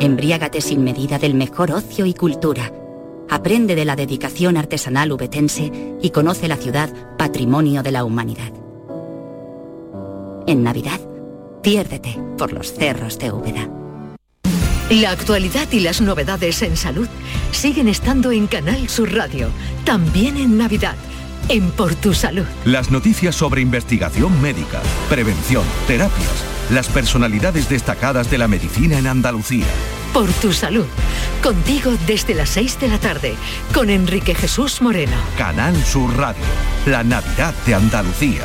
Embriágate 0.00 0.62
sin 0.62 0.82
medida 0.82 1.18
del 1.18 1.34
mejor 1.34 1.72
ocio 1.72 2.06
y 2.06 2.14
cultura. 2.14 2.72
Aprende 3.28 3.74
de 3.74 3.84
la 3.84 3.96
dedicación 3.96 4.56
artesanal 4.56 5.12
ubetense 5.12 5.70
y 6.00 6.08
conoce 6.08 6.48
la 6.48 6.56
ciudad 6.56 6.88
patrimonio 7.18 7.82
de 7.82 7.92
la 7.92 8.02
humanidad. 8.02 8.54
En 10.46 10.62
Navidad, 10.62 11.00
piérdete 11.62 12.18
por 12.38 12.54
los 12.54 12.72
cerros 12.72 13.18
de 13.18 13.30
Úbeda. 13.30 13.68
La 14.88 15.10
actualidad 15.10 15.70
y 15.70 15.80
las 15.80 16.00
novedades 16.00 16.62
en 16.62 16.78
salud 16.78 17.08
siguen 17.52 17.88
estando 17.88 18.32
en 18.32 18.46
Canal 18.46 18.88
Sur 18.88 19.12
Radio, 19.12 19.50
también 19.84 20.38
en 20.38 20.56
Navidad, 20.56 20.96
en 21.48 21.70
Por 21.70 21.94
Tu 21.94 22.14
Salud. 22.14 22.44
Las 22.64 22.90
noticias 22.90 23.34
sobre 23.34 23.60
investigación 23.60 24.40
médica, 24.40 24.80
prevención, 25.08 25.64
terapias, 25.86 26.44
las 26.70 26.88
personalidades 26.88 27.68
destacadas 27.68 28.30
de 28.30 28.38
la 28.38 28.48
medicina 28.48 28.98
en 28.98 29.06
Andalucía. 29.06 29.66
Por 30.12 30.30
Tu 30.34 30.52
Salud, 30.52 30.86
contigo 31.42 31.92
desde 32.06 32.34
las 32.34 32.50
6 32.50 32.80
de 32.80 32.88
la 32.88 32.98
tarde, 32.98 33.34
con 33.72 33.90
Enrique 33.90 34.34
Jesús 34.34 34.82
Moreno. 34.82 35.16
Canal 35.36 35.76
Sur 35.84 36.16
Radio, 36.16 36.44
la 36.86 37.02
Navidad 37.04 37.54
de 37.66 37.74
Andalucía. 37.74 38.44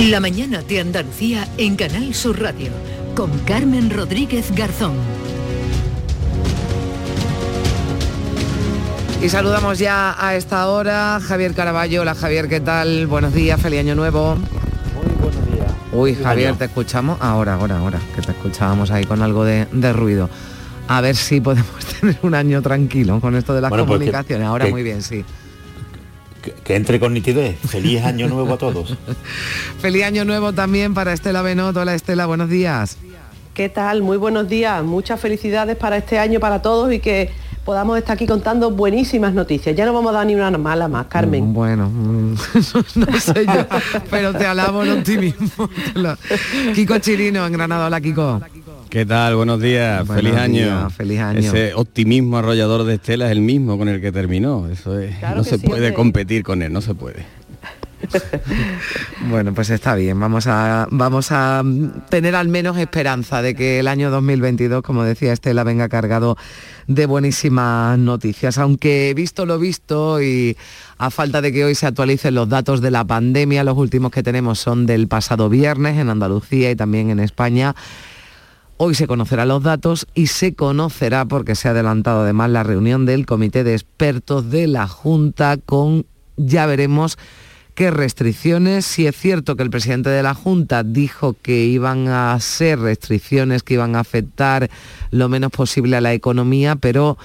La 0.00 0.20
mañana 0.20 0.60
de 0.62 0.80
Andalucía 0.80 1.48
en 1.56 1.76
Canal 1.76 2.14
Sur 2.14 2.40
Radio, 2.40 2.72
con 3.14 3.30
Carmen 3.40 3.90
Rodríguez 3.90 4.50
Garzón. 4.54 5.23
Y 9.24 9.28
saludamos 9.30 9.78
ya 9.78 10.14
a 10.18 10.34
esta 10.36 10.68
hora 10.68 11.18
Javier 11.18 11.54
Caraballo. 11.54 12.02
Hola 12.02 12.14
Javier, 12.14 12.46
¿qué 12.48 12.60
tal? 12.60 13.06
Buenos 13.06 13.32
días, 13.32 13.58
feliz 13.60 13.80
año 13.80 13.94
nuevo. 13.94 14.36
Muy 14.36 15.14
buenos 15.18 15.46
días. 15.50 15.72
Uy, 15.92 16.14
Javier, 16.14 16.56
te 16.56 16.66
escuchamos 16.66 17.16
ahora, 17.22 17.54
ahora, 17.54 17.78
ahora, 17.78 17.98
que 18.14 18.20
te 18.20 18.32
escuchábamos 18.32 18.90
ahí 18.90 19.04
con 19.04 19.22
algo 19.22 19.44
de, 19.44 19.66
de 19.72 19.92
ruido. 19.94 20.28
A 20.88 21.00
ver 21.00 21.16
si 21.16 21.40
podemos 21.40 21.70
tener 22.00 22.18
un 22.20 22.34
año 22.34 22.60
tranquilo 22.60 23.18
con 23.20 23.34
esto 23.34 23.54
de 23.54 23.62
las 23.62 23.70
Bueno, 23.70 23.86
pues 23.86 23.98
que- 24.00 24.04
comunicaciones. 24.06 24.46
ahora 24.46 24.66
que- 24.66 24.70
muy 24.72 24.82
bien, 24.82 25.00
sí. 25.00 25.24
Que, 26.42 26.52
que 26.52 26.76
entre 26.76 27.00
con 27.00 27.14
nitidez. 27.14 27.58
Feliz 27.60 28.02
año 28.04 28.28
nuevo 28.28 28.52
a 28.52 28.58
todos. 28.58 28.94
Feliz 29.80 30.04
año 30.04 30.26
nuevo 30.26 30.52
también 30.52 30.92
para 30.92 31.14
Estela 31.14 31.40
Benot. 31.40 31.74
Hola 31.74 31.94
Estela, 31.94 32.26
buenos 32.26 32.50
días. 32.50 32.98
¿Qué 33.54 33.70
tal? 33.70 34.02
Muy 34.02 34.18
buenos 34.18 34.48
días. 34.48 34.82
Muchas 34.84 35.18
felicidades 35.18 35.76
para 35.76 35.96
este 35.96 36.18
año 36.18 36.40
para 36.40 36.60
todos 36.60 36.92
y 36.92 36.98
que 36.98 37.30
podamos 37.64 37.98
estar 37.98 38.14
aquí 38.14 38.26
contando 38.26 38.70
buenísimas 38.70 39.32
noticias. 39.34 39.74
Ya 39.74 39.86
no 39.86 39.92
vamos 39.92 40.10
a 40.12 40.18
dar 40.18 40.26
ni 40.26 40.34
una 40.34 40.50
mala 40.52 40.88
más, 40.88 41.06
Carmen. 41.06 41.50
Mm, 41.50 41.54
Bueno, 41.54 41.88
mm, 41.90 42.34
no 42.96 43.20
sé 43.20 43.46
yo, 43.46 43.66
pero 44.10 44.32
te 44.34 44.46
alabo 44.46 44.82
el 44.82 44.98
optimismo. 44.98 45.68
Lo- 45.94 46.16
Kiko 46.74 46.98
Chirino 46.98 47.46
en 47.46 47.52
Granada. 47.52 47.86
Hola 47.86 48.00
Kiko. 48.00 48.40
¿Qué 48.90 49.04
tal? 49.04 49.34
Buenos 49.34 49.60
días, 49.60 50.06
Buenos 50.06 50.22
feliz 50.24 50.38
año. 50.38 50.64
días, 50.66 50.92
feliz 50.94 51.20
año. 51.20 51.38
Ese 51.40 51.74
optimismo 51.74 52.36
arrollador 52.38 52.84
de 52.84 52.94
Estela 52.94 53.26
es 53.26 53.32
el 53.32 53.40
mismo 53.40 53.76
con 53.76 53.88
el 53.88 54.00
que 54.00 54.12
terminó. 54.12 54.68
Eso 54.68 54.98
es, 55.00 55.16
Claro 55.18 55.36
no 55.38 55.44
se 55.44 55.58
sí, 55.58 55.66
puede 55.66 55.80
hombre. 55.88 55.94
competir 55.94 56.44
con 56.44 56.62
él, 56.62 56.72
no 56.72 56.80
se 56.80 56.94
puede. 56.94 57.24
Bueno, 59.28 59.54
pues 59.54 59.70
está 59.70 59.94
bien. 59.94 60.18
Vamos 60.20 60.46
a, 60.46 60.86
vamos 60.90 61.28
a 61.30 61.62
tener 62.08 62.34
al 62.34 62.48
menos 62.48 62.76
esperanza 62.76 63.42
de 63.42 63.54
que 63.54 63.80
el 63.80 63.88
año 63.88 64.10
2022, 64.10 64.82
como 64.82 65.02
decía 65.04 65.32
Estela, 65.32 65.64
venga 65.64 65.88
cargado 65.88 66.36
de 66.86 67.06
buenísimas 67.06 67.98
noticias. 67.98 68.58
Aunque 68.58 69.12
visto 69.14 69.46
lo 69.46 69.58
visto 69.58 70.22
y 70.22 70.56
a 70.98 71.10
falta 71.10 71.40
de 71.40 71.52
que 71.52 71.64
hoy 71.64 71.74
se 71.74 71.86
actualicen 71.86 72.34
los 72.34 72.48
datos 72.48 72.80
de 72.80 72.90
la 72.90 73.04
pandemia, 73.04 73.64
los 73.64 73.76
últimos 73.76 74.10
que 74.10 74.22
tenemos 74.22 74.58
son 74.58 74.86
del 74.86 75.08
pasado 75.08 75.48
viernes 75.48 75.98
en 75.98 76.10
Andalucía 76.10 76.70
y 76.70 76.76
también 76.76 77.10
en 77.10 77.20
España. 77.20 77.74
Hoy 78.76 78.94
se 78.96 79.06
conocerán 79.06 79.48
los 79.48 79.62
datos 79.62 80.06
y 80.14 80.26
se 80.26 80.54
conocerá, 80.54 81.24
porque 81.26 81.54
se 81.54 81.68
ha 81.68 81.70
adelantado 81.70 82.22
además 82.22 82.50
la 82.50 82.64
reunión 82.64 83.06
del 83.06 83.24
Comité 83.24 83.62
de 83.62 83.74
Expertos 83.74 84.50
de 84.50 84.66
la 84.66 84.88
Junta 84.88 85.58
con, 85.58 86.06
ya 86.36 86.66
veremos, 86.66 87.16
qué 87.74 87.90
restricciones. 87.90 88.86
Si 88.86 89.06
es 89.06 89.16
cierto 89.16 89.56
que 89.56 89.62
el 89.62 89.70
presidente 89.70 90.10
de 90.10 90.22
la 90.22 90.34
Junta 90.34 90.82
dijo 90.82 91.36
que 91.40 91.64
iban 91.64 92.08
a 92.08 92.38
ser 92.40 92.78
restricciones 92.78 93.62
que 93.62 93.74
iban 93.74 93.96
a 93.96 94.00
afectar 94.00 94.70
lo 95.10 95.28
menos 95.28 95.50
posible 95.50 95.96
a 95.96 96.00
la 96.00 96.12
economía, 96.12 96.76
pero 96.76 97.18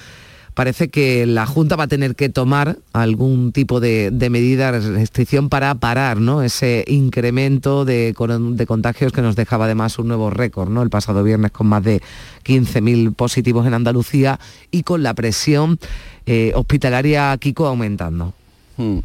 parece 0.53 0.89
que 0.89 1.25
la 1.25 1.45
Junta 1.45 1.75
va 1.75 1.85
a 1.85 1.87
tener 1.87 2.15
que 2.15 2.27
tomar 2.27 2.77
algún 2.91 3.53
tipo 3.53 3.79
de, 3.79 4.11
de 4.11 4.29
medida 4.29 4.71
de 4.71 4.79
restricción 4.91 5.47
para 5.47 5.73
parar 5.75 6.19
¿no? 6.19 6.41
ese 6.41 6.83
incremento 6.87 7.85
de, 7.85 8.13
de 8.13 8.65
contagios 8.65 9.13
que 9.13 9.21
nos 9.21 9.37
dejaba 9.37 9.65
además 9.65 9.99
un 9.99 10.09
nuevo 10.09 10.29
récord 10.29 10.69
¿no? 10.69 10.81
el 10.81 10.89
pasado 10.89 11.23
viernes 11.23 11.51
con 11.51 11.67
más 11.67 11.83
de 11.83 12.01
15.000 12.43 13.15
positivos 13.15 13.67
en 13.67 13.73
Andalucía 13.73 14.39
y 14.69 14.83
con 14.83 15.01
la 15.01 15.13
presión 15.13 15.79
eh, 16.25 16.51
hospitalaria 16.55 17.37
Kiko 17.37 17.65
aumentando. 17.65 18.33
Hmm. 18.75 18.99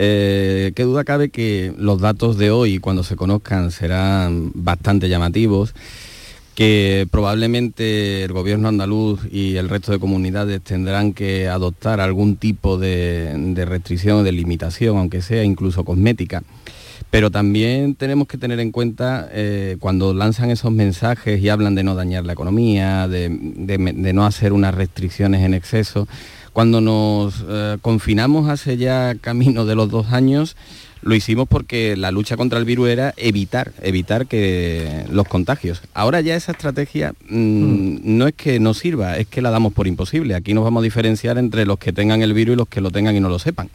Eh, 0.00 0.70
qué 0.76 0.84
duda 0.84 1.02
cabe 1.02 1.28
que 1.30 1.74
los 1.76 2.00
datos 2.00 2.38
de 2.38 2.52
hoy, 2.52 2.78
cuando 2.78 3.02
se 3.02 3.16
conozcan, 3.16 3.72
serán 3.72 4.52
bastante 4.54 5.08
llamativos, 5.08 5.74
que 6.54 7.08
probablemente 7.10 8.22
el 8.22 8.32
gobierno 8.32 8.68
andaluz 8.68 9.20
y 9.28 9.56
el 9.56 9.68
resto 9.68 9.90
de 9.90 9.98
comunidades 9.98 10.62
tendrán 10.62 11.14
que 11.14 11.48
adoptar 11.48 12.00
algún 12.00 12.36
tipo 12.36 12.78
de, 12.78 13.32
de 13.36 13.64
restricción 13.64 14.18
o 14.18 14.22
de 14.22 14.30
limitación, 14.30 14.96
aunque 14.98 15.20
sea 15.20 15.42
incluso 15.42 15.84
cosmética. 15.84 16.44
Pero 17.10 17.30
también 17.30 17.94
tenemos 17.94 18.28
que 18.28 18.36
tener 18.36 18.60
en 18.60 18.70
cuenta 18.70 19.28
eh, 19.32 19.76
cuando 19.80 20.12
lanzan 20.12 20.50
esos 20.50 20.70
mensajes 20.72 21.40
y 21.40 21.48
hablan 21.48 21.74
de 21.74 21.82
no 21.82 21.94
dañar 21.94 22.26
la 22.26 22.34
economía, 22.34 23.08
de, 23.08 23.28
de 23.30 23.78
me- 23.78 23.94
de 23.94 24.12
no 24.12 24.26
hacer 24.26 24.52
unas 24.52 24.74
restricciones 24.74 25.42
en 25.42 25.54
exceso, 25.54 26.06
Cuando 26.52 26.80
nos 26.80 27.44
eh, 27.48 27.76
confinamos 27.82 28.48
hace 28.50 28.76
ya 28.76 29.14
camino 29.20 29.64
de 29.64 29.74
los 29.74 29.88
dos 29.90 30.12
años, 30.12 30.56
lo 31.00 31.14
hicimos 31.14 31.46
porque 31.48 31.96
la 31.96 32.10
lucha 32.10 32.36
contra 32.36 32.58
el 32.58 32.64
virus 32.64 32.88
era 32.88 33.14
evitar, 33.16 33.70
evitar 33.80 34.26
que 34.26 35.04
los 35.10 35.28
contagios. 35.28 35.80
Ahora 35.94 36.20
ya 36.20 36.34
esa 36.34 36.50
estrategia 36.52 37.14
mm, 37.30 37.98
no 38.02 38.26
es 38.26 38.34
que 38.34 38.58
no 38.58 38.74
sirva, 38.74 39.16
es 39.16 39.28
que 39.28 39.40
la 39.40 39.50
damos 39.50 39.72
por 39.72 39.86
imposible. 39.86 40.34
Aquí 40.34 40.52
nos 40.54 40.64
vamos 40.64 40.80
a 40.80 40.84
diferenciar 40.84 41.38
entre 41.38 41.64
los 41.66 41.78
que 41.78 41.92
tengan 41.92 42.20
el 42.22 42.32
virus 42.34 42.54
y 42.54 42.56
los 42.58 42.68
que 42.68 42.80
lo 42.80 42.90
tengan 42.90 43.14
y 43.14 43.20
no 43.20 43.28
lo 43.28 43.38
sepan. 43.38 43.70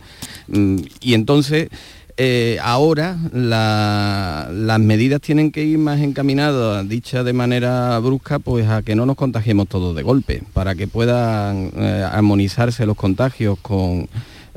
Mm, 0.50 0.80
y 1.00 1.14
entonces 1.14 1.70
eh, 2.18 2.60
ahora 2.62 3.18
las 3.32 4.80
medidas 4.80 5.22
tienen 5.22 5.52
que 5.52 5.64
ir 5.64 5.78
más 5.78 6.00
encaminadas, 6.00 6.88
dicha 6.88 7.24
de 7.24 7.34
manera 7.34 7.98
brusca, 8.00 8.40
pues 8.40 8.68
a 8.68 8.82
que 8.82 8.96
no 8.96 9.06
nos 9.06 9.16
contagiemos 9.16 9.68
todos 9.68 9.96
de 9.96 10.04
golpe, 10.04 10.44
para 10.54 10.76
que 10.76 10.88
puedan 10.88 11.72
eh, 11.76 12.08
armonizarse 12.12 12.86
los 12.86 12.98
contagios 12.98 13.58
con, 13.60 14.08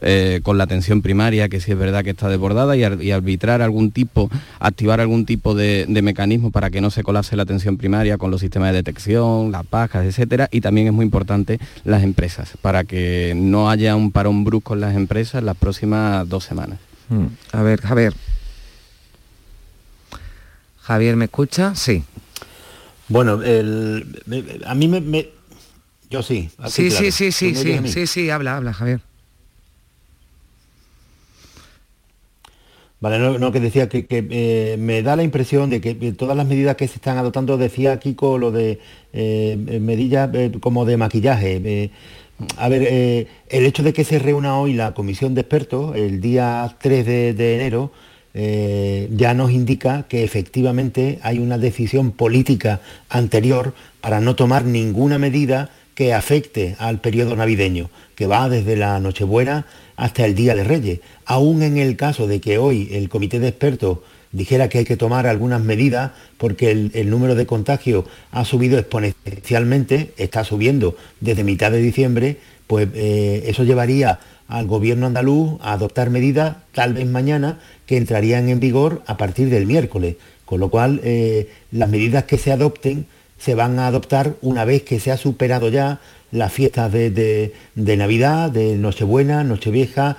eh, 0.03 0.41
con 0.43 0.59
la 0.59 0.65
atención 0.65 1.01
primaria, 1.01 1.49
que 1.49 1.61
sí 1.61 1.73
es 1.73 1.79
verdad 1.79 2.05
que 2.05 2.11
está 2.11 2.29
desbordada, 2.29 2.77
y, 2.77 3.11
arbitrar 3.11 3.63
algún 3.63 3.91
tipo, 3.91 4.31
activar 4.61 5.01
algún 5.01 5.25
tipo 5.25 5.55
de, 5.55 5.87
mecanismo 6.03 6.51
para 6.51 6.69
que 6.71 6.83
no 6.83 6.91
se 6.91 7.03
colapse 7.03 7.37
la 7.37 7.45
atención 7.45 7.79
primaria 7.79 8.19
con 8.19 8.31
los 8.31 8.43
sistemas 8.43 8.73
de 8.73 8.83
detección, 8.83 9.51
las 9.51 9.65
pajas, 9.65 10.05
etcétera, 10.05 10.49
y 10.53 10.61
también 10.61 10.89
es 10.89 10.93
muy 10.93 11.07
importante 11.07 11.59
las 11.85 12.03
empresas, 12.03 12.53
para 12.61 12.85
que 12.85 13.33
no 13.35 13.71
haya 13.71 13.97
un 13.97 14.13
parón 14.13 14.45
brusco 14.45 14.75
en 14.75 14.83
las 14.83 14.95
empresas 14.95 15.43
las 15.43 15.57
próximas 15.57 16.29
dos 16.29 16.45
semanas. 16.45 16.86
Mm. 17.09 17.27
A 17.53 17.63
ver, 17.63 17.81
Javier. 17.81 18.15
Javier, 20.81 21.17
¿me 21.17 21.25
escucha? 21.27 21.75
Sí. 21.75 22.05
Bueno, 23.09 23.41
a 24.65 24.75
mí 24.75 24.89
me, 24.89 25.29
Yo 26.11 26.23
sí. 26.23 26.51
Sí, 26.69 26.91
sí, 26.91 27.11
sí, 27.11 27.33
sí, 27.33 27.55
sí, 27.55 27.89
sí, 27.89 28.07
sí, 28.07 28.31
habla, 28.31 28.57
habla, 28.57 28.73
Javier. 28.73 29.01
Vale, 32.99 33.19
no, 33.19 33.53
que 33.53 33.61
decía 33.61 33.89
que, 33.89 34.07
eh, 34.11 34.77
me 34.79 35.03
da 35.03 35.17
la 35.17 35.23
impresión 35.23 35.69
de 35.69 35.81
que 35.81 35.95
todas 36.13 36.37
las 36.37 36.47
medidas 36.47 36.77
que 36.77 36.89
se 36.89 36.95
están 36.95 37.19
adoptando, 37.19 37.59
decía 37.59 37.99
Kiko, 38.01 38.39
lo 38.39 38.51
de 38.51 38.81
eh, 39.13 39.79
medidas 39.81 40.31
eh, 40.35 40.51
como 40.61 40.85
de 40.87 40.97
maquillaje, 40.97 41.93
a 42.57 42.69
ver, 42.69 42.83
eh, 42.83 43.29
el 43.49 43.65
hecho 43.65 43.83
de 43.83 43.93
que 43.93 44.05
se 44.05 44.19
reúna 44.19 44.59
hoy 44.59 44.75
la 44.75 44.93
comisión 44.93 45.35
de 45.35 45.41
expertos, 45.43 45.97
el 45.97 46.21
día 46.21 46.77
3 46.81 47.07
de, 47.07 47.55
enero, 47.55 47.93
eh, 48.35 49.09
ya 49.13 49.33
nos 49.33 49.53
indica 49.53 50.05
que 50.09 50.23
efectivamente 50.23 51.19
hay 51.23 51.39
una 51.39 51.57
decisión 51.57 52.13
política 52.13 52.81
anterior 53.09 53.73
para 54.03 54.21
no 54.21 54.37
tomar 54.37 54.65
ninguna 54.65 55.19
medida 55.19 55.71
que 55.95 56.13
afecte 56.13 56.77
al 56.79 57.01
periodo 57.01 57.37
navideño, 57.37 57.89
que 58.15 58.27
va 58.27 58.51
desde 58.51 58.77
la 58.77 59.01
Nochebuena 59.01 59.65
hasta 59.97 60.27
el 60.27 60.35
Día 60.35 60.55
de 60.55 60.65
Reyes. 60.65 61.01
Aún 61.25 61.63
en 61.63 61.79
el 61.79 61.97
caso 61.97 62.27
de 62.27 62.41
que 62.43 62.59
hoy 62.59 62.91
el 62.93 63.09
comité 63.09 63.41
de 63.41 63.49
expertos 63.49 64.01
dijera 64.33 64.69
que 64.69 64.79
hay 64.79 64.85
que 64.85 64.97
tomar 64.97 65.27
algunas 65.27 65.63
medidas 65.63 66.13
porque 66.39 66.71
el, 66.71 67.11
número 67.11 67.35
de 67.35 67.47
contagios 67.47 68.05
ha 68.31 68.45
subido 68.45 68.79
exponencialmente, 68.79 70.13
está 70.17 70.45
subiendo 70.45 70.97
desde 71.21 71.45
mitad 71.45 71.71
de 71.71 71.79
diciembre, 71.79 72.39
pues 72.67 72.89
eh, 72.95 73.45
eso 73.47 73.65
llevaría 73.65 74.19
al 74.49 74.67
gobierno 74.67 75.07
andaluz 75.07 75.59
a 75.61 75.73
adoptar 75.73 76.11
medidas, 76.11 76.57
tal 76.73 76.95
vez 76.95 77.07
mañana, 77.07 77.59
que 77.87 77.97
entrarían 77.97 78.49
en 78.49 78.61
vigor 78.61 79.03
a 79.07 79.17
partir 79.17 79.51
del 79.51 79.67
miércoles. 79.67 80.17
Con 80.45 80.61
lo 80.61 80.69
cual, 80.71 81.01
eh, 81.03 81.51
las 81.73 81.89
medidas 81.89 82.25
que 82.25 82.39
se 82.39 82.53
adopten 82.53 83.07
se 83.39 83.55
van 83.55 83.79
a 83.79 83.89
adoptar 83.89 84.35
una 84.43 84.65
vez 84.65 84.83
que 84.83 85.01
se 85.01 85.11
ha 85.11 85.17
superado 85.17 85.69
ya 85.69 86.01
las 86.31 86.53
fiestas 86.53 86.93
de, 86.93 87.53
de 87.75 87.97
Navidad, 87.97 88.51
de 88.51 88.77
Nochebuena, 88.77 89.45
Nochevieja 89.45 90.17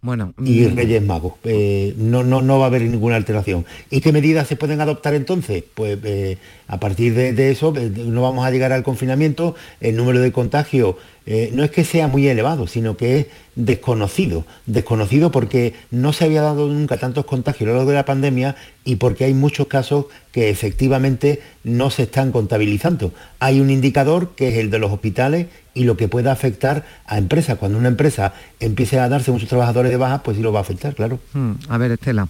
bueno, 0.00 0.32
y 0.44 0.60
mm. 0.60 0.76
Reyes 0.76 1.02
Magos. 1.02 1.34
Eh, 1.44 1.94
no, 1.96 2.22
no, 2.22 2.40
no 2.40 2.58
va 2.58 2.66
a 2.66 2.68
haber 2.68 2.82
ninguna 2.82 3.16
alteración. 3.16 3.66
¿Y 3.90 4.00
qué 4.00 4.12
medidas 4.12 4.46
se 4.46 4.54
pueden 4.54 4.80
adoptar 4.80 5.14
entonces? 5.14 5.64
Pues 5.74 5.98
eh, 6.04 6.38
a 6.68 6.78
partir 6.78 7.14
de, 7.14 7.50
eso 7.50 7.74
eh, 7.76 7.90
no 7.90 8.22
vamos 8.22 8.46
a 8.46 8.50
llegar 8.52 8.72
al 8.72 8.84
confinamiento, 8.84 9.56
el 9.80 9.96
número 9.96 10.20
de 10.20 10.30
contagios 10.30 10.96
no 11.52 11.62
es 11.62 11.70
que 11.70 11.84
sea 11.84 12.08
muy 12.08 12.26
elevado, 12.26 12.66
sino 12.66 12.96
que 12.96 13.18
es 13.18 13.26
desconocido. 13.54 14.46
Desconocido 14.64 15.30
porque 15.30 15.74
no 15.90 16.14
se 16.14 16.24
había 16.24 16.40
dado 16.40 16.68
nunca 16.68 16.96
tantos 16.96 17.26
contagios 17.26 17.68
a 17.68 17.72
lo 17.72 17.76
largo 17.76 17.90
de 17.90 17.96
la 17.96 18.06
pandemia 18.06 18.56
y 18.84 18.96
porque 18.96 19.24
hay 19.24 19.34
muchos 19.34 19.66
casos 19.66 20.06
que 20.32 20.48
efectivamente 20.48 21.42
no 21.64 21.90
se 21.90 22.04
están 22.04 22.32
contabilizando. 22.32 23.12
Hay 23.40 23.60
un 23.60 23.68
indicador 23.68 24.30
que 24.36 24.48
es 24.48 24.56
el 24.56 24.70
de 24.70 24.78
los 24.78 24.90
hospitales 24.90 25.48
y 25.74 25.84
lo 25.84 25.98
que 25.98 26.08
pueda 26.08 26.32
afectar 26.32 26.86
a 27.04 27.18
empresas. 27.18 27.58
Cuando 27.58 27.76
una 27.76 27.88
empresa 27.88 28.32
empiece 28.58 28.98
a 28.98 29.08
darse 29.08 29.30
muchos 29.30 29.50
trabajadores 29.50 29.90
de 29.90 29.98
baja, 29.98 30.22
pues 30.22 30.38
sí 30.38 30.42
lo 30.42 30.52
va 30.52 30.60
a 30.60 30.62
afectar, 30.62 30.94
claro. 30.94 31.20
Hmm, 31.34 31.52
a 31.68 31.76
ver, 31.76 31.92
Estela. 31.92 32.28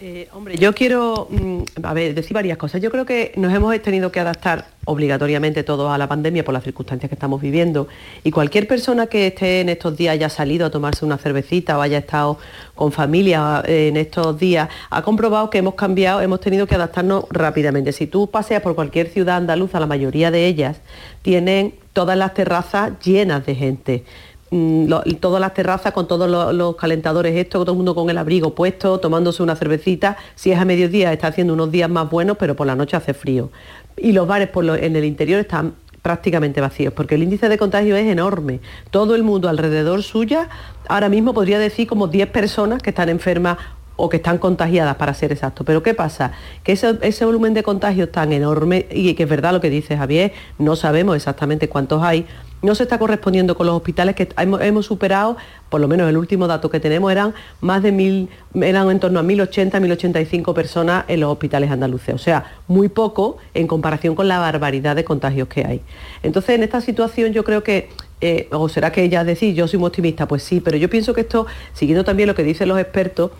Eh, 0.00 0.28
hombre, 0.32 0.56
yo 0.56 0.72
quiero 0.74 1.26
mm, 1.28 1.62
a 1.82 1.92
ver, 1.92 2.14
decir 2.14 2.32
varias 2.32 2.56
cosas. 2.56 2.80
Yo 2.80 2.88
creo 2.88 3.04
que 3.04 3.32
nos 3.34 3.52
hemos 3.52 3.76
tenido 3.82 4.12
que 4.12 4.20
adaptar 4.20 4.66
obligatoriamente 4.84 5.64
todos 5.64 5.90
a 5.90 5.98
la 5.98 6.06
pandemia 6.06 6.44
por 6.44 6.54
las 6.54 6.62
circunstancias 6.62 7.08
que 7.08 7.16
estamos 7.16 7.40
viviendo. 7.42 7.88
Y 8.22 8.30
cualquier 8.30 8.68
persona 8.68 9.08
que 9.08 9.26
esté 9.26 9.60
en 9.60 9.68
estos 9.68 9.96
días, 9.96 10.12
haya 10.12 10.28
salido 10.28 10.66
a 10.66 10.70
tomarse 10.70 11.04
una 11.04 11.18
cervecita 11.18 11.76
o 11.76 11.82
haya 11.82 11.98
estado 11.98 12.38
con 12.76 12.92
familia 12.92 13.60
eh, 13.66 13.88
en 13.88 13.96
estos 13.96 14.38
días, 14.38 14.68
ha 14.88 15.02
comprobado 15.02 15.50
que 15.50 15.58
hemos 15.58 15.74
cambiado, 15.74 16.20
hemos 16.20 16.38
tenido 16.38 16.68
que 16.68 16.76
adaptarnos 16.76 17.24
rápidamente. 17.30 17.90
Si 17.90 18.06
tú 18.06 18.30
paseas 18.30 18.62
por 18.62 18.76
cualquier 18.76 19.08
ciudad 19.08 19.36
andaluza, 19.36 19.80
la 19.80 19.88
mayoría 19.88 20.30
de 20.30 20.46
ellas 20.46 20.80
tienen 21.22 21.74
todas 21.92 22.16
las 22.16 22.34
terrazas 22.34 22.92
llenas 23.00 23.44
de 23.44 23.54
gente. 23.56 24.04
Mm, 24.50 24.90
todas 25.20 25.40
las 25.40 25.52
terrazas 25.52 25.92
con 25.92 26.08
todos 26.08 26.28
los, 26.54 26.76
calentadores 26.76 27.36
esto, 27.36 27.60
todo 27.60 27.72
el 27.72 27.76
mundo 27.76 27.94
con 27.94 28.08
el 28.08 28.16
abrigo 28.16 28.54
puesto, 28.54 28.98
tomándose 28.98 29.42
una 29.42 29.56
cervecita. 29.56 30.16
Si 30.34 30.52
es 30.52 30.58
a 30.58 30.64
mediodía 30.64 31.12
está 31.12 31.28
haciendo 31.28 31.52
unos 31.52 31.70
días 31.70 31.90
más 31.90 32.08
buenos, 32.08 32.36
pero 32.38 32.56
por 32.56 32.66
la 32.66 32.74
noche 32.74 32.96
hace 32.96 33.14
frío. 33.14 33.50
Y 33.96 34.12
los 34.12 34.26
bares 34.26 34.50
en 34.80 34.96
el 34.96 35.04
interior 35.04 35.40
están 35.40 35.74
prácticamente 36.02 36.60
vacíos, 36.60 36.94
porque 36.94 37.16
el 37.16 37.22
índice 37.22 37.48
de 37.48 37.58
contagio 37.58 37.96
es 37.96 38.06
enorme. 38.06 38.60
Todo 38.90 39.14
el 39.14 39.22
mundo 39.22 39.48
alrededor 39.48 40.02
suya, 40.02 40.48
ahora 40.88 41.08
mismo 41.08 41.34
podría 41.34 41.58
decir 41.58 41.86
como 41.86 42.06
10 42.06 42.30
personas 42.30 42.82
que 42.82 42.90
están 42.90 43.08
enfermas 43.08 43.58
o 43.96 44.08
que 44.08 44.18
están 44.18 44.38
contagiadas 44.38 44.96
para 44.96 45.12
ser 45.12 45.32
exacto. 45.32 45.64
Pero 45.64 45.82
¿qué 45.82 45.92
pasa? 45.92 46.32
Que 46.62 46.72
ese, 46.72 47.24
volumen 47.24 47.52
de 47.52 47.64
contagios 47.64 48.10
tan 48.12 48.32
enorme, 48.32 48.86
y 48.90 49.12
que 49.14 49.24
es 49.24 49.28
verdad 49.28 49.52
lo 49.52 49.60
que 49.60 49.70
dice 49.70 49.96
Javier, 49.96 50.32
no 50.56 50.76
sabemos 50.76 51.16
exactamente 51.16 51.68
cuántos 51.68 52.02
hay, 52.02 52.24
no 52.62 52.74
se 52.74 52.84
está 52.84 52.98
correspondiendo 52.98 53.56
con 53.56 53.66
los 53.66 53.76
hospitales 53.76 54.14
que 54.14 54.28
hemos, 54.36 54.86
superado, 54.86 55.36
por 55.68 55.80
lo 55.80 55.88
menos 55.88 56.08
el 56.08 56.16
último 56.16 56.46
dato 56.46 56.70
que 56.70 56.80
tenemos 56.80 57.12
eran 57.12 57.34
más 57.60 57.82
de 57.82 57.92
mil, 57.92 58.28
eran 58.54 58.90
en 58.90 59.00
torno 59.00 59.20
a 59.20 59.22
1.080, 59.22 59.72
1.085 59.72 60.54
personas 60.54 61.04
en 61.08 61.20
los 61.20 61.30
hospitales 61.30 61.70
andaluces, 61.70 62.14
o 62.14 62.18
sea, 62.18 62.52
muy 62.66 62.88
poco 62.88 63.36
en 63.54 63.66
comparación 63.66 64.14
con 64.14 64.28
la 64.28 64.38
barbaridad 64.38 64.96
de 64.96 65.04
contagios 65.04 65.48
que 65.48 65.64
hay. 65.64 65.80
Entonces, 66.22 66.56
en 66.56 66.62
esta 66.62 66.80
situación 66.80 67.32
yo 67.32 67.44
creo 67.44 67.62
que 67.62 67.90
eh, 68.20 68.48
o 68.50 68.68
será 68.68 68.90
que 68.92 69.02
ella 69.02 69.24
decir 69.24 69.54
yo 69.54 69.68
soy 69.68 69.78
muy 69.78 69.88
optimista, 69.88 70.26
pues 70.26 70.42
sí, 70.42 70.60
pero 70.60 70.76
yo 70.76 70.90
pienso 70.90 71.14
que 71.14 71.22
esto, 71.22 71.46
siguiendo 71.72 72.04
también 72.04 72.26
lo 72.26 72.34
que 72.34 72.42
dicen 72.42 72.68
los 72.68 72.78
expertos, 72.78 73.30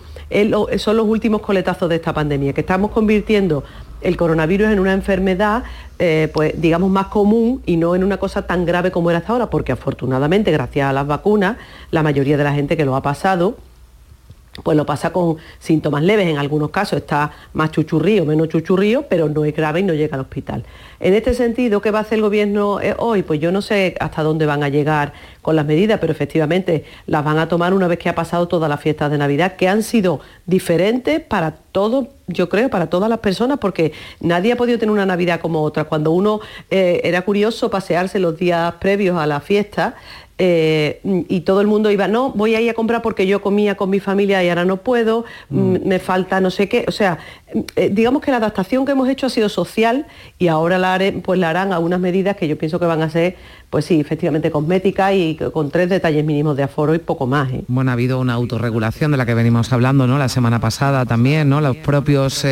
son 0.76 0.96
los 0.96 1.06
últimos 1.06 1.40
coletazos 1.40 1.88
de 1.88 1.96
esta 1.96 2.12
pandemia, 2.12 2.52
que 2.52 2.60
estamos 2.60 2.90
convirtiendo 2.90 3.64
el 4.00 4.16
coronavirus 4.16 4.68
en 4.68 4.78
una 4.78 4.92
enfermedad, 4.92 5.64
eh, 5.98 6.30
pues 6.32 6.60
digamos, 6.60 6.90
más 6.90 7.06
común 7.06 7.62
y 7.66 7.76
no 7.76 7.94
en 7.94 8.04
una 8.04 8.18
cosa 8.18 8.42
tan 8.42 8.64
grave 8.64 8.90
como 8.90 9.10
era 9.10 9.20
hasta 9.20 9.32
ahora, 9.32 9.50
porque 9.50 9.72
afortunadamente, 9.72 10.52
gracias 10.52 10.88
a 10.88 10.92
las 10.92 11.06
vacunas, 11.06 11.56
la 11.90 12.02
mayoría 12.02 12.36
de 12.36 12.44
la 12.44 12.52
gente 12.52 12.76
que 12.76 12.84
lo 12.84 12.94
ha 12.94 13.02
pasado, 13.02 13.56
pues 14.62 14.76
lo 14.76 14.86
pasa 14.86 15.12
con 15.12 15.36
síntomas 15.58 16.02
leves, 16.02 16.26
en 16.26 16.38
algunos 16.38 16.70
casos 16.70 17.00
está 17.00 17.32
más 17.52 17.70
chuchurrío, 17.70 18.24
menos 18.24 18.48
chuchurrío, 18.48 19.06
pero 19.08 19.28
no 19.28 19.44
es 19.44 19.54
grave 19.54 19.80
y 19.80 19.82
no 19.82 19.94
llega 19.94 20.14
al 20.14 20.22
hospital. 20.22 20.64
En 21.00 21.14
este 21.14 21.32
sentido, 21.34 21.80
¿qué 21.80 21.92
va 21.92 22.00
a 22.00 22.02
hacer 22.02 22.16
el 22.16 22.22
gobierno 22.22 22.80
eh, 22.80 22.94
hoy? 22.98 23.22
Pues 23.22 23.38
yo 23.38 23.52
no 23.52 23.62
sé 23.62 23.94
hasta 24.00 24.22
dónde 24.22 24.46
van 24.46 24.64
a 24.64 24.68
llegar 24.68 25.12
con 25.42 25.54
las 25.54 25.64
medidas, 25.64 26.00
pero 26.00 26.12
efectivamente 26.12 26.84
las 27.06 27.24
van 27.24 27.38
a 27.38 27.48
tomar 27.48 27.72
una 27.72 27.86
vez 27.86 27.98
que 27.98 28.08
ha 28.08 28.14
pasado 28.14 28.48
todas 28.48 28.68
las 28.68 28.80
fiestas 28.80 29.10
de 29.10 29.18
Navidad, 29.18 29.54
que 29.56 29.68
han 29.68 29.82
sido 29.84 30.20
diferentes 30.46 31.20
para 31.20 31.52
todos, 31.52 32.08
yo 32.26 32.48
creo, 32.48 32.68
para 32.68 32.88
todas 32.88 33.08
las 33.08 33.20
personas, 33.20 33.58
porque 33.58 33.92
nadie 34.20 34.52
ha 34.52 34.56
podido 34.56 34.78
tener 34.78 34.92
una 34.92 35.06
Navidad 35.06 35.40
como 35.40 35.62
otra. 35.62 35.84
Cuando 35.84 36.10
uno 36.10 36.40
eh, 36.70 37.00
era 37.04 37.22
curioso 37.22 37.70
pasearse 37.70 38.18
los 38.18 38.36
días 38.36 38.74
previos 38.80 39.16
a 39.18 39.26
la 39.26 39.40
fiesta, 39.40 39.94
eh, 40.40 41.00
y 41.02 41.40
todo 41.40 41.60
el 41.60 41.66
mundo 41.66 41.90
iba, 41.90 42.06
no, 42.06 42.30
voy 42.30 42.54
a 42.54 42.60
ir 42.60 42.70
a 42.70 42.74
comprar 42.74 43.02
porque 43.02 43.26
yo 43.26 43.42
comía 43.42 43.76
con 43.76 43.90
mi 43.90 43.98
familia 43.98 44.42
y 44.44 44.48
ahora 44.48 44.64
no 44.64 44.76
puedo, 44.76 45.24
mm, 45.50 45.58
mm. 45.58 45.80
me 45.84 45.98
falta 45.98 46.40
no 46.40 46.50
sé 46.50 46.68
qué. 46.68 46.84
O 46.86 46.92
sea, 46.92 47.18
eh, 47.74 47.90
digamos 47.92 48.22
que 48.22 48.30
la 48.30 48.36
adaptación 48.36 48.86
que 48.86 48.92
hemos 48.92 49.08
hecho 49.08 49.26
ha 49.26 49.30
sido 49.30 49.48
social 49.48 50.06
y 50.38 50.46
ahora 50.46 50.78
la, 50.78 51.00
pues 51.24 51.40
la 51.40 51.50
harán 51.50 51.72
a 51.72 51.80
unas 51.80 51.98
medidas 51.98 52.36
que 52.36 52.46
yo 52.46 52.56
pienso 52.56 52.78
que 52.78 52.86
van 52.86 53.02
a 53.02 53.10
ser, 53.10 53.36
pues 53.68 53.84
sí, 53.84 53.98
efectivamente 53.98 54.52
cosméticas 54.52 55.12
y 55.14 55.36
con 55.52 55.70
tres 55.70 55.88
detalles 55.88 56.24
mínimos 56.24 56.56
de 56.56 56.62
aforo 56.62 56.94
y 56.94 56.98
poco 56.98 57.26
más. 57.26 57.50
¿eh? 57.52 57.64
Bueno, 57.66 57.90
ha 57.90 57.94
habido 57.94 58.20
una 58.20 58.34
autorregulación 58.34 59.10
de 59.10 59.16
la 59.16 59.26
que 59.26 59.34
venimos 59.34 59.72
hablando, 59.72 60.06
¿no? 60.06 60.18
La 60.18 60.28
semana 60.28 60.60
pasada 60.60 61.04
también, 61.04 61.48
¿no? 61.48 61.60
Los 61.60 61.76
propios 61.78 62.46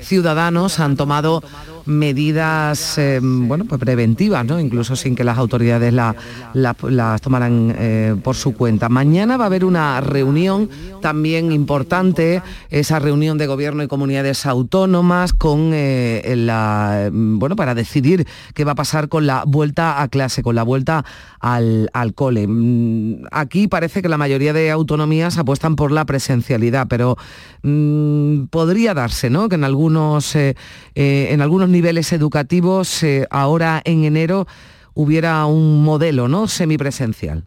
ciudadanos 0.00 0.80
han 0.80 0.96
tomado 0.96 1.42
medidas 1.88 2.98
eh, 2.98 3.18
bueno, 3.22 3.64
pues 3.64 3.80
preventivas, 3.80 4.44
¿no? 4.44 4.60
incluso 4.60 4.94
sin 4.94 5.14
que 5.16 5.24
las 5.24 5.38
autoridades 5.38 5.92
la- 5.92 6.14
la- 6.52 6.76
las 6.88 7.20
tomaran 7.20 7.74
eh, 7.78 8.14
por 8.22 8.36
su 8.36 8.52
cuenta. 8.54 8.88
Mañana 8.88 9.36
va 9.36 9.44
a 9.44 9.46
haber 9.46 9.64
una 9.64 10.00
reunión 10.00 10.68
también 11.00 11.50
importante, 11.50 12.42
esa 12.70 12.98
reunión 12.98 13.38
de 13.38 13.46
gobierno 13.46 13.82
y 13.82 13.88
comunidades 13.88 14.44
autónomas 14.46 15.32
con 15.32 15.70
eh, 15.72 16.34
la, 16.36 17.08
bueno, 17.12 17.56
para 17.56 17.74
decidir 17.74 18.26
qué 18.54 18.64
va 18.64 18.72
a 18.72 18.76
pasar 18.76 19.08
con 19.08 19.26
la 19.26 19.44
vuelta 19.46 20.02
a 20.02 20.08
clase, 20.08 20.42
con 20.42 20.54
la 20.54 20.62
vuelta 20.64 21.04
al, 21.40 21.88
al 21.94 22.14
cole. 22.14 22.46
Mm, 22.46 23.24
Aquí 23.32 23.66
parece 23.68 24.02
que 24.02 24.08
la 24.08 24.18
mayoría 24.18 24.52
de 24.52 24.70
autonomías 24.70 25.38
apuestan 25.38 25.74
por 25.76 25.90
la 25.92 26.04
presencialidad, 26.04 26.86
pero 26.88 27.16
mm, 27.62 28.44
podría 28.50 28.92
darse, 28.94 29.30
¿no? 29.30 29.48
Que 29.48 29.54
en 29.54 29.64
algunos, 29.64 30.36
en 30.36 31.40
algunos 31.40 31.68
niveles 31.68 31.77
educativos 32.12 33.02
eh, 33.02 33.26
ahora 33.30 33.80
en 33.84 34.04
enero 34.04 34.46
hubiera 34.94 35.44
un 35.46 35.84
modelo, 35.84 36.28
¿no? 36.28 36.48
Semipresencial. 36.48 37.44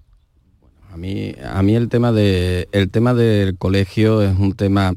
A 0.92 0.98
mí, 0.98 1.34
a 1.44 1.62
mí 1.62 1.76
el 1.76 1.88
tema 1.90 2.12
de 2.12 2.68
el 2.72 2.90
tema 2.90 3.14
del 3.14 3.58
colegio 3.58 4.22
es 4.22 4.38
un 4.38 4.54
tema 4.54 4.94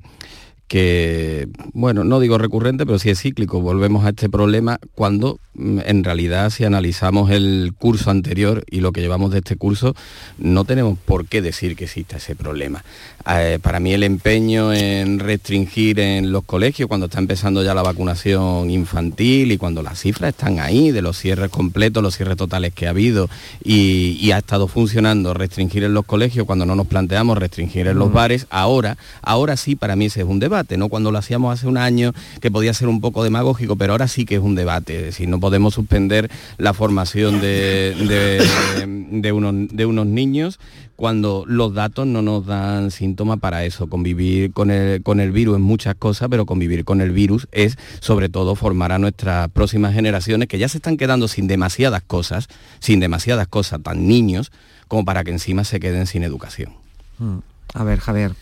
que, 0.74 1.46
bueno, 1.72 2.02
no 2.02 2.18
digo 2.18 2.36
recurrente, 2.36 2.84
pero 2.84 2.98
sí 2.98 3.08
es 3.08 3.20
cíclico. 3.20 3.60
Volvemos 3.60 4.04
a 4.04 4.08
este 4.08 4.28
problema 4.28 4.80
cuando 4.96 5.38
mm, 5.54 5.78
en 5.86 6.02
realidad 6.02 6.50
si 6.50 6.64
analizamos 6.64 7.30
el 7.30 7.74
curso 7.78 8.10
anterior 8.10 8.64
y 8.68 8.80
lo 8.80 8.90
que 8.90 9.00
llevamos 9.00 9.30
de 9.30 9.38
este 9.38 9.54
curso, 9.54 9.94
no 10.36 10.64
tenemos 10.64 10.98
por 10.98 11.26
qué 11.26 11.42
decir 11.42 11.76
que 11.76 11.84
exista 11.84 12.16
ese 12.16 12.34
problema. 12.34 12.84
Eh, 13.30 13.60
para 13.62 13.78
mí 13.78 13.92
el 13.94 14.02
empeño 14.02 14.72
en 14.72 15.20
restringir 15.20 16.00
en 16.00 16.32
los 16.32 16.42
colegios, 16.42 16.88
cuando 16.88 17.06
está 17.06 17.20
empezando 17.20 17.62
ya 17.62 17.72
la 17.72 17.82
vacunación 17.82 18.68
infantil 18.68 19.52
y 19.52 19.58
cuando 19.58 19.80
las 19.80 20.00
cifras 20.00 20.30
están 20.30 20.58
ahí, 20.58 20.90
de 20.90 21.02
los 21.02 21.16
cierres 21.16 21.50
completos, 21.50 22.02
los 22.02 22.16
cierres 22.16 22.36
totales 22.36 22.74
que 22.74 22.88
ha 22.88 22.90
habido 22.90 23.30
y, 23.62 24.18
y 24.20 24.32
ha 24.32 24.38
estado 24.38 24.66
funcionando 24.66 25.34
restringir 25.34 25.84
en 25.84 25.94
los 25.94 26.04
colegios, 26.04 26.46
cuando 26.46 26.66
no 26.66 26.74
nos 26.74 26.88
planteamos 26.88 27.38
restringir 27.38 27.86
en 27.86 27.96
los 27.96 28.10
Mm. 28.10 28.12
bares, 28.12 28.46
ahora, 28.50 28.96
ahora 29.22 29.56
sí 29.56 29.76
para 29.76 29.94
mí 29.94 30.06
ese 30.06 30.22
es 30.22 30.26
un 30.26 30.40
debate, 30.40 30.63
¿no? 30.76 30.88
Cuando 30.88 31.10
lo 31.12 31.18
hacíamos 31.18 31.52
hace 31.52 31.66
un 31.66 31.76
año, 31.76 32.12
que 32.40 32.50
podía 32.50 32.72
ser 32.74 32.88
un 32.88 33.00
poco 33.00 33.22
demagógico, 33.22 33.76
pero 33.76 33.92
ahora 33.92 34.08
sí 34.08 34.24
que 34.24 34.36
es 34.36 34.40
un 34.40 34.54
debate. 34.54 34.96
Es 34.98 35.04
decir, 35.04 35.28
no 35.28 35.38
podemos 35.40 35.74
suspender 35.74 36.30
la 36.58 36.72
formación 36.74 37.40
de, 37.40 37.94
de- 38.08 39.14
de 39.20 39.32
unos, 39.32 39.68
de 39.70 39.86
unos 39.86 40.06
niños 40.06 40.58
cuando 40.96 41.44
los 41.46 41.74
datos 41.74 42.06
no 42.06 42.22
nos 42.22 42.46
dan 42.46 42.90
síntomas 42.90 43.38
para 43.40 43.64
eso. 43.64 43.88
Convivir 43.88 44.52
con 44.52 44.70
el, 44.70 45.02
con 45.02 45.20
el 45.20 45.32
virus 45.32 45.56
es 45.56 45.60
muchas 45.62 45.94
cosas, 45.96 46.28
pero 46.30 46.46
convivir 46.46 46.84
con 46.84 47.00
el 47.00 47.10
virus 47.10 47.46
es 47.52 47.76
sobre 48.00 48.28
todo 48.28 48.54
formar 48.54 48.92
a 48.92 48.98
nuestras 48.98 49.48
próximas 49.50 49.92
generaciones 49.94 50.48
que 50.48 50.58
ya 50.58 50.68
se 50.68 50.78
están 50.78 50.96
quedando 50.96 51.28
sin 51.28 51.46
demasiadas 51.46 52.02
cosas, 52.06 52.48
sin 52.80 53.00
demasiadas 53.00 53.48
cosas, 53.48 53.82
tan 53.82 54.06
niños, 54.08 54.52
como 54.88 55.04
para 55.04 55.24
que 55.24 55.30
encima 55.32 55.64
se 55.64 55.80
queden 55.80 56.06
sin 56.06 56.22
educación. 56.22 56.72
Mm. 57.18 57.38
A 57.74 57.84
ver, 57.84 57.98
Javier. 57.98 58.32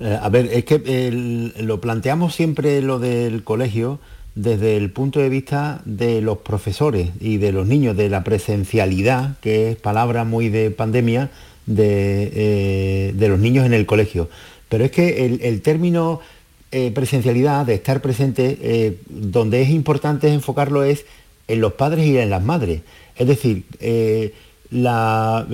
Eh, 0.00 0.18
a 0.20 0.28
ver, 0.30 0.48
es 0.52 0.64
que 0.64 1.52
lo 1.58 1.80
planteamos 1.80 2.34
siempre 2.34 2.80
lo 2.80 2.98
del 2.98 3.44
colegio 3.44 4.00
desde 4.34 4.76
el 4.76 4.90
punto 4.90 5.20
de 5.20 5.28
vista 5.28 5.82
de 5.84 6.22
los 6.22 6.38
profesores 6.38 7.10
y 7.20 7.36
de 7.36 7.52
los 7.52 7.66
niños, 7.66 7.96
de 7.96 8.08
la 8.08 8.24
presencialidad, 8.24 9.38
que 9.40 9.70
es 9.70 9.76
palabra 9.76 10.24
muy 10.24 10.48
de 10.48 10.70
pandemia, 10.70 11.30
de, 11.66 12.30
eh, 12.34 13.28
los 13.28 13.38
niños 13.38 13.66
en 13.66 13.74
el 13.74 13.84
colegio. 13.84 14.30
Pero 14.70 14.84
es 14.84 14.90
que 14.90 15.26
el, 15.42 15.60
término 15.60 16.20
eh, 16.72 16.90
presencialidad, 16.92 17.66
de 17.66 17.74
estar 17.74 18.00
presente, 18.00 18.96
donde 19.08 19.62
es 19.62 19.68
importante 19.68 20.32
enfocarlo 20.32 20.84
es 20.84 21.04
en 21.48 21.60
los 21.60 21.74
padres 21.74 22.06
y 22.06 22.16
en 22.16 22.30
las 22.30 22.42
madres. 22.42 22.80
Es 23.16 23.26
decir, 23.26 23.64
la 24.70 25.46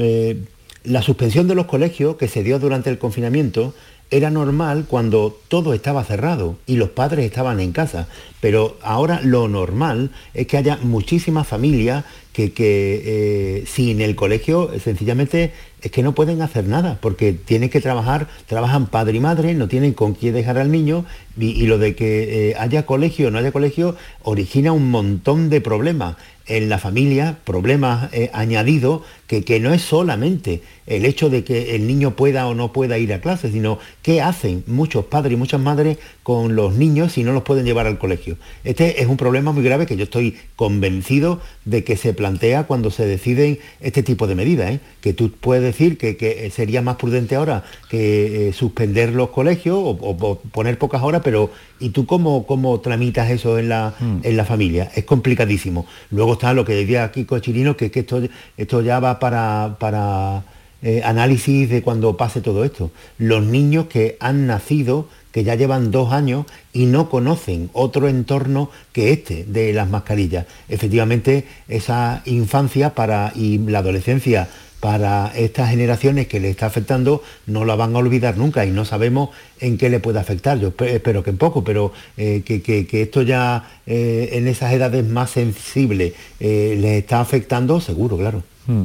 suspensión 1.02 1.48
de 1.48 1.54
los 1.54 1.66
colegios 1.66 2.16
que 2.16 2.28
se 2.28 2.44
dio 2.44 2.58
durante 2.58 2.90
el 2.90 2.98
confinamiento 2.98 3.74
era 4.10 4.30
normal 4.30 4.86
cuando 4.88 5.38
todo 5.48 5.74
estaba 5.74 6.04
cerrado 6.04 6.56
y 6.66 6.76
los 6.76 6.90
padres 6.90 7.24
estaban 7.24 7.60
en 7.60 7.72
casa. 7.72 8.08
Pero 8.40 8.76
ahora 8.82 9.20
lo 9.22 9.48
normal 9.48 10.10
es 10.34 10.46
que 10.46 10.56
haya 10.56 10.78
muchísimas 10.82 11.46
familias 11.46 12.04
que, 12.32 12.52
que, 12.52 13.02
eh, 13.04 13.64
sin 13.66 14.00
el 14.00 14.14
colegio 14.14 14.72
eh, 14.72 14.78
sencillamente 14.78 15.52
es 15.80 15.90
que 15.90 16.02
no 16.02 16.14
pueden 16.14 16.42
hacer 16.42 16.66
nada 16.66 16.98
porque 17.00 17.32
tienen 17.32 17.70
que 17.70 17.80
trabajar, 17.80 18.28
trabajan 18.46 18.86
padre 18.86 19.16
y 19.16 19.20
madre, 19.20 19.54
no 19.54 19.68
tienen 19.68 19.94
con 19.94 20.14
quién 20.14 20.34
dejar 20.34 20.58
al 20.58 20.70
niño 20.70 21.04
y, 21.38 21.66
lo 21.66 21.78
de 21.78 21.94
que 21.94 22.50
eh, 22.50 22.54
haya 22.58 22.86
colegio 22.86 23.28
o 23.28 23.30
no 23.30 23.38
haya 23.38 23.52
colegio 23.52 23.96
origina 24.22 24.72
un 24.72 24.90
montón 24.90 25.50
de 25.50 25.60
problemas 25.60 26.16
en 26.48 26.68
la 26.68 26.78
familia, 26.78 27.38
problemas 27.44 28.12
eh, 28.12 28.30
añadidos, 28.32 29.02
que, 29.26 29.42
que 29.44 29.58
no 29.58 29.74
es 29.74 29.82
solamente 29.82 30.62
el 30.86 31.04
hecho 31.04 31.28
de 31.28 31.42
que 31.42 31.74
el 31.74 31.86
niño 31.88 32.14
pueda 32.14 32.46
o 32.46 32.54
no 32.54 32.72
pueda 32.72 32.98
ir 32.98 33.12
a 33.12 33.20
clase, 33.20 33.50
sino 33.50 33.80
qué 34.02 34.22
hacen 34.22 34.62
muchos 34.68 35.06
padres 35.06 35.32
y 35.32 35.36
muchas 35.36 35.60
madres 35.60 35.98
con 36.22 36.54
los 36.54 36.74
niños 36.74 37.12
si 37.12 37.24
no 37.24 37.32
los 37.32 37.42
pueden 37.42 37.64
llevar 37.64 37.88
al 37.88 37.98
colegio. 37.98 38.36
Este 38.62 39.02
es 39.02 39.08
un 39.08 39.16
problema 39.16 39.50
muy 39.50 39.64
grave 39.64 39.86
que 39.86 39.96
yo 39.96 40.04
estoy 40.04 40.36
convencido 40.54 41.40
de 41.64 41.82
que 41.82 41.96
se 41.96 42.14
plantea 42.14 42.64
cuando 42.64 42.92
se 42.92 43.04
deciden 43.04 43.58
este 43.80 44.04
tipo 44.04 44.28
de 44.28 44.36
medidas, 44.36 44.70
¿eh? 44.70 44.80
que 45.00 45.12
tú 45.12 45.32
puedes 45.32 45.64
decir 45.64 45.98
que, 45.98 46.16
que 46.16 46.48
sería 46.50 46.82
más 46.82 46.96
prudente 46.96 47.34
ahora 47.34 47.64
que 47.90 48.48
eh, 48.48 48.52
suspender 48.52 49.12
los 49.12 49.30
colegios 49.30 49.76
o 49.82 50.38
poner 50.52 50.78
pocas 50.78 51.02
horas, 51.02 51.22
pero 51.26 51.50
¿y 51.80 51.88
tú 51.88 52.06
cómo, 52.06 52.46
cómo 52.46 52.78
tramitas 52.78 53.28
eso 53.30 53.58
en 53.58 53.68
la, 53.68 53.94
en 54.22 54.36
la 54.36 54.44
familia? 54.44 54.92
Es 54.94 55.02
complicadísimo. 55.02 55.84
Luego 56.12 56.34
está 56.34 56.54
lo 56.54 56.64
que 56.64 56.72
decía 56.72 57.10
Kiko 57.10 57.40
Chirino, 57.40 57.76
que, 57.76 57.90
que 57.90 57.98
esto, 57.98 58.22
esto 58.56 58.80
ya 58.80 59.00
va 59.00 59.18
para, 59.18 59.74
para 59.80 60.44
eh, 60.82 61.02
análisis 61.04 61.68
de 61.68 61.82
cuando 61.82 62.16
pase 62.16 62.42
todo 62.42 62.62
esto. 62.62 62.92
Los 63.18 63.44
niños 63.44 63.86
que 63.86 64.16
han 64.20 64.46
nacido, 64.46 65.08
que 65.32 65.42
ya 65.42 65.56
llevan 65.56 65.90
dos 65.90 66.12
años 66.12 66.46
y 66.72 66.86
no 66.86 67.10
conocen 67.10 67.70
otro 67.72 68.06
entorno 68.06 68.70
que 68.92 69.10
este 69.10 69.42
de 69.42 69.72
las 69.72 69.90
mascarillas. 69.90 70.46
Efectivamente, 70.68 71.44
esa 71.66 72.22
infancia 72.24 72.94
para, 72.94 73.32
y 73.34 73.58
la 73.58 73.80
adolescencia 73.80 74.48
para 74.80 75.32
estas 75.36 75.70
generaciones 75.70 76.26
que 76.28 76.38
le 76.38 76.50
está 76.50 76.66
afectando 76.66 77.22
no 77.46 77.64
la 77.64 77.74
van 77.76 77.94
a 77.96 77.98
olvidar 77.98 78.36
nunca 78.36 78.64
y 78.66 78.70
no 78.70 78.84
sabemos 78.84 79.30
en 79.60 79.78
qué 79.78 79.88
le 79.88 80.00
puede 80.00 80.18
afectar. 80.20 80.58
Yo 80.60 80.70
espe- 80.76 80.88
espero 80.90 81.22
que 81.22 81.30
en 81.30 81.38
poco, 81.38 81.64
pero 81.64 81.92
eh, 82.16 82.42
que, 82.44 82.60
que- 82.62 82.86
que 82.86 83.02
esto 83.02 83.22
ya 83.22 83.64
eh, 83.86 84.30
en 84.32 84.46
esas 84.48 84.72
edades 84.72 85.04
más 85.06 85.30
sensibles 85.30 86.12
eh, 86.40 86.76
les 86.80 87.02
está 87.02 87.20
afectando, 87.20 87.80
seguro, 87.80 88.16
claro. 88.18 88.42
Mm. 88.66 88.82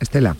Estela. 0.00 0.36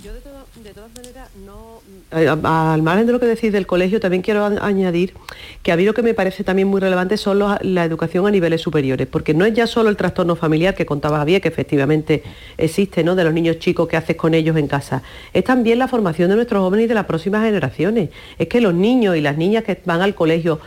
Al 2.11 2.83
margen 2.83 3.07
de 3.07 3.13
lo 3.13 3.21
que 3.21 3.27
decís 3.27 3.53
del 3.53 3.67
colegio, 3.67 4.01
también 4.01 4.23
quiero 4.23 4.45
añadir 4.45 5.15
que 5.63 5.71
a 5.71 5.77
mí 5.77 5.85
lo 5.85 5.95
que 5.95 6.03
me 6.03 6.13
parece 6.13 6.43
también 6.43 6.67
muy 6.67 6.81
relevante 6.81 7.17
son 7.17 7.39
la 7.39 7.85
educación 7.85 8.27
a 8.27 8.31
niveles 8.31 8.61
superiores, 8.61 9.07
porque 9.07 9.33
no 9.33 9.45
es 9.45 9.55
ya 9.55 9.69
solo 9.69 9.91
el 9.91 9.97
trastorno 9.97 10.35
familiar 10.35 10.75
que 10.75 10.87
contaba 10.87 11.19
Javier, 11.19 11.41
que 11.41 11.49
efectivamente 11.49 12.25
existe, 12.59 13.05
¿no? 13.05 13.15
De 13.15 13.23
los 13.23 13.33
niños 13.33 13.61
chicos 13.61 13.87
que 13.87 13.97
haces 13.97 14.17
con 14.17 14.35
ellos 14.35 14.57
en 14.57 14.67
casa. 14.67 15.03
Es 15.33 15.45
también 15.45 15.79
la 15.79 15.87
formación 15.87 16.31
de 16.31 16.37
nuestros 16.37 16.61
jóvenes 16.63 16.87
y 16.87 16.89
de 16.89 16.95
las 16.95 17.07
próximas 17.07 17.45
generaciones. 17.45 18.11
Es 18.39 18.49
que 18.49 18.61
los 18.61 18.75
niños 18.75 19.17
y 19.17 19.21
las 19.21 19.37
niñas 19.37 19.63
que 19.63 19.81
van 19.85 20.03
al 20.03 20.17
colegio, 20.17 20.59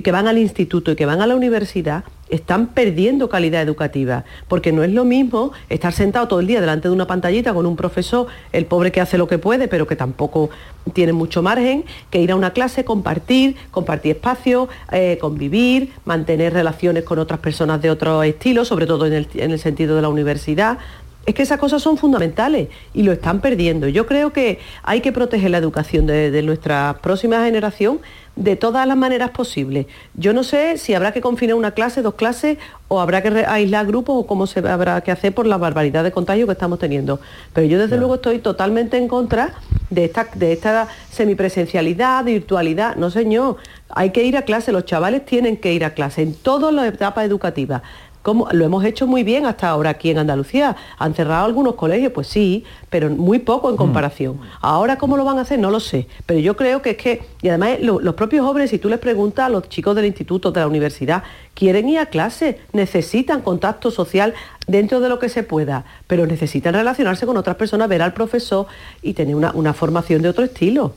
que 0.00 0.12
van 0.12 0.28
al 0.28 0.38
instituto 0.38 0.92
y 0.92 0.96
que 0.96 1.06
van 1.06 1.20
a 1.20 1.26
la 1.26 1.36
universidad, 1.36 2.04
están 2.30 2.68
perdiendo 2.68 3.28
calidad 3.28 3.60
educativa, 3.60 4.24
porque 4.48 4.72
no 4.72 4.82
es 4.82 4.90
lo 4.90 5.04
mismo 5.04 5.52
estar 5.68 5.92
sentado 5.92 6.28
todo 6.28 6.40
el 6.40 6.46
día 6.46 6.62
delante 6.62 6.88
de 6.88 6.94
una 6.94 7.06
pantallita 7.06 7.52
con 7.52 7.66
un 7.66 7.76
profesor, 7.76 8.26
el 8.52 8.64
pobre 8.64 8.90
que 8.90 9.02
hace 9.02 9.18
lo 9.18 9.28
que 9.28 9.38
puede, 9.38 9.68
pero 9.68 9.86
que 9.86 9.96
tampoco 9.96 10.48
tiene 10.94 11.12
mucho 11.12 11.42
margen, 11.42 11.84
que 12.10 12.20
ir 12.20 12.32
a 12.32 12.36
una 12.36 12.52
clase, 12.54 12.84
compartir, 12.84 13.56
compartir 13.70 14.16
espacios, 14.16 14.70
eh, 14.92 15.18
convivir, 15.20 15.92
mantener 16.06 16.54
relaciones 16.54 17.04
con 17.04 17.18
otras 17.18 17.40
personas 17.40 17.82
de 17.82 17.90
otro 17.90 18.22
estilo, 18.22 18.64
sobre 18.64 18.86
todo 18.86 19.06
en 19.06 19.12
el, 19.12 19.28
en 19.34 19.50
el 19.50 19.58
sentido 19.58 19.94
de 19.94 20.02
la 20.02 20.08
universidad. 20.08 20.78
Es 21.24 21.34
que 21.34 21.42
esas 21.42 21.58
cosas 21.58 21.80
son 21.82 21.96
fundamentales 21.96 22.68
y 22.94 23.04
lo 23.04 23.12
están 23.12 23.40
perdiendo. 23.40 23.86
Yo 23.88 24.06
creo 24.06 24.32
que 24.32 24.58
hay 24.82 25.00
que 25.00 25.12
proteger 25.12 25.50
la 25.50 25.58
educación 25.58 26.06
de, 26.06 26.30
de 26.30 26.42
nuestra 26.42 26.98
próxima 27.00 27.44
generación 27.44 28.00
de 28.36 28.56
todas 28.56 28.86
las 28.86 28.96
maneras 28.96 29.30
posibles. 29.30 29.86
Yo 30.14 30.32
no 30.32 30.42
sé 30.42 30.78
si 30.78 30.94
habrá 30.94 31.12
que 31.12 31.20
confinar 31.20 31.54
una 31.56 31.72
clase, 31.72 32.02
dos 32.02 32.14
clases, 32.14 32.58
o 32.88 33.00
habrá 33.00 33.22
que 33.22 33.44
aislar 33.46 33.86
grupos, 33.86 34.16
o 34.18 34.26
cómo 34.26 34.46
se 34.46 34.60
habrá 34.60 35.00
que 35.02 35.10
hacer 35.10 35.34
por 35.34 35.46
la 35.46 35.58
barbaridad 35.58 36.02
de 36.02 36.12
contagio 36.12 36.46
que 36.46 36.52
estamos 36.52 36.78
teniendo. 36.78 37.20
Pero 37.52 37.66
yo 37.66 37.78
desde 37.78 37.98
luego 37.98 38.16
estoy 38.16 38.38
totalmente 38.38 38.96
en 38.96 39.08
contra 39.08 39.54
de 39.90 40.04
esta, 40.04 40.28
de 40.34 40.52
esta 40.52 40.88
semipresencialidad, 41.10 42.24
de 42.24 42.32
virtualidad. 42.32 42.96
No 42.96 43.10
señor, 43.10 43.56
hay 43.90 44.10
que 44.10 44.24
ir 44.24 44.36
a 44.36 44.42
clase, 44.42 44.72
los 44.72 44.86
chavales 44.86 45.24
tienen 45.26 45.58
que 45.58 45.72
ir 45.72 45.84
a 45.84 45.90
clase 45.90 46.22
en 46.22 46.34
todas 46.34 46.72
las 46.72 46.86
etapas 46.86 47.26
educativas 47.26 47.82
lo 48.24 48.64
hemos 48.64 48.84
hecho 48.84 49.06
muy 49.06 49.24
bien 49.24 49.46
hasta 49.46 49.68
ahora 49.68 49.90
aquí 49.90 50.10
en 50.10 50.18
Andalucía. 50.18 50.76
Han 50.98 51.14
cerrado 51.14 51.44
algunos 51.44 51.74
colegios, 51.74 52.12
pues 52.12 52.28
sí, 52.28 52.64
pero 52.90 53.10
muy 53.10 53.40
poco 53.40 53.70
en 53.70 53.76
comparación. 53.76 54.38
Ahora 54.60 54.96
cómo 54.96 55.16
lo 55.16 55.24
van 55.24 55.38
a 55.38 55.42
hacer, 55.42 55.58
no 55.58 55.70
lo 55.70 55.80
sé. 55.80 56.06
Pero 56.26 56.40
yo 56.40 56.56
creo 56.56 56.82
que 56.82 56.90
es 56.90 56.96
que, 56.96 57.22
y 57.42 57.48
además 57.48 57.78
los 57.80 58.14
propios 58.14 58.46
jóvenes, 58.46 58.70
si 58.70 58.78
tú 58.78 58.88
les 58.88 58.98
preguntas 58.98 59.46
a 59.46 59.48
los 59.48 59.68
chicos 59.68 59.96
del 59.96 60.06
instituto, 60.06 60.52
de 60.52 60.60
la 60.60 60.68
universidad, 60.68 61.24
quieren 61.54 61.88
ir 61.88 61.98
a 61.98 62.06
clase, 62.06 62.60
necesitan 62.72 63.42
contacto 63.42 63.90
social 63.90 64.34
dentro 64.66 65.00
de 65.00 65.08
lo 65.08 65.18
que 65.18 65.28
se 65.28 65.42
pueda, 65.42 65.84
pero 66.06 66.26
necesitan 66.26 66.74
relacionarse 66.74 67.26
con 67.26 67.36
otras 67.36 67.56
personas, 67.56 67.88
ver 67.88 68.02
al 68.02 68.12
profesor 68.12 68.66
y 69.02 69.14
tener 69.14 69.34
una, 69.34 69.50
una 69.52 69.74
formación 69.74 70.22
de 70.22 70.28
otro 70.28 70.44
estilo. 70.44 70.94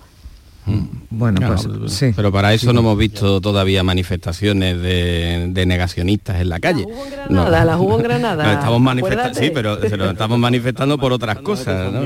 Mm. 0.66 0.84
Bueno, 1.12 1.42
pues 1.48 1.94
sí. 1.94 2.12
Pero 2.16 2.32
para 2.32 2.54
eso 2.54 2.74
no 2.74 2.80
hemos 2.80 2.98
visto 2.98 3.40
todavía 3.42 3.84
manifestaciones 3.84 4.82
de, 4.82 5.66
negacionistas 5.66 6.42
en 6.42 6.50
la 6.50 6.60
calle. 6.60 6.86
La 7.30 7.46
Granada, 7.46 7.66
la 7.66 7.78
hubo 7.78 7.98
en 7.98 8.04
Granada. 8.04 8.54
estamos 8.54 8.82
manifestando, 8.82 9.40
sí, 9.40 9.52
pero 9.54 9.80
se 9.80 9.98
lo 9.98 10.12
estamos 10.12 10.40
manifestando 10.40 10.98
por 10.98 11.14
otras 11.14 11.38
cosas, 11.40 11.92
¿no? 11.92 12.02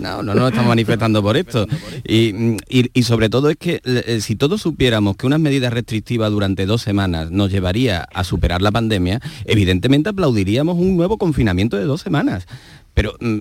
No, 0.00 0.22
no 0.22 0.34
nos 0.34 0.48
estamos 0.48 0.68
manifestando 0.68 1.22
por 1.22 1.36
esto. 1.36 1.66
Y, 2.04 2.56
y, 2.68 3.02
sobre 3.02 3.28
todo 3.28 3.50
es 3.50 3.56
que 3.56 3.82
eh, 3.84 4.20
si 4.22 4.36
todos 4.36 4.62
supiéramos 4.62 5.16
que 5.16 5.26
unas 5.26 5.38
medidas 5.38 5.72
restrictivas 5.72 6.30
durante 6.30 6.64
dos 6.64 6.80
semanas 6.80 7.30
nos 7.30 7.50
llevaría 7.50 8.08
a 8.12 8.24
superar 8.24 8.62
la 8.62 8.70
pandemia, 8.70 9.20
evidentemente 9.44 10.08
aplaudiríamos 10.08 10.78
un 10.78 10.96
nuevo 10.96 11.18
confinamiento 11.18 11.76
de 11.76 11.84
dos 11.84 12.00
semanas 12.00 12.46
pero 12.94 13.14
mm, 13.18 13.38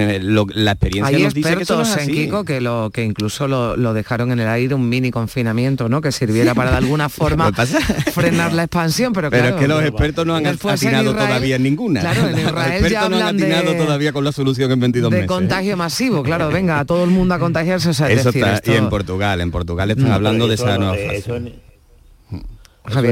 eh, 0.00 0.20
la 0.22 0.72
experiencia 0.72 1.18
nos 1.18 1.34
dice 1.34 1.56
que 1.56 1.62
eso 1.62 1.82
es 1.82 1.96
en 1.98 2.08
Kiko 2.08 2.44
que 2.44 2.60
lo 2.60 2.90
que 2.92 3.04
incluso 3.04 3.46
lo, 3.46 3.94
dejaron 3.94 4.32
en 4.32 4.40
el 4.40 4.48
aire 4.48 4.74
un 4.74 4.88
mini 4.88 5.10
confinamiento 5.10 5.88
no 5.88 6.00
que 6.00 6.12
sirviera 6.12 6.54
para 6.54 6.70
de 6.70 6.78
alguna 6.78 7.08
forma 7.10 7.52
frenar 7.52 8.54
la 8.54 8.64
expansión 8.64 9.12
pero, 9.12 9.30
pero 9.30 9.48
es 9.48 9.54
que 9.56 9.68
los 9.68 9.82
expertos 9.82 10.26
no 10.26 10.34
han 10.34 10.46
atinado 10.46 11.12
todavía 11.12 11.56
en 11.56 11.62
ninguna. 11.62 12.00
claro 12.00 12.28
en 12.28 12.38
Israel 12.46 12.88
ya 12.90 13.08
no 13.08 13.16
han 13.16 13.36
atinado 13.36 13.74
todavía 13.74 14.12
con 14.12 14.24
la 14.24 14.32
solución 14.32 14.72
en 14.72 14.80
22 14.80 15.10
de 15.10 15.26
contagio 15.26 15.76
masivo 15.76 16.22
claro 16.22 16.48
venga 16.48 16.80
a 16.80 16.84
todo 16.84 17.04
el 17.04 17.10
mundo 17.10 17.34
a 17.34 17.38
contagiarse 17.38 17.90
eso 17.90 18.06
está, 18.06 18.62
y 18.64 18.72
en 18.72 18.88
Portugal 18.88 19.40
en 19.40 19.50
Portugal 19.50 19.90
están 19.90 20.12
hablando 20.12 20.48
de 20.48 20.54
esa 20.54 20.78
nueva 20.78 20.94
fase. 20.94 21.52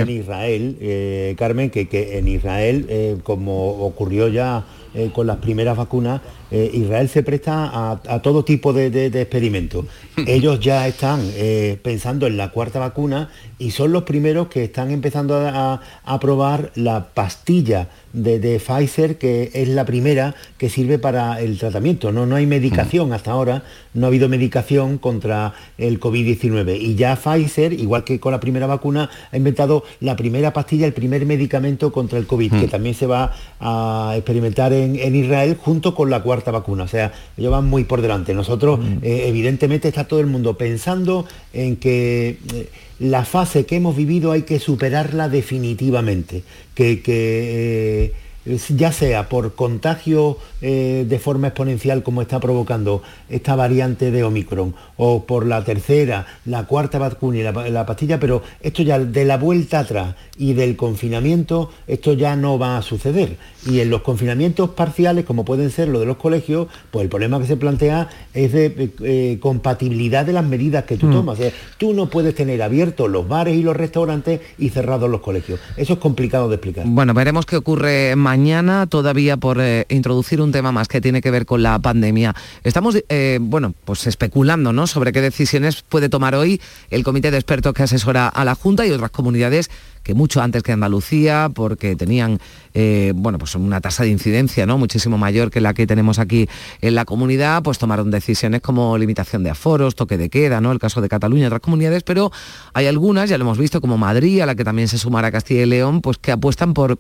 en, 0.01 0.09
Israel, 0.09 0.76
eh, 0.80 1.35
Carmen, 1.37 1.68
que, 1.68 1.89
que 1.89 2.18
en 2.18 2.28
Israel, 2.28 2.87
eh, 2.89 3.16
como 3.24 3.70
ocurrió 3.85 4.28
ya 4.28 4.64
eh, 4.95 5.11
con 5.13 5.27
las 5.27 5.39
primeras 5.39 5.77
vacunas, 5.77 6.21
eh, 6.55 6.71
Israel 6.73 7.09
se 7.09 7.25
presta 7.25 7.99
a, 8.07 8.23
todo 8.23 8.45
tipo 8.45 8.73
de, 8.73 9.07
experimentos. 9.07 9.87
Ellos 10.29 10.61
ya 10.61 10.87
están 10.87 11.21
eh, 11.35 11.81
pensando 11.83 12.29
en 12.29 12.37
la 12.37 12.51
cuarta 12.53 12.79
vacuna 12.79 13.29
y 13.59 13.73
son 13.73 13.91
los 13.91 14.05
primeros 14.05 14.47
que 14.47 14.63
están 14.63 14.93
empezando 14.93 15.37
a, 15.37 15.81
probar 16.21 16.71
la 16.77 17.09
pastilla 17.13 17.89
de, 18.13 18.61
Pfizer, 18.61 19.19
que 19.19 19.51
es 19.53 19.69
la 19.69 19.85
primera 19.85 20.37
que 20.57 20.69
sirve 20.69 21.01
para 21.01 21.41
el 21.41 21.59
tratamiento. 21.59 22.13
No, 22.13 22.25
no 22.25 22.37
hay 22.37 22.47
medicación 22.47 23.13
hasta 23.13 23.33
ahora, 23.33 23.65
no 23.93 24.07
ha 24.07 24.09
habido 24.09 24.29
medicación 24.29 24.99
contra 24.99 25.55
el 25.77 25.99
COVID-19. 25.99 26.79
Y 26.81 26.95
ya 26.95 27.17
Pfizer, 27.17 27.73
igual 27.73 28.05
que 28.05 28.21
con 28.21 28.31
la 28.31 28.39
primera 28.39 28.69
vacuna, 28.69 29.11
ha 29.33 29.37
inventado 29.37 29.83
la 29.99 30.15
primera 30.15 30.53
pastilla, 30.53 30.87
el 30.87 30.93
primer 30.93 31.27
medicamento 31.27 31.91
contra 31.91 32.21
el 32.21 32.29
COVID, 32.29 32.61
que 32.61 32.69
también 32.69 32.95
se 32.95 33.07
va 33.07 33.33
a 33.59 34.13
experimentar 34.15 34.73
en, 34.73 34.95
en 34.95 35.17
Israel 35.17 35.57
junto 35.61 35.97
con 35.97 36.11
la 36.11 36.23
cuarta 36.23 36.44
vacuna. 36.51 36.85
O 36.85 36.89
sea, 36.89 37.13
ellos 37.37 37.51
van 37.51 37.67
muy 37.67 37.85
por 37.85 38.03
delante. 38.03 38.35
Nosotros, 38.35 38.79
mm. 38.79 38.99
eh, 39.03 39.29
evidentemente, 39.29 39.89
está 39.89 40.05
todo 40.05 40.21
el 40.21 40.27
mundo 40.27 40.57
pensando 40.57 41.27
en 41.53 41.77
que 41.77 42.39
eh, 42.55 42.69
la 42.99 43.25
fase 43.25 43.67
que 43.67 43.77
hemos 43.77 43.97
vivido 43.97 44.33
hay 44.33 44.43
que 44.43 44.59
superarla 44.59 45.29
definitivamente. 45.29 46.43
Que, 46.75 47.03
que 47.03 48.05
eh, 48.07 48.13
ya 48.45 48.93
sea 48.93 49.29
por 49.29 49.55
contagio 49.55 50.39
eh, 50.61 51.07
de 51.09 51.19
forma 51.19 51.49
exponencial 51.49 52.03
como 52.03 52.23
está 52.23 52.41
provocando 52.41 53.03
esta 53.29 53.57
variante 53.57 54.11
de 54.11 54.23
Omicron, 54.23 54.75
o 54.97 55.25
por 55.25 55.47
la 55.47 55.65
tercera, 55.65 56.27
la 56.45 56.65
cuarta 56.65 56.99
vacuna 56.99 57.39
y 57.39 57.43
la, 57.43 57.87
pastilla, 57.87 58.21
pero 58.21 58.43
esto 58.61 58.83
ya 58.83 58.99
de 58.99 59.25
la 59.25 59.39
vuelta 59.39 59.81
atrás 59.81 60.15
y 60.37 60.53
del 60.53 60.77
confinamiento, 60.77 61.71
esto 61.87 62.13
ya 62.13 62.37
no 62.37 62.59
va 62.59 62.77
a 62.77 62.83
suceder. 62.83 63.37
Y 63.67 63.81
en 63.81 63.89
los 63.89 64.03
confinamientos 64.03 64.71
parciales, 64.71 65.25
como 65.25 65.45
pueden 65.45 65.71
ser 65.71 65.89
los 65.89 66.01
de 66.01 66.07
los 66.07 66.19
colegios, 66.19 66.69
pues 66.91 67.05
el 67.05 67.09
problema 67.09 67.41
que 67.41 67.47
se 67.47 67.57
plantea 67.57 68.09
es 68.35 68.53
de 68.53 68.93
eh, 69.03 69.39
compatibilidad 69.41 70.27
de 70.27 70.35
las 70.35 70.45
medidas 70.45 70.85
que 70.85 70.97
tú 70.97 71.07
mm. 71.07 71.13
tomas. 71.13 71.39
tú 71.79 71.95
no 71.95 72.11
puedes 72.11 72.35
tener 72.35 72.63
abiertos 72.63 73.11
los 73.11 73.27
bares 73.27 73.57
y 73.57 73.63
los 73.63 73.77
restaurantes 73.77 74.41
y 74.59 74.69
cerrados 74.69 75.11
los 75.11 75.21
colegios. 75.21 75.61
Eso 75.77 75.95
es 75.95 75.99
complicado 75.99 76.49
de 76.49 76.57
explicar. 76.57 76.85
Bueno, 76.87 77.15
veremos 77.15 77.47
qué 77.47 77.57
ocurre 77.57 78.17
más 78.17 78.34
mañana 78.35 78.89
todavía 78.89 79.37
por 79.37 79.61
eh, 79.61 79.87
introducir 79.91 80.41
un 80.41 80.51
tema 80.51 80.72
más 80.72 80.89
que 80.89 81.01
tiene 81.01 81.22
que 81.22 81.30
ver 81.30 81.47
con 81.47 81.62
la 81.62 81.78
pandemia. 81.78 82.35
Estamos, 82.64 82.99
eh, 83.09 83.39
bueno, 83.41 83.74
pues 83.85 84.09
especulando, 84.09 84.72
¿no? 84.72 84.89
Sobre 84.89 85.12
qué 85.12 85.20
decisiones 85.20 85.82
puede 85.82 86.09
tomar 86.09 86.35
hoy 86.35 86.61
el 86.91 87.05
comité 87.05 87.30
de 87.30 87.37
expertos 87.37 87.72
que 87.74 87.85
asesora 87.85 88.26
a 88.26 88.45
la 88.45 88.57
Junta 88.57 88.85
y 88.85 88.91
otras 88.91 89.12
comunidades 89.12 89.70
que 90.03 90.14
mucho 90.14 90.43
antes 90.43 90.64
que 90.64 90.72
Andalucía, 90.72 91.49
porque 91.55 91.95
tenían 91.95 92.41
eh, 92.74 93.12
bueno, 93.14 93.39
pues 93.39 93.55
una 93.55 93.80
tasa 93.80 94.03
de 94.03 94.11
incidencia 94.11 94.66
¿no? 94.66 94.78
muchísimo 94.78 95.16
mayor 95.16 95.51
que 95.51 95.61
la 95.61 95.72
que 95.72 95.87
tenemos 95.87 96.18
aquí 96.18 96.49
en 96.82 96.95
la 96.97 97.05
comunidad, 97.05 97.62
pues 97.62 97.78
tomaron 97.78 98.11
decisiones 98.11 98.61
como 98.61 98.99
limitación 98.99 99.45
de 99.45 99.51
aforos, 99.51 99.95
toque 99.95 100.18
de 100.18 100.28
queda, 100.28 100.61
¿no? 100.61 100.72
el 100.72 100.80
caso 100.80 101.01
de 101.01 101.09
Cataluña 101.09 101.47
otras 101.47 101.62
comunidades, 101.62 102.03
pero 102.03 102.32
hay 102.74 102.89
algunas, 102.89 103.30
ya 103.30 103.39
lo 103.39 103.45
hemos 103.45 103.59
visto, 103.59 103.80
como 103.80 103.97
Madrid, 103.97 104.41
a 104.41 104.47
la 104.47 104.57
que 104.57 104.64
también 104.64 104.89
se 104.89 104.99
sumará 104.99 105.30
Castilla 105.30 105.62
y 105.62 105.66
León, 105.66 106.03
pues 106.03 106.18
que 106.18 106.32
apuestan 106.32 106.74
por 106.74 106.99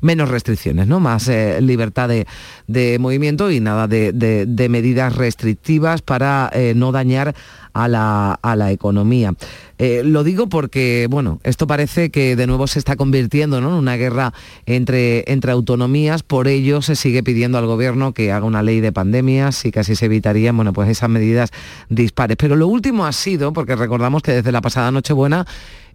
menos 0.00 0.28
restricciones, 0.28 0.86
¿no? 0.86 1.00
más 1.00 1.28
eh, 1.28 1.60
libertad 1.60 2.08
de, 2.08 2.98
movimiento 2.98 3.50
y 3.50 3.60
nada 3.60 3.88
de, 3.88 4.68
medidas 4.70 5.14
restrictivas 5.14 6.02
para 6.02 6.50
eh, 6.52 6.74
no 6.76 6.92
dañar 6.92 7.34
a 7.76 7.88
la, 7.88 8.70
economía. 8.70 9.34
Eh, 9.78 10.02
lo 10.04 10.24
digo 10.24 10.48
porque, 10.48 11.06
bueno, 11.10 11.40
esto 11.44 11.66
parece 11.66 12.10
que 12.10 12.34
de 12.34 12.46
nuevo 12.46 12.66
se 12.66 12.78
está 12.78 12.96
convirtiendo 12.96 13.58
en 13.58 13.66
una 13.66 13.96
guerra 13.96 14.32
entre, 14.64 15.30
entre 15.30 15.52
autonomías, 15.52 16.22
por 16.22 16.48
ello 16.48 16.80
se 16.80 16.96
sigue 16.96 17.22
pidiendo 17.22 17.58
al 17.58 17.66
gobierno 17.66 18.12
que 18.12 18.32
haga 18.32 18.46
una 18.46 18.62
ley 18.62 18.80
de 18.80 18.92
pandemias 18.92 19.64
y 19.66 19.72
casi 19.72 19.94
se 19.94 20.06
evitarían, 20.06 20.56
bueno, 20.56 20.72
pues 20.72 20.88
esas 20.88 21.10
medidas 21.10 21.50
dispares. 21.90 22.38
Pero 22.38 22.56
lo 22.56 22.66
último 22.66 23.04
ha 23.04 23.12
sido, 23.12 23.52
porque 23.52 23.76
recordamos 23.76 24.22
que 24.22 24.32
desde 24.32 24.52
la 24.52 24.62
pasada 24.62 24.90
Nochebuena 24.90 25.46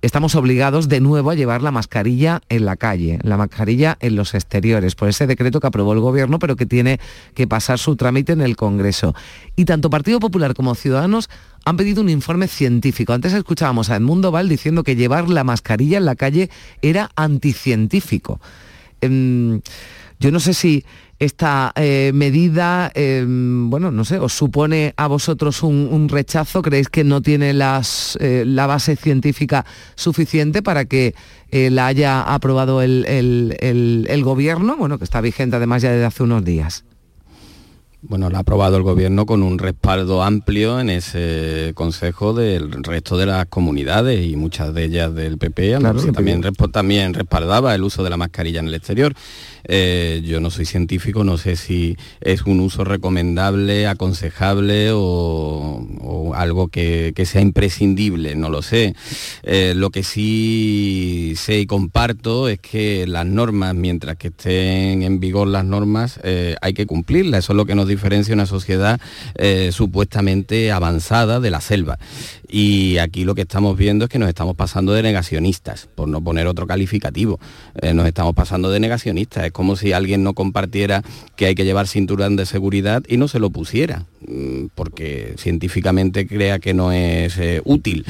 estamos 0.02 0.36
obligados 0.36 0.89
de 0.89 0.99
nuevo 0.99 1.30
a 1.30 1.36
llevar 1.36 1.62
la 1.62 1.72
mascarilla 1.72 2.41
en 2.49 2.66
la 2.66 2.76
calle, 2.76 3.20
la 3.24 3.38
mascarilla 3.38 3.97
en 3.99 4.16
los 4.16 4.34
exteriores, 4.34 4.95
por 4.95 5.10
ese 5.10 5.28
decreto 5.28 5.60
que 5.60 5.68
aprobó 5.68 5.93
el 5.93 5.99
Gobierno, 5.99 6.39
pero 6.39 6.56
que 6.56 6.66
tiene 6.66 6.99
que 7.36 7.47
pasar 7.47 7.78
su 7.80 7.95
trámite 7.95 8.34
en 8.34 8.41
el 8.41 8.56
Congreso. 8.56 9.14
Y 9.56 9.66
tanto 9.66 9.89
Partido 9.89 10.20
Popular 10.20 10.54
como 10.54 10.76
Ciudadanos 10.76 11.30
han 11.66 11.78
pedido 11.78 12.02
un 12.02 12.10
informe 12.10 12.47
científico. 12.47 13.14
Antes 13.14 13.34
escuchábamos 13.34 13.89
a 13.89 13.95
Edmundo 13.95 14.32
Val 14.32 14.49
diciendo 14.49 14.84
que 14.84 14.95
llevar 14.95 15.30
la 15.30 15.43
mascarilla 15.43 15.97
en 15.97 16.06
la 16.06 16.16
calle 16.16 16.49
era 16.82 17.12
anticientífico. 17.16 18.41
Em, 19.02 19.62
yo 20.20 20.32
no 20.32 20.39
sé 20.39 20.54
si 20.54 20.86
esta 21.22 21.72
eh, 21.76 22.11
medida, 22.15 22.91
em, 22.95 23.69
bueno, 23.69 23.91
no 23.91 24.03
sé, 24.05 24.17
os 24.17 24.34
supone 24.34 24.95
a 24.97 25.05
vosotros 25.05 25.61
un, 25.61 26.09
rechazo, 26.09 26.63
creéis 26.63 26.89
que 26.89 27.03
no 27.03 27.22
tiene 27.22 27.51
eh, 27.51 28.43
la 28.47 28.65
base 28.65 28.95
científica 28.95 29.63
suficiente 29.93 30.63
para 30.63 30.86
que 30.86 31.13
eh, 31.51 31.69
la 31.69 31.86
haya 31.86 32.24
aprobado 32.24 32.82
el, 32.82 34.22
gobierno, 34.24 34.78
bueno, 34.78 34.97
que 34.97 35.03
está 35.03 35.22
vigente 35.22 35.57
además 35.57 35.84
ya 35.84 35.91
desde 35.91 36.05
hace 36.05 36.24
unos 36.24 36.43
días. 36.43 36.86
Bueno, 38.04 38.32
la 38.32 38.39
ha 38.39 38.41
aprobado 38.41 38.78
el 38.78 38.84
gobierno 38.84 39.28
con 39.28 39.43
un 39.43 39.60
respaldo 39.60 40.24
amplio 40.24 40.80
en 40.80 40.89
ese 40.89 41.72
consejo 41.76 42.34
del 42.34 42.84
resto 42.84 43.16
de 43.16 43.28
las 43.28 43.45
comunidades 43.45 44.26
y 44.26 44.36
muchas 44.36 44.74
de 44.74 44.86
ellas 44.86 45.14
del 45.14 45.38
PP, 45.38 45.78
también, 46.12 46.41
también 46.72 47.14
respaldaba 47.14 47.76
el 47.76 47.84
uso 47.84 48.04
de 48.04 48.10
la 48.10 48.18
mascarilla 48.18 48.60
en 48.60 48.70
el 48.70 48.74
exterior. 48.74 49.14
Eh, 49.64 50.22
yo 50.26 50.39
no 50.39 50.49
soy 50.49 50.66
científico, 50.66 51.24
no 51.24 51.38
sé 51.38 51.56
si 51.56 51.95
es 52.20 52.43
un 52.43 52.60
uso 52.60 52.84
recomendable, 52.84 53.88
aconsejable 53.88 54.89
o, 54.93 56.34
algo 56.36 56.70
que, 56.70 57.14
sea 57.26 57.41
imprescindible, 57.41 58.36
no 58.36 58.49
lo 58.49 58.62
sé. 58.62 58.95
Eh, 59.43 59.74
lo 59.76 59.91
que 59.91 60.04
sí 60.04 61.34
sé 61.38 61.60
y 61.60 61.66
comparto 61.66 62.47
es 62.49 62.60
que 62.60 63.06
las 63.06 63.26
normas, 63.26 63.76
mientras 63.76 64.18
que 64.18 64.30
estén 64.30 65.04
en 65.04 65.20
vigor 65.20 65.47
las 65.47 65.66
normas, 65.66 66.20
eh, 66.24 66.56
hay 66.62 66.74
que 66.74 66.86
cumplirlas. 66.86 67.45
Eso 67.45 67.54
es 67.54 67.58
lo 67.58 67.66
que 67.66 67.76
nos 67.76 67.88
diferencia 67.91 68.33
una 68.33 68.45
sociedad 68.45 68.99
eh, 69.35 69.69
supuestamente 69.71 70.71
avanzada 70.71 71.39
de 71.39 71.51
la 71.51 71.61
selva. 71.61 71.97
Y 72.49 72.97
aquí 72.97 73.23
lo 73.23 73.35
que 73.35 73.43
estamos 73.43 73.77
viendo 73.77 74.05
es 74.05 74.09
que 74.09 74.19
nos 74.19 74.27
estamos 74.27 74.55
pasando 74.55 74.91
de 74.93 75.03
negacionistas, 75.03 75.87
por 75.95 76.07
no 76.09 76.21
poner 76.21 76.47
otro 76.47 76.67
calificativo. 76.67 77.39
Eh, 77.81 77.93
nos 77.93 78.05
estamos 78.07 78.33
pasando 78.33 78.69
de 78.69 78.79
negacionistas. 78.79 79.45
Es 79.45 79.51
como 79.51 79.75
si 79.75 79.93
alguien 79.93 80.23
no 80.23 80.33
compartiera 80.33 81.01
que 81.35 81.45
hay 81.45 81.55
que 81.55 81.63
llevar 81.63 81.87
cinturón 81.87 82.35
de 82.35 82.45
seguridad 82.45 83.03
y 83.07 83.17
no 83.17 83.27
se 83.27 83.39
lo 83.39 83.51
pusiera, 83.51 84.05
mm, 84.27 84.65
porque 84.75 85.35
científicamente 85.37 86.27
crea 86.27 86.59
que 86.59 86.73
no 86.73 86.91
es 86.91 87.37
eh, 87.37 87.61
útil. 87.63 88.05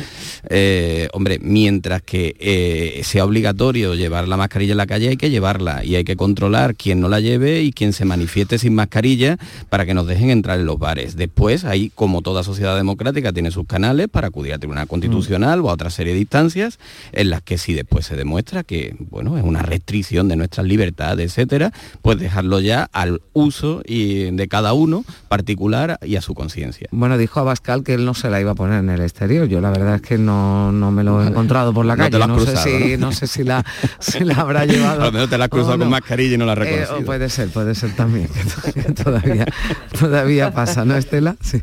Hombre, 1.14 1.40
mientras 1.42 2.02
que 2.02 3.02
sea 3.04 3.26
obligatorio 3.26 3.96
llevar 3.96 4.28
la 4.28 4.38
mascarilla 4.38 4.74
en 4.74 4.78
la 4.78 4.88
calle, 4.88 5.10
hay 5.10 5.18
que 5.18 5.30
llevarla 5.30 5.84
y 5.84 5.96
hay 5.96 6.04
que 6.04 6.16
controlar 6.16 6.76
quién 6.76 7.00
no 7.00 7.10
la 7.10 7.20
lleve 7.20 7.62
y 7.62 7.72
quién 7.72 7.94
se 7.94 8.06
manifieste 8.06 8.58
sin 8.58 8.74
mascarilla 8.74 9.38
para 9.72 9.86
que 9.86 9.94
nos 9.94 10.06
dejen 10.06 10.30
entrar 10.32 10.60
en 10.60 10.66
los 10.66 10.78
bares. 10.78 11.16
Después, 11.16 11.64
ahí, 11.64 11.94
como 11.96 12.22
toda 12.22 12.44
sociedad 12.44 12.76
democrática, 12.76 13.32
tiene 13.32 13.52
sus 13.52 13.66
canales 13.66 14.10
para 14.10 14.28
acudir 14.28 14.54
a 14.54 14.60
Tribunal 14.60 14.86
Constitucional 14.86 15.62
o 15.62 15.70
a 15.70 15.74
otra 15.74 15.90
serie 15.90 16.14
de 16.14 16.20
instancias 16.20 16.78
en 17.14 17.30
las 17.30 17.42
que 17.42 17.58
si 17.58 17.74
después 17.74 18.06
se 18.06 18.18
demuestra 18.18 18.64
que 18.64 18.98
bueno, 19.00 19.38
es 19.38 19.46
una 19.46 19.62
restricción 19.62 20.28
de 20.28 20.36
nuestras 20.36 20.66
libertades, 20.68 21.32
etcétera, 21.32 21.72
pues 22.02 22.20
dejarlo 22.20 22.60
ya 22.60 22.90
al 22.92 23.22
uso 23.32 23.82
y 23.86 24.32
de 24.32 24.48
cada 24.50 24.74
uno 24.74 25.06
particular 25.30 26.00
y 26.02 26.18
a 26.18 26.22
su 26.22 26.34
conciencia. 26.34 26.90
Bueno, 26.92 27.18
dijo 27.18 27.40
Abascal 27.40 27.86
que 27.86 27.94
él 27.94 28.04
no 28.04 28.14
se 28.14 28.30
la 28.30 28.42
iba 28.42 28.52
a 28.52 28.56
poner 28.56 28.80
en 28.80 28.90
el 28.90 29.00
exterior. 29.00 29.48
Yo 29.48 29.62
la 29.62 29.70
verdad 29.70 29.96
es 29.96 30.02
que 30.02 30.18
no, 30.18 30.72
me 30.72 31.04
lo 31.06 31.24
he 31.24 31.28
encontrado 31.28 31.74
por 31.74 31.86
la 31.86 31.96
calle. 31.96 32.20
No, 32.20 32.40
sé, 32.40 32.58
si, 32.58 32.98
¿no? 32.98 33.14
sé 33.14 33.26
si 33.26 33.46
la, 33.46 33.66
la 34.20 34.34
habrá 34.36 34.66
llevado. 34.66 35.02
A 35.02 35.06
lo 35.06 35.12
mejor 35.14 35.30
te 35.30 35.38
la 35.38 35.46
has 35.46 35.50
cruzado 35.50 35.80
con 35.80 35.90
mascarilla 35.90 36.36
y 36.36 36.38
no 36.38 36.46
la 36.46 36.54
eh, 36.54 36.88
puede 37.06 37.30
ser, 37.30 37.50
puede 37.50 37.74
ser 37.74 37.96
también. 37.96 38.28
todavía, 39.04 39.46
todavía 40.00 40.52
pasa, 40.52 40.86
¿no, 40.86 40.96
Estela? 40.96 41.36
Sí. 41.42 41.62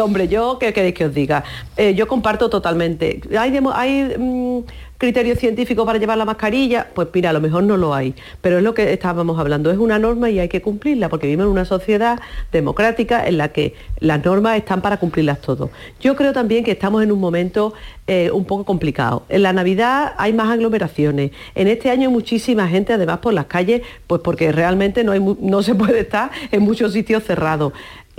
hombre, 0.00 0.28
yo 0.28 0.58
qué 0.58 0.72
queréis 0.72 0.94
que 0.94 1.06
os 1.06 1.14
diga. 1.14 1.44
Eh, 1.76 1.94
yo 1.94 2.08
comparto 2.08 2.50
totalmente. 2.50 3.20
Hay, 3.38 3.58
hay 3.74 4.14
mm, 4.18 4.60
criterio 5.02 5.34
científico 5.34 5.84
para 5.84 5.98
llevar 5.98 6.16
la 6.16 6.24
mascarilla? 6.24 6.86
Pues 6.94 7.08
mira, 7.12 7.30
a 7.30 7.32
lo 7.32 7.40
mejor 7.40 7.64
no 7.64 7.76
lo 7.76 7.92
hay, 7.92 8.14
pero 8.40 8.58
es 8.58 8.62
lo 8.62 8.72
que 8.72 8.92
estábamos 8.92 9.36
hablando, 9.36 9.72
es 9.72 9.78
una 9.78 9.98
norma 9.98 10.30
y 10.30 10.38
hay 10.38 10.48
que 10.48 10.62
cumplirla, 10.62 11.08
porque 11.08 11.26
vivimos 11.26 11.46
en 11.46 11.50
una 11.50 11.64
sociedad 11.64 12.20
democrática 12.52 13.26
en 13.26 13.36
la 13.36 13.48
que 13.48 13.74
las 13.98 14.24
normas 14.24 14.56
están 14.56 14.80
para 14.80 14.98
cumplirlas 14.98 15.40
todos. 15.40 15.70
Yo 16.00 16.14
creo 16.14 16.32
también 16.32 16.62
que 16.62 16.70
estamos 16.70 17.02
en 17.02 17.10
un 17.10 17.18
momento 17.18 17.74
eh, 18.06 18.30
un 18.30 18.44
poco 18.44 18.64
complicado. 18.64 19.24
En 19.28 19.42
la 19.42 19.52
Navidad 19.52 20.14
hay 20.18 20.32
más 20.32 20.50
aglomeraciones, 20.50 21.32
en 21.56 21.66
este 21.66 21.90
año 21.90 22.08
hay 22.08 22.14
muchísima 22.14 22.68
gente 22.68 22.92
además 22.92 23.18
por 23.18 23.34
las 23.34 23.46
calles, 23.46 23.82
pues 24.06 24.20
porque 24.22 24.52
realmente 24.52 25.02
no, 25.02 25.10
hay, 25.10 25.20
no 25.40 25.64
se 25.64 25.74
puede 25.74 26.00
estar 26.00 26.30
en 26.52 26.62
muchos 26.62 26.92
sitios 26.92 27.24
cerrados. 27.24 27.72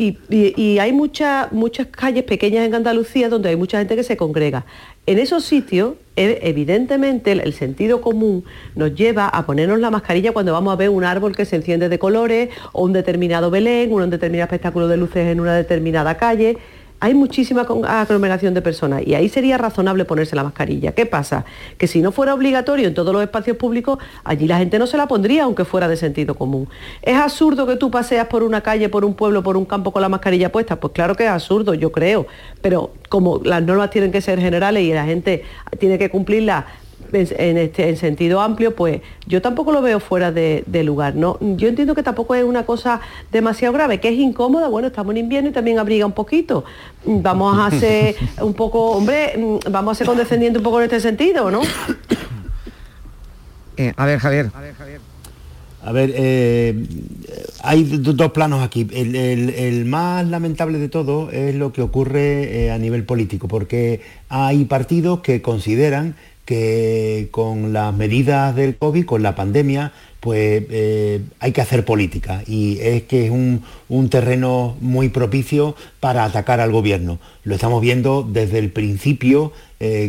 Y, 0.04 0.80
hay 0.80 0.92
muchas 0.92 1.52
muchas 1.52 1.88
calles 1.88 2.24
pequeñas 2.24 2.66
en 2.66 2.76
Andalucía 2.76 3.30
donde 3.30 3.50
hay 3.50 3.56
mucha 3.56 3.78
gente 3.80 3.96
que 3.96 4.04
se 4.04 4.18
congrega. 4.18 4.66
En 5.06 5.18
esos 5.20 5.46
sitios, 5.46 5.96
e, 6.16 6.40
evidentemente, 6.44 7.32
el 7.32 7.54
sentido 7.54 8.02
común 8.02 8.44
nos 8.76 8.94
lleva 8.96 9.28
a 9.28 9.46
ponernos 9.46 9.80
la 9.80 9.92
mascarilla 9.92 10.32
cuando 10.32 10.54
vamos 10.54 10.74
a 10.74 10.76
ver 10.76 10.90
un 10.90 11.04
árbol 11.04 11.36
que 11.36 11.46
se 11.46 11.56
enciende 11.56 11.90
de 11.90 12.00
colores 12.00 12.50
o 12.74 12.84
un 12.84 12.94
determinado 12.94 13.50
Belén, 13.50 13.94
un 13.94 14.10
determinado 14.10 14.46
espectáculo 14.46 14.88
de 14.88 14.98
luces 14.98 15.28
en 15.28 15.40
una 15.40 15.56
determinada 15.56 16.18
calle 16.18 16.58
hay 17.04 17.14
muchísima 17.16 17.68
aglomeración 17.86 18.54
de 18.54 18.62
personas 18.62 19.06
y 19.06 19.14
ahí 19.14 19.28
sería 19.28 19.58
razonable 19.58 20.06
ponerse 20.06 20.38
la 20.38 20.44
mascarilla. 20.46 20.94
¿Qué 20.94 21.06
pasa? 21.06 21.44
Que 21.78 21.86
si 21.86 22.02
no 22.02 22.14
fuera 22.14 22.34
obligatorio 22.34 22.88
en 22.88 22.94
todos 22.94 23.12
los 23.12 23.22
espacios 23.22 23.58
públicos, 23.58 23.98
allí 24.24 24.48
la 24.48 24.58
gente 24.58 24.80
no 24.80 24.88
se 24.88 24.96
la 24.96 25.06
pondría 25.06 25.44
aunque 25.44 25.66
fuera 25.66 25.90
de 25.90 25.98
sentido 25.98 26.36
común. 26.36 26.70
¿Es 27.02 27.18
absurdo 27.18 27.68
que 27.68 27.76
tú 27.76 27.92
paseas 27.92 28.28
por 28.28 28.42
una 28.42 28.62
calle, 28.62 28.88
por 28.88 29.04
un 29.04 29.16
pueblo, 29.16 29.44
por 29.44 29.58
un 29.58 29.66
campo 29.66 29.92
con 29.92 30.02
la 30.02 30.08
mascarilla 30.08 30.50
puesta? 30.50 30.78
Pues 30.78 30.94
claro 30.94 31.14
que 31.16 31.26
es 31.26 31.30
absurdo, 31.30 31.74
yo 31.74 31.92
creo, 31.92 32.26
pero 32.62 32.94
como 33.10 33.42
las 33.44 33.62
normas 33.62 33.90
tienen 33.90 34.14
que 34.14 34.22
ser 34.22 34.40
generales 34.40 34.84
y 34.84 34.94
la 34.94 35.04
gente 35.04 35.44
tiene 35.80 35.98
que 35.98 36.10
cumplirlas 36.10 36.64
en, 37.14 37.58
este, 37.58 37.90
en 37.90 37.98
sentido 37.98 38.42
amplio, 38.42 38.76
pues 38.76 39.02
yo 39.26 39.42
tampoco 39.42 39.72
lo 39.72 39.82
veo 39.82 40.00
fuera 40.00 40.32
de, 40.32 40.64
lugar. 40.84 41.16
¿no? 41.16 41.38
Yo 41.40 41.68
entiendo 41.68 41.96
que 41.96 42.04
tampoco 42.04 42.36
es 42.36 42.44
una 42.44 42.66
cosa 42.66 43.00
demasiado 43.32 43.74
grave, 43.74 44.00
que 44.00 44.10
es 44.10 44.16
incómoda, 44.16 44.68
bueno, 44.68 44.88
estamos 44.88 45.12
en 45.12 45.18
invierno 45.18 45.50
y 45.50 45.54
también 45.54 45.80
abriga 45.80 46.06
un 46.06 46.12
poquito. 46.12 46.66
Vamos 47.06 47.58
a 47.58 47.68
hacer 47.68 48.16
un 48.42 48.54
poco, 48.54 48.92
hombre, 48.92 49.60
vamos 49.70 49.92
a 49.92 49.96
ser 49.98 50.08
condescendientes 50.08 50.60
un 50.60 50.64
poco 50.64 50.80
en 50.80 50.86
este 50.86 51.00
sentido, 51.00 51.50
¿no? 51.52 51.62
Eh, 53.78 53.94
a 53.96 54.06
ver, 54.06 54.20
Javier. 54.20 54.52
A 54.54 54.62
ver, 54.62 54.74
eh, 55.86 56.86
hay 57.62 57.84
dos 57.84 58.32
planos 58.32 58.64
aquí. 58.64 58.88
El, 58.94 59.86
más 59.86 60.26
lamentable 60.26 60.80
de 60.80 60.90
todo 60.90 61.30
es 61.32 61.56
lo 61.56 61.74
que 61.74 61.82
ocurre 61.82 62.66
eh, 62.66 62.72
a 62.72 62.78
nivel 62.78 63.04
político, 63.04 63.48
porque 63.48 64.02
hay 64.30 64.66
partidos 64.66 65.20
que 65.20 65.42
consideran 65.42 66.16
que 66.46 67.30
con 67.32 67.72
las 67.72 67.94
medidas 67.94 68.56
del 68.56 68.76
COVID, 68.76 69.06
con 69.06 69.24
la 69.24 69.34
pandemia, 69.34 69.94
pues 70.20 70.64
eh, 70.70 71.22
hay 71.40 71.52
que 71.52 71.62
hacer 71.62 71.86
política 71.86 72.44
y 72.48 72.80
es 72.80 73.04
que 73.04 73.26
es 73.26 73.32
un, 73.32 73.62
terreno 74.10 74.76
muy 74.82 75.10
propicio 75.10 75.76
para 76.00 76.26
atacar 76.26 76.60
al 76.60 76.72
gobierno. 76.72 77.20
Lo 77.44 77.56
estamos 77.56 77.82
viendo 77.82 78.28
desde 78.30 78.60
el 78.60 78.72
principio 78.72 79.52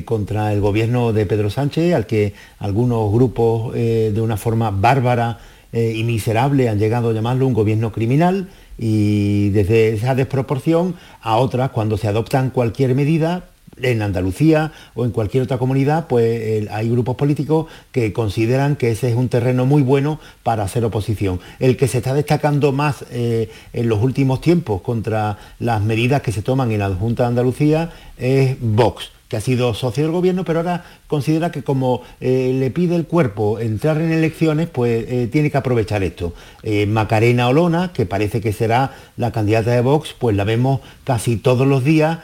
contra 0.04 0.52
el 0.52 0.60
gobierno 0.60 1.12
de 1.12 1.26
Pedro 1.26 1.50
Sánchez, 1.50 1.94
al 1.94 2.06
que 2.06 2.32
algunos 2.60 3.12
grupos 3.12 3.74
de 3.74 4.20
una 4.20 4.36
forma 4.36 4.70
bárbara 4.70 5.40
y 5.74 6.04
miserable 6.04 6.68
han 6.68 6.78
llegado 6.78 7.10
a 7.10 7.12
llamarlo 7.12 7.46
un 7.46 7.54
gobierno 7.54 7.90
criminal 7.90 8.48
y 8.78 9.50
desde 9.50 9.94
esa 9.94 10.14
desproporción 10.14 10.94
a 11.20 11.36
otras, 11.36 11.70
cuando 11.70 11.96
se 11.96 12.08
adoptan 12.08 12.50
cualquier 12.50 12.94
medida, 12.94 13.44
en 13.80 14.02
Andalucía 14.02 14.72
o 14.94 15.04
en 15.04 15.10
cualquier 15.10 15.42
otra 15.42 15.58
comunidad, 15.58 16.06
pues 16.06 16.68
hay 16.70 16.88
grupos 16.88 17.16
políticos 17.16 17.66
que 17.92 18.12
consideran 18.12 18.76
que 18.76 18.90
ese 18.90 19.08
es 19.08 19.16
un 19.16 19.28
terreno 19.28 19.66
muy 19.66 19.82
bueno 19.82 20.20
para 20.42 20.64
hacer 20.64 20.84
oposición. 20.84 21.40
El 21.58 21.76
que 21.76 21.88
se 21.88 21.98
está 21.98 22.14
destacando 22.14 22.72
más 22.72 23.04
eh, 23.10 23.50
en 23.72 23.88
los 23.88 24.02
últimos 24.02 24.40
tiempos 24.40 24.82
contra 24.82 25.38
las 25.58 25.82
medidas 25.82 26.22
que 26.22 26.32
se 26.32 26.42
toman 26.42 26.70
en 26.72 26.80
la 26.80 26.90
Junta 26.90 27.24
de 27.24 27.28
Andalucía 27.30 27.92
es 28.16 28.56
Vox 28.60 29.13
que 29.34 29.38
ha 29.38 29.40
sido 29.40 29.74
socio 29.74 30.04
del 30.04 30.12
gobierno, 30.12 30.44
pero 30.44 30.60
ahora 30.60 30.84
considera 31.08 31.50
que 31.50 31.64
como 31.64 32.02
eh, 32.20 32.54
le 32.54 32.70
pide 32.70 32.94
el 32.94 33.04
cuerpo 33.04 33.58
entrar 33.58 34.00
en 34.00 34.12
elecciones, 34.12 34.68
pues 34.68 35.06
eh, 35.08 35.28
tiene 35.30 35.50
que 35.50 35.56
aprovechar 35.56 36.04
esto. 36.04 36.34
Eh, 36.62 36.86
Macarena 36.86 37.48
Olona, 37.48 37.92
que 37.92 38.06
parece 38.06 38.40
que 38.40 38.52
será 38.52 38.92
la 39.16 39.32
candidata 39.32 39.72
de 39.72 39.80
Vox, 39.80 40.14
pues 40.16 40.36
la 40.36 40.44
vemos 40.44 40.82
casi 41.02 41.36
todos 41.36 41.66
los 41.66 41.82
días 41.82 42.20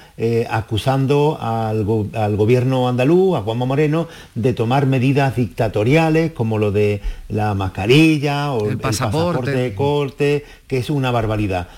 acusando 0.51 1.39
al, 1.41 1.85
gobierno 1.85 2.89
andaluz, 2.89 3.37
a 3.39 3.41
Juanma 3.41 3.65
Moreno, 3.65 4.07
de 4.35 4.53
tomar 4.53 4.85
medidas 4.85 5.35
dictatoriales 5.35 6.33
como 6.33 6.59
lo 6.59 6.73
de 6.73 7.01
la 7.31 7.55
mascarilla 7.55 8.53
o 8.53 8.69
el 8.69 8.77
pasaporte, 8.77 9.51
de 9.51 9.75
corte, 9.75 10.45
que 10.69 10.77
es 10.77 10.91
una 10.91 11.11
barbaridad. 11.11 11.69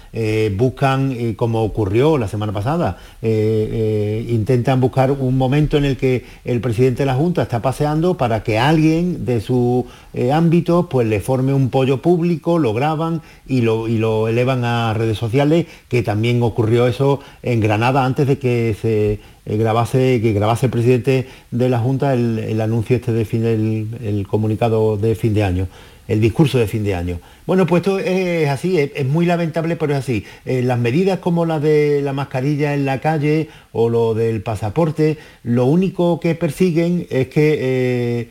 buscan, 0.57 1.35
como 1.35 1.63
ocurrió 1.63 2.19
la 2.19 2.27
semana 2.27 2.53
pasada, 2.53 2.99
intentan 3.23 4.81
buscar 4.81 5.13
un 5.23 5.39
momento 5.39 5.77
en 5.77 5.85
el 5.85 5.97
que 5.97 6.25
el 6.45 6.61
presidente 6.61 7.03
de 7.03 7.07
la 7.07 7.15
Junta 7.15 7.43
está 7.43 7.63
paseando 7.63 8.17
para 8.17 8.43
que 8.43 8.59
alguien 8.59 9.25
de 9.25 9.41
su 9.41 9.87
eh, 10.15 10.33
ámbito 10.33 10.89
pues 10.89 11.07
le 11.07 11.21
forme 11.21 11.55
un 11.55 11.71
pollo 11.71 12.03
público, 12.03 12.59
lo 12.59 12.75
graban 12.75 13.23
y 13.47 13.63
lo, 13.63 13.89
y 13.89 13.99
lo 13.99 14.29
elevan 14.29 14.65
a 14.65 14.95
redes 14.95 15.19
sociales, 15.19 15.67
que 15.89 16.03
también 16.03 16.43
ocurrió 16.43 16.87
eso 16.87 17.21
en 17.43 17.61
Granada 17.61 18.05
antes 18.05 18.27
de 18.27 18.39
que 18.39 18.77
se 18.81 19.21
eh, 19.45 19.57
grabase, 19.57 20.21
que 20.21 20.33
grabase 20.33 20.67
el 20.67 20.73
presidente 20.73 21.29
de 21.51 21.69
la 21.69 21.79
Junta 21.79 22.15
el, 22.15 22.61
anuncio 22.61 22.97
este 22.97 23.13
de 23.13 23.25
fin 23.25 23.45
el 23.45 24.27
comunicado 24.29 24.97
de 24.97 25.15
fin 25.15 25.35
de 25.35 25.45
año 25.45 25.69
el 26.09 26.21
discurso 26.21 26.59
de 26.59 26.67
fin 26.67 26.85
de 26.85 26.95
año. 26.95 27.21
Bueno, 27.47 27.67
pues 27.67 27.81
esto 27.81 27.99
es 27.99 28.49
así, 28.49 28.79
es, 28.79 29.07
muy 29.07 29.27
lamentable, 29.27 29.77
pero 29.77 29.93
es 29.93 29.99
así. 29.99 30.25
Eh, 30.45 30.63
las 30.63 30.79
medidas 30.79 31.19
como 31.19 31.45
la 31.45 31.61
de 31.61 32.03
la 32.03 32.13
mascarilla 32.13 32.75
en 32.75 32.85
la 32.85 33.01
calle 33.01 33.49
o 33.73 33.89
lo 33.89 34.15
del 34.15 34.43
pasaporte, 34.43 35.19
lo 35.43 35.67
único 35.67 36.21
que 36.21 36.35
persiguen 36.35 37.07
es 37.11 37.29
que 37.29 37.59
eh, 37.61 38.29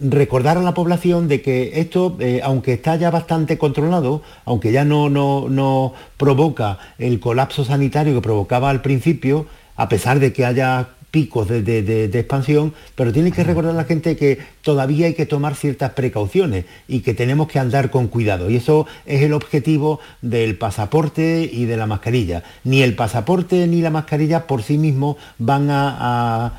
recordar 0.00 0.56
a 0.56 0.62
la 0.62 0.74
población 0.74 1.28
de 1.28 1.42
que 1.42 1.80
esto, 1.80 2.16
eh, 2.20 2.40
aunque 2.42 2.72
está 2.72 2.96
ya 2.96 3.10
bastante 3.10 3.58
controlado, 3.58 4.22
aunque 4.44 4.72
ya 4.72 4.84
no, 4.84 5.10
no, 5.10 5.48
no 5.48 5.92
provoca 6.16 6.78
el 6.98 7.20
colapso 7.20 7.64
sanitario 7.64 8.14
que 8.14 8.22
provocaba 8.22 8.70
al 8.70 8.82
principio, 8.82 9.46
a 9.76 9.88
pesar 9.88 10.18
de 10.18 10.32
que 10.32 10.44
haya 10.44 10.88
picos 11.10 11.48
de, 11.48 12.04
expansión, 12.04 12.72
pero 12.94 13.12
tiene 13.12 13.32
que 13.32 13.44
recordar 13.44 13.72
a 13.72 13.76
la 13.76 13.84
gente 13.84 14.16
que 14.16 14.38
todavía 14.62 15.06
hay 15.06 15.14
que 15.14 15.26
tomar 15.26 15.54
ciertas 15.54 15.92
precauciones 15.92 16.64
y 16.88 17.00
que 17.00 17.14
tenemos 17.14 17.48
que 17.48 17.58
andar 17.58 17.90
con 17.90 18.08
cuidado. 18.08 18.50
Y 18.50 18.56
eso 18.56 18.86
es 19.06 19.22
el 19.22 19.32
objetivo 19.32 20.00
del 20.22 20.56
pasaporte 20.56 21.48
y 21.52 21.64
de 21.64 21.76
la 21.76 21.86
mascarilla. 21.86 22.42
Ni 22.64 22.82
el 22.82 22.94
pasaporte 22.94 23.66
ni 23.66 23.80
la 23.82 23.90
mascarilla 23.90 24.46
por 24.46 24.62
sí 24.62 24.78
mismos 24.78 25.16
van 25.38 25.68
a, 25.70 26.52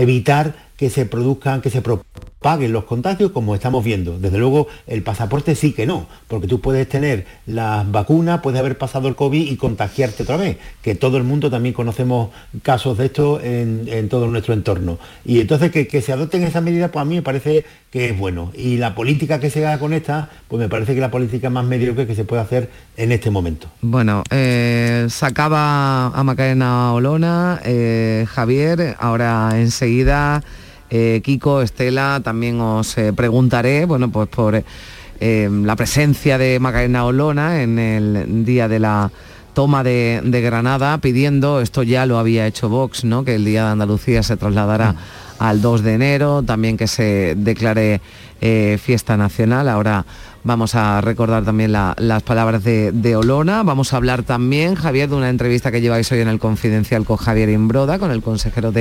evitar 0.00 0.54
que 0.76 0.88
se 0.88 1.04
produzcan, 1.04 1.60
que 1.60 1.70
se 1.70 1.82
paguen 2.44 2.74
los 2.74 2.84
contagios 2.84 3.30
como 3.30 3.54
estamos 3.54 3.82
viendo. 3.82 4.18
Desde 4.18 4.36
luego 4.36 4.68
el 4.86 5.02
pasaporte 5.02 5.54
sí 5.54 5.72
que 5.72 5.86
no, 5.86 6.06
porque 6.28 6.46
tú 6.46 6.60
puedes 6.60 6.86
tener 6.86 7.24
las 7.46 7.90
vacunas, 7.90 8.42
puedes 8.42 8.60
haber 8.60 8.76
pasado 8.76 9.08
el 9.08 9.14
COVID 9.14 9.50
y 9.50 9.56
contagiarte 9.56 10.24
otra 10.24 10.36
vez, 10.36 10.58
que 10.82 10.94
todo 10.94 11.16
el 11.16 11.24
mundo 11.24 11.50
también 11.50 11.74
conocemos 11.74 12.28
casos 12.60 12.98
de 12.98 13.06
esto 13.06 13.40
en, 13.42 14.10
todo 14.10 14.26
nuestro 14.26 14.52
entorno. 14.52 14.98
Y 15.24 15.40
entonces 15.40 15.70
que, 15.70 16.02
se 16.02 16.12
adopten 16.12 16.42
esas 16.42 16.62
medidas, 16.62 16.90
pues 16.90 17.00
a 17.00 17.06
mí 17.06 17.14
me 17.14 17.22
parece 17.22 17.64
que 17.90 18.10
es 18.10 18.18
bueno. 18.18 18.52
Y 18.54 18.76
la 18.76 18.94
política 18.94 19.40
que 19.40 19.48
se 19.48 19.64
haga 19.66 19.78
con 19.78 19.94
esta, 19.94 20.28
pues 20.46 20.60
me 20.60 20.68
parece 20.68 20.94
que 20.94 21.00
la 21.00 21.10
política 21.10 21.48
más 21.48 21.64
mediocre 21.64 22.06
que 22.06 22.14
se 22.14 22.26
puede 22.26 22.42
hacer 22.42 22.68
en 22.98 23.10
este 23.10 23.30
momento. 23.30 23.68
Bueno, 23.80 24.22
eh, 24.28 25.06
sacaba 25.08 26.08
a 26.08 26.22
Macarena 26.22 26.92
Olona, 26.92 27.62
eh, 27.64 28.26
Javier, 28.28 28.96
ahora 28.98 29.52
enseguida, 29.54 30.42
eh, 30.94 31.20
Kiko, 31.22 31.60
Estela, 31.60 32.20
también 32.22 32.60
os 32.60 32.96
preguntaré, 33.16 33.84
bueno, 33.84 34.10
pues 34.10 34.28
por 34.28 34.62
la 35.20 35.76
presencia 35.76 36.36
de 36.38 36.58
Macarena 36.60 37.06
Olona 37.06 37.62
en 37.62 37.78
el 37.78 38.44
día 38.44 38.68
de 38.68 38.78
la 38.78 39.10
toma 39.54 39.82
de, 39.82 40.20
Granada, 40.44 40.98
pidiendo, 40.98 41.60
esto 41.60 41.82
ya 41.82 42.04
lo 42.06 42.18
había 42.18 42.46
hecho 42.46 42.68
Vox, 42.68 43.04
¿no? 43.04 43.24
Que 43.24 43.36
el 43.36 43.44
Día 43.44 43.64
de 43.64 43.70
Andalucía 43.70 44.22
se 44.22 44.36
trasladara. 44.36 44.92
Mm 44.92 44.96
al 45.38 45.60
2 45.60 45.82
de 45.82 45.94
enero, 45.94 46.42
también 46.42 46.76
que 46.76 46.86
se 46.86 47.34
declare 47.36 48.00
eh, 48.40 48.78
fiesta 48.82 49.16
nacional. 49.16 49.68
Ahora 49.68 50.04
vamos 50.42 50.74
a 50.74 51.00
recordar 51.00 51.44
también 51.44 51.72
las 51.72 52.22
palabras 52.22 52.62
de, 52.64 53.16
Olona. 53.16 53.62
Vamos 53.62 53.92
a 53.92 53.96
hablar 53.96 54.22
también, 54.22 54.74
Javier, 54.74 55.08
de 55.08 55.16
una 55.16 55.30
entrevista 55.30 55.70
que 55.70 55.80
lleváis 55.80 56.10
hoy 56.12 56.20
en 56.20 56.28
el 56.28 56.38
Confidencial 56.38 57.04
con 57.04 57.16
Javier 57.16 57.48
Imbroda, 57.48 57.98
con 57.98 58.10
el 58.10 58.22
consejero 58.22 58.72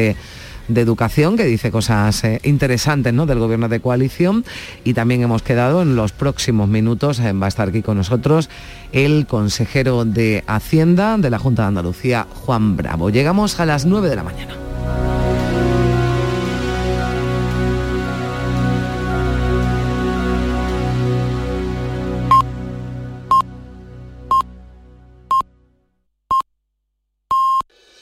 de, 0.67 0.81
Educación, 0.81 1.37
que 1.37 1.45
dice 1.45 1.71
cosas 1.71 2.23
eh, 2.23 2.39
interesantes 2.43 3.13
¿no? 3.13 3.25
del 3.25 3.39
gobierno 3.39 3.69
de 3.69 3.79
coalición. 3.79 4.43
Y 4.83 4.93
también 4.93 5.21
hemos 5.21 5.41
quedado 5.41 5.81
en 5.81 5.95
los 5.95 6.11
próximos 6.11 6.67
minutos, 6.67 7.19
eh, 7.19 7.33
va 7.33 7.45
a 7.45 7.49
estar 7.49 7.69
aquí 7.69 7.81
con 7.81 7.97
nosotros 7.97 8.49
el 8.91 9.25
consejero 9.25 10.05
de 10.05 10.43
Hacienda 10.47 11.17
de 11.17 11.29
la 11.29 11.39
Junta 11.39 11.63
de 11.63 11.69
Andalucía, 11.69 12.27
Juan 12.31 12.77
Bravo. 12.77 13.09
Llegamos 13.09 13.59
a 13.59 13.65
las 13.65 13.85
9 13.85 14.09
de 14.09 14.15
la 14.15 14.23
mañana. 14.23 14.62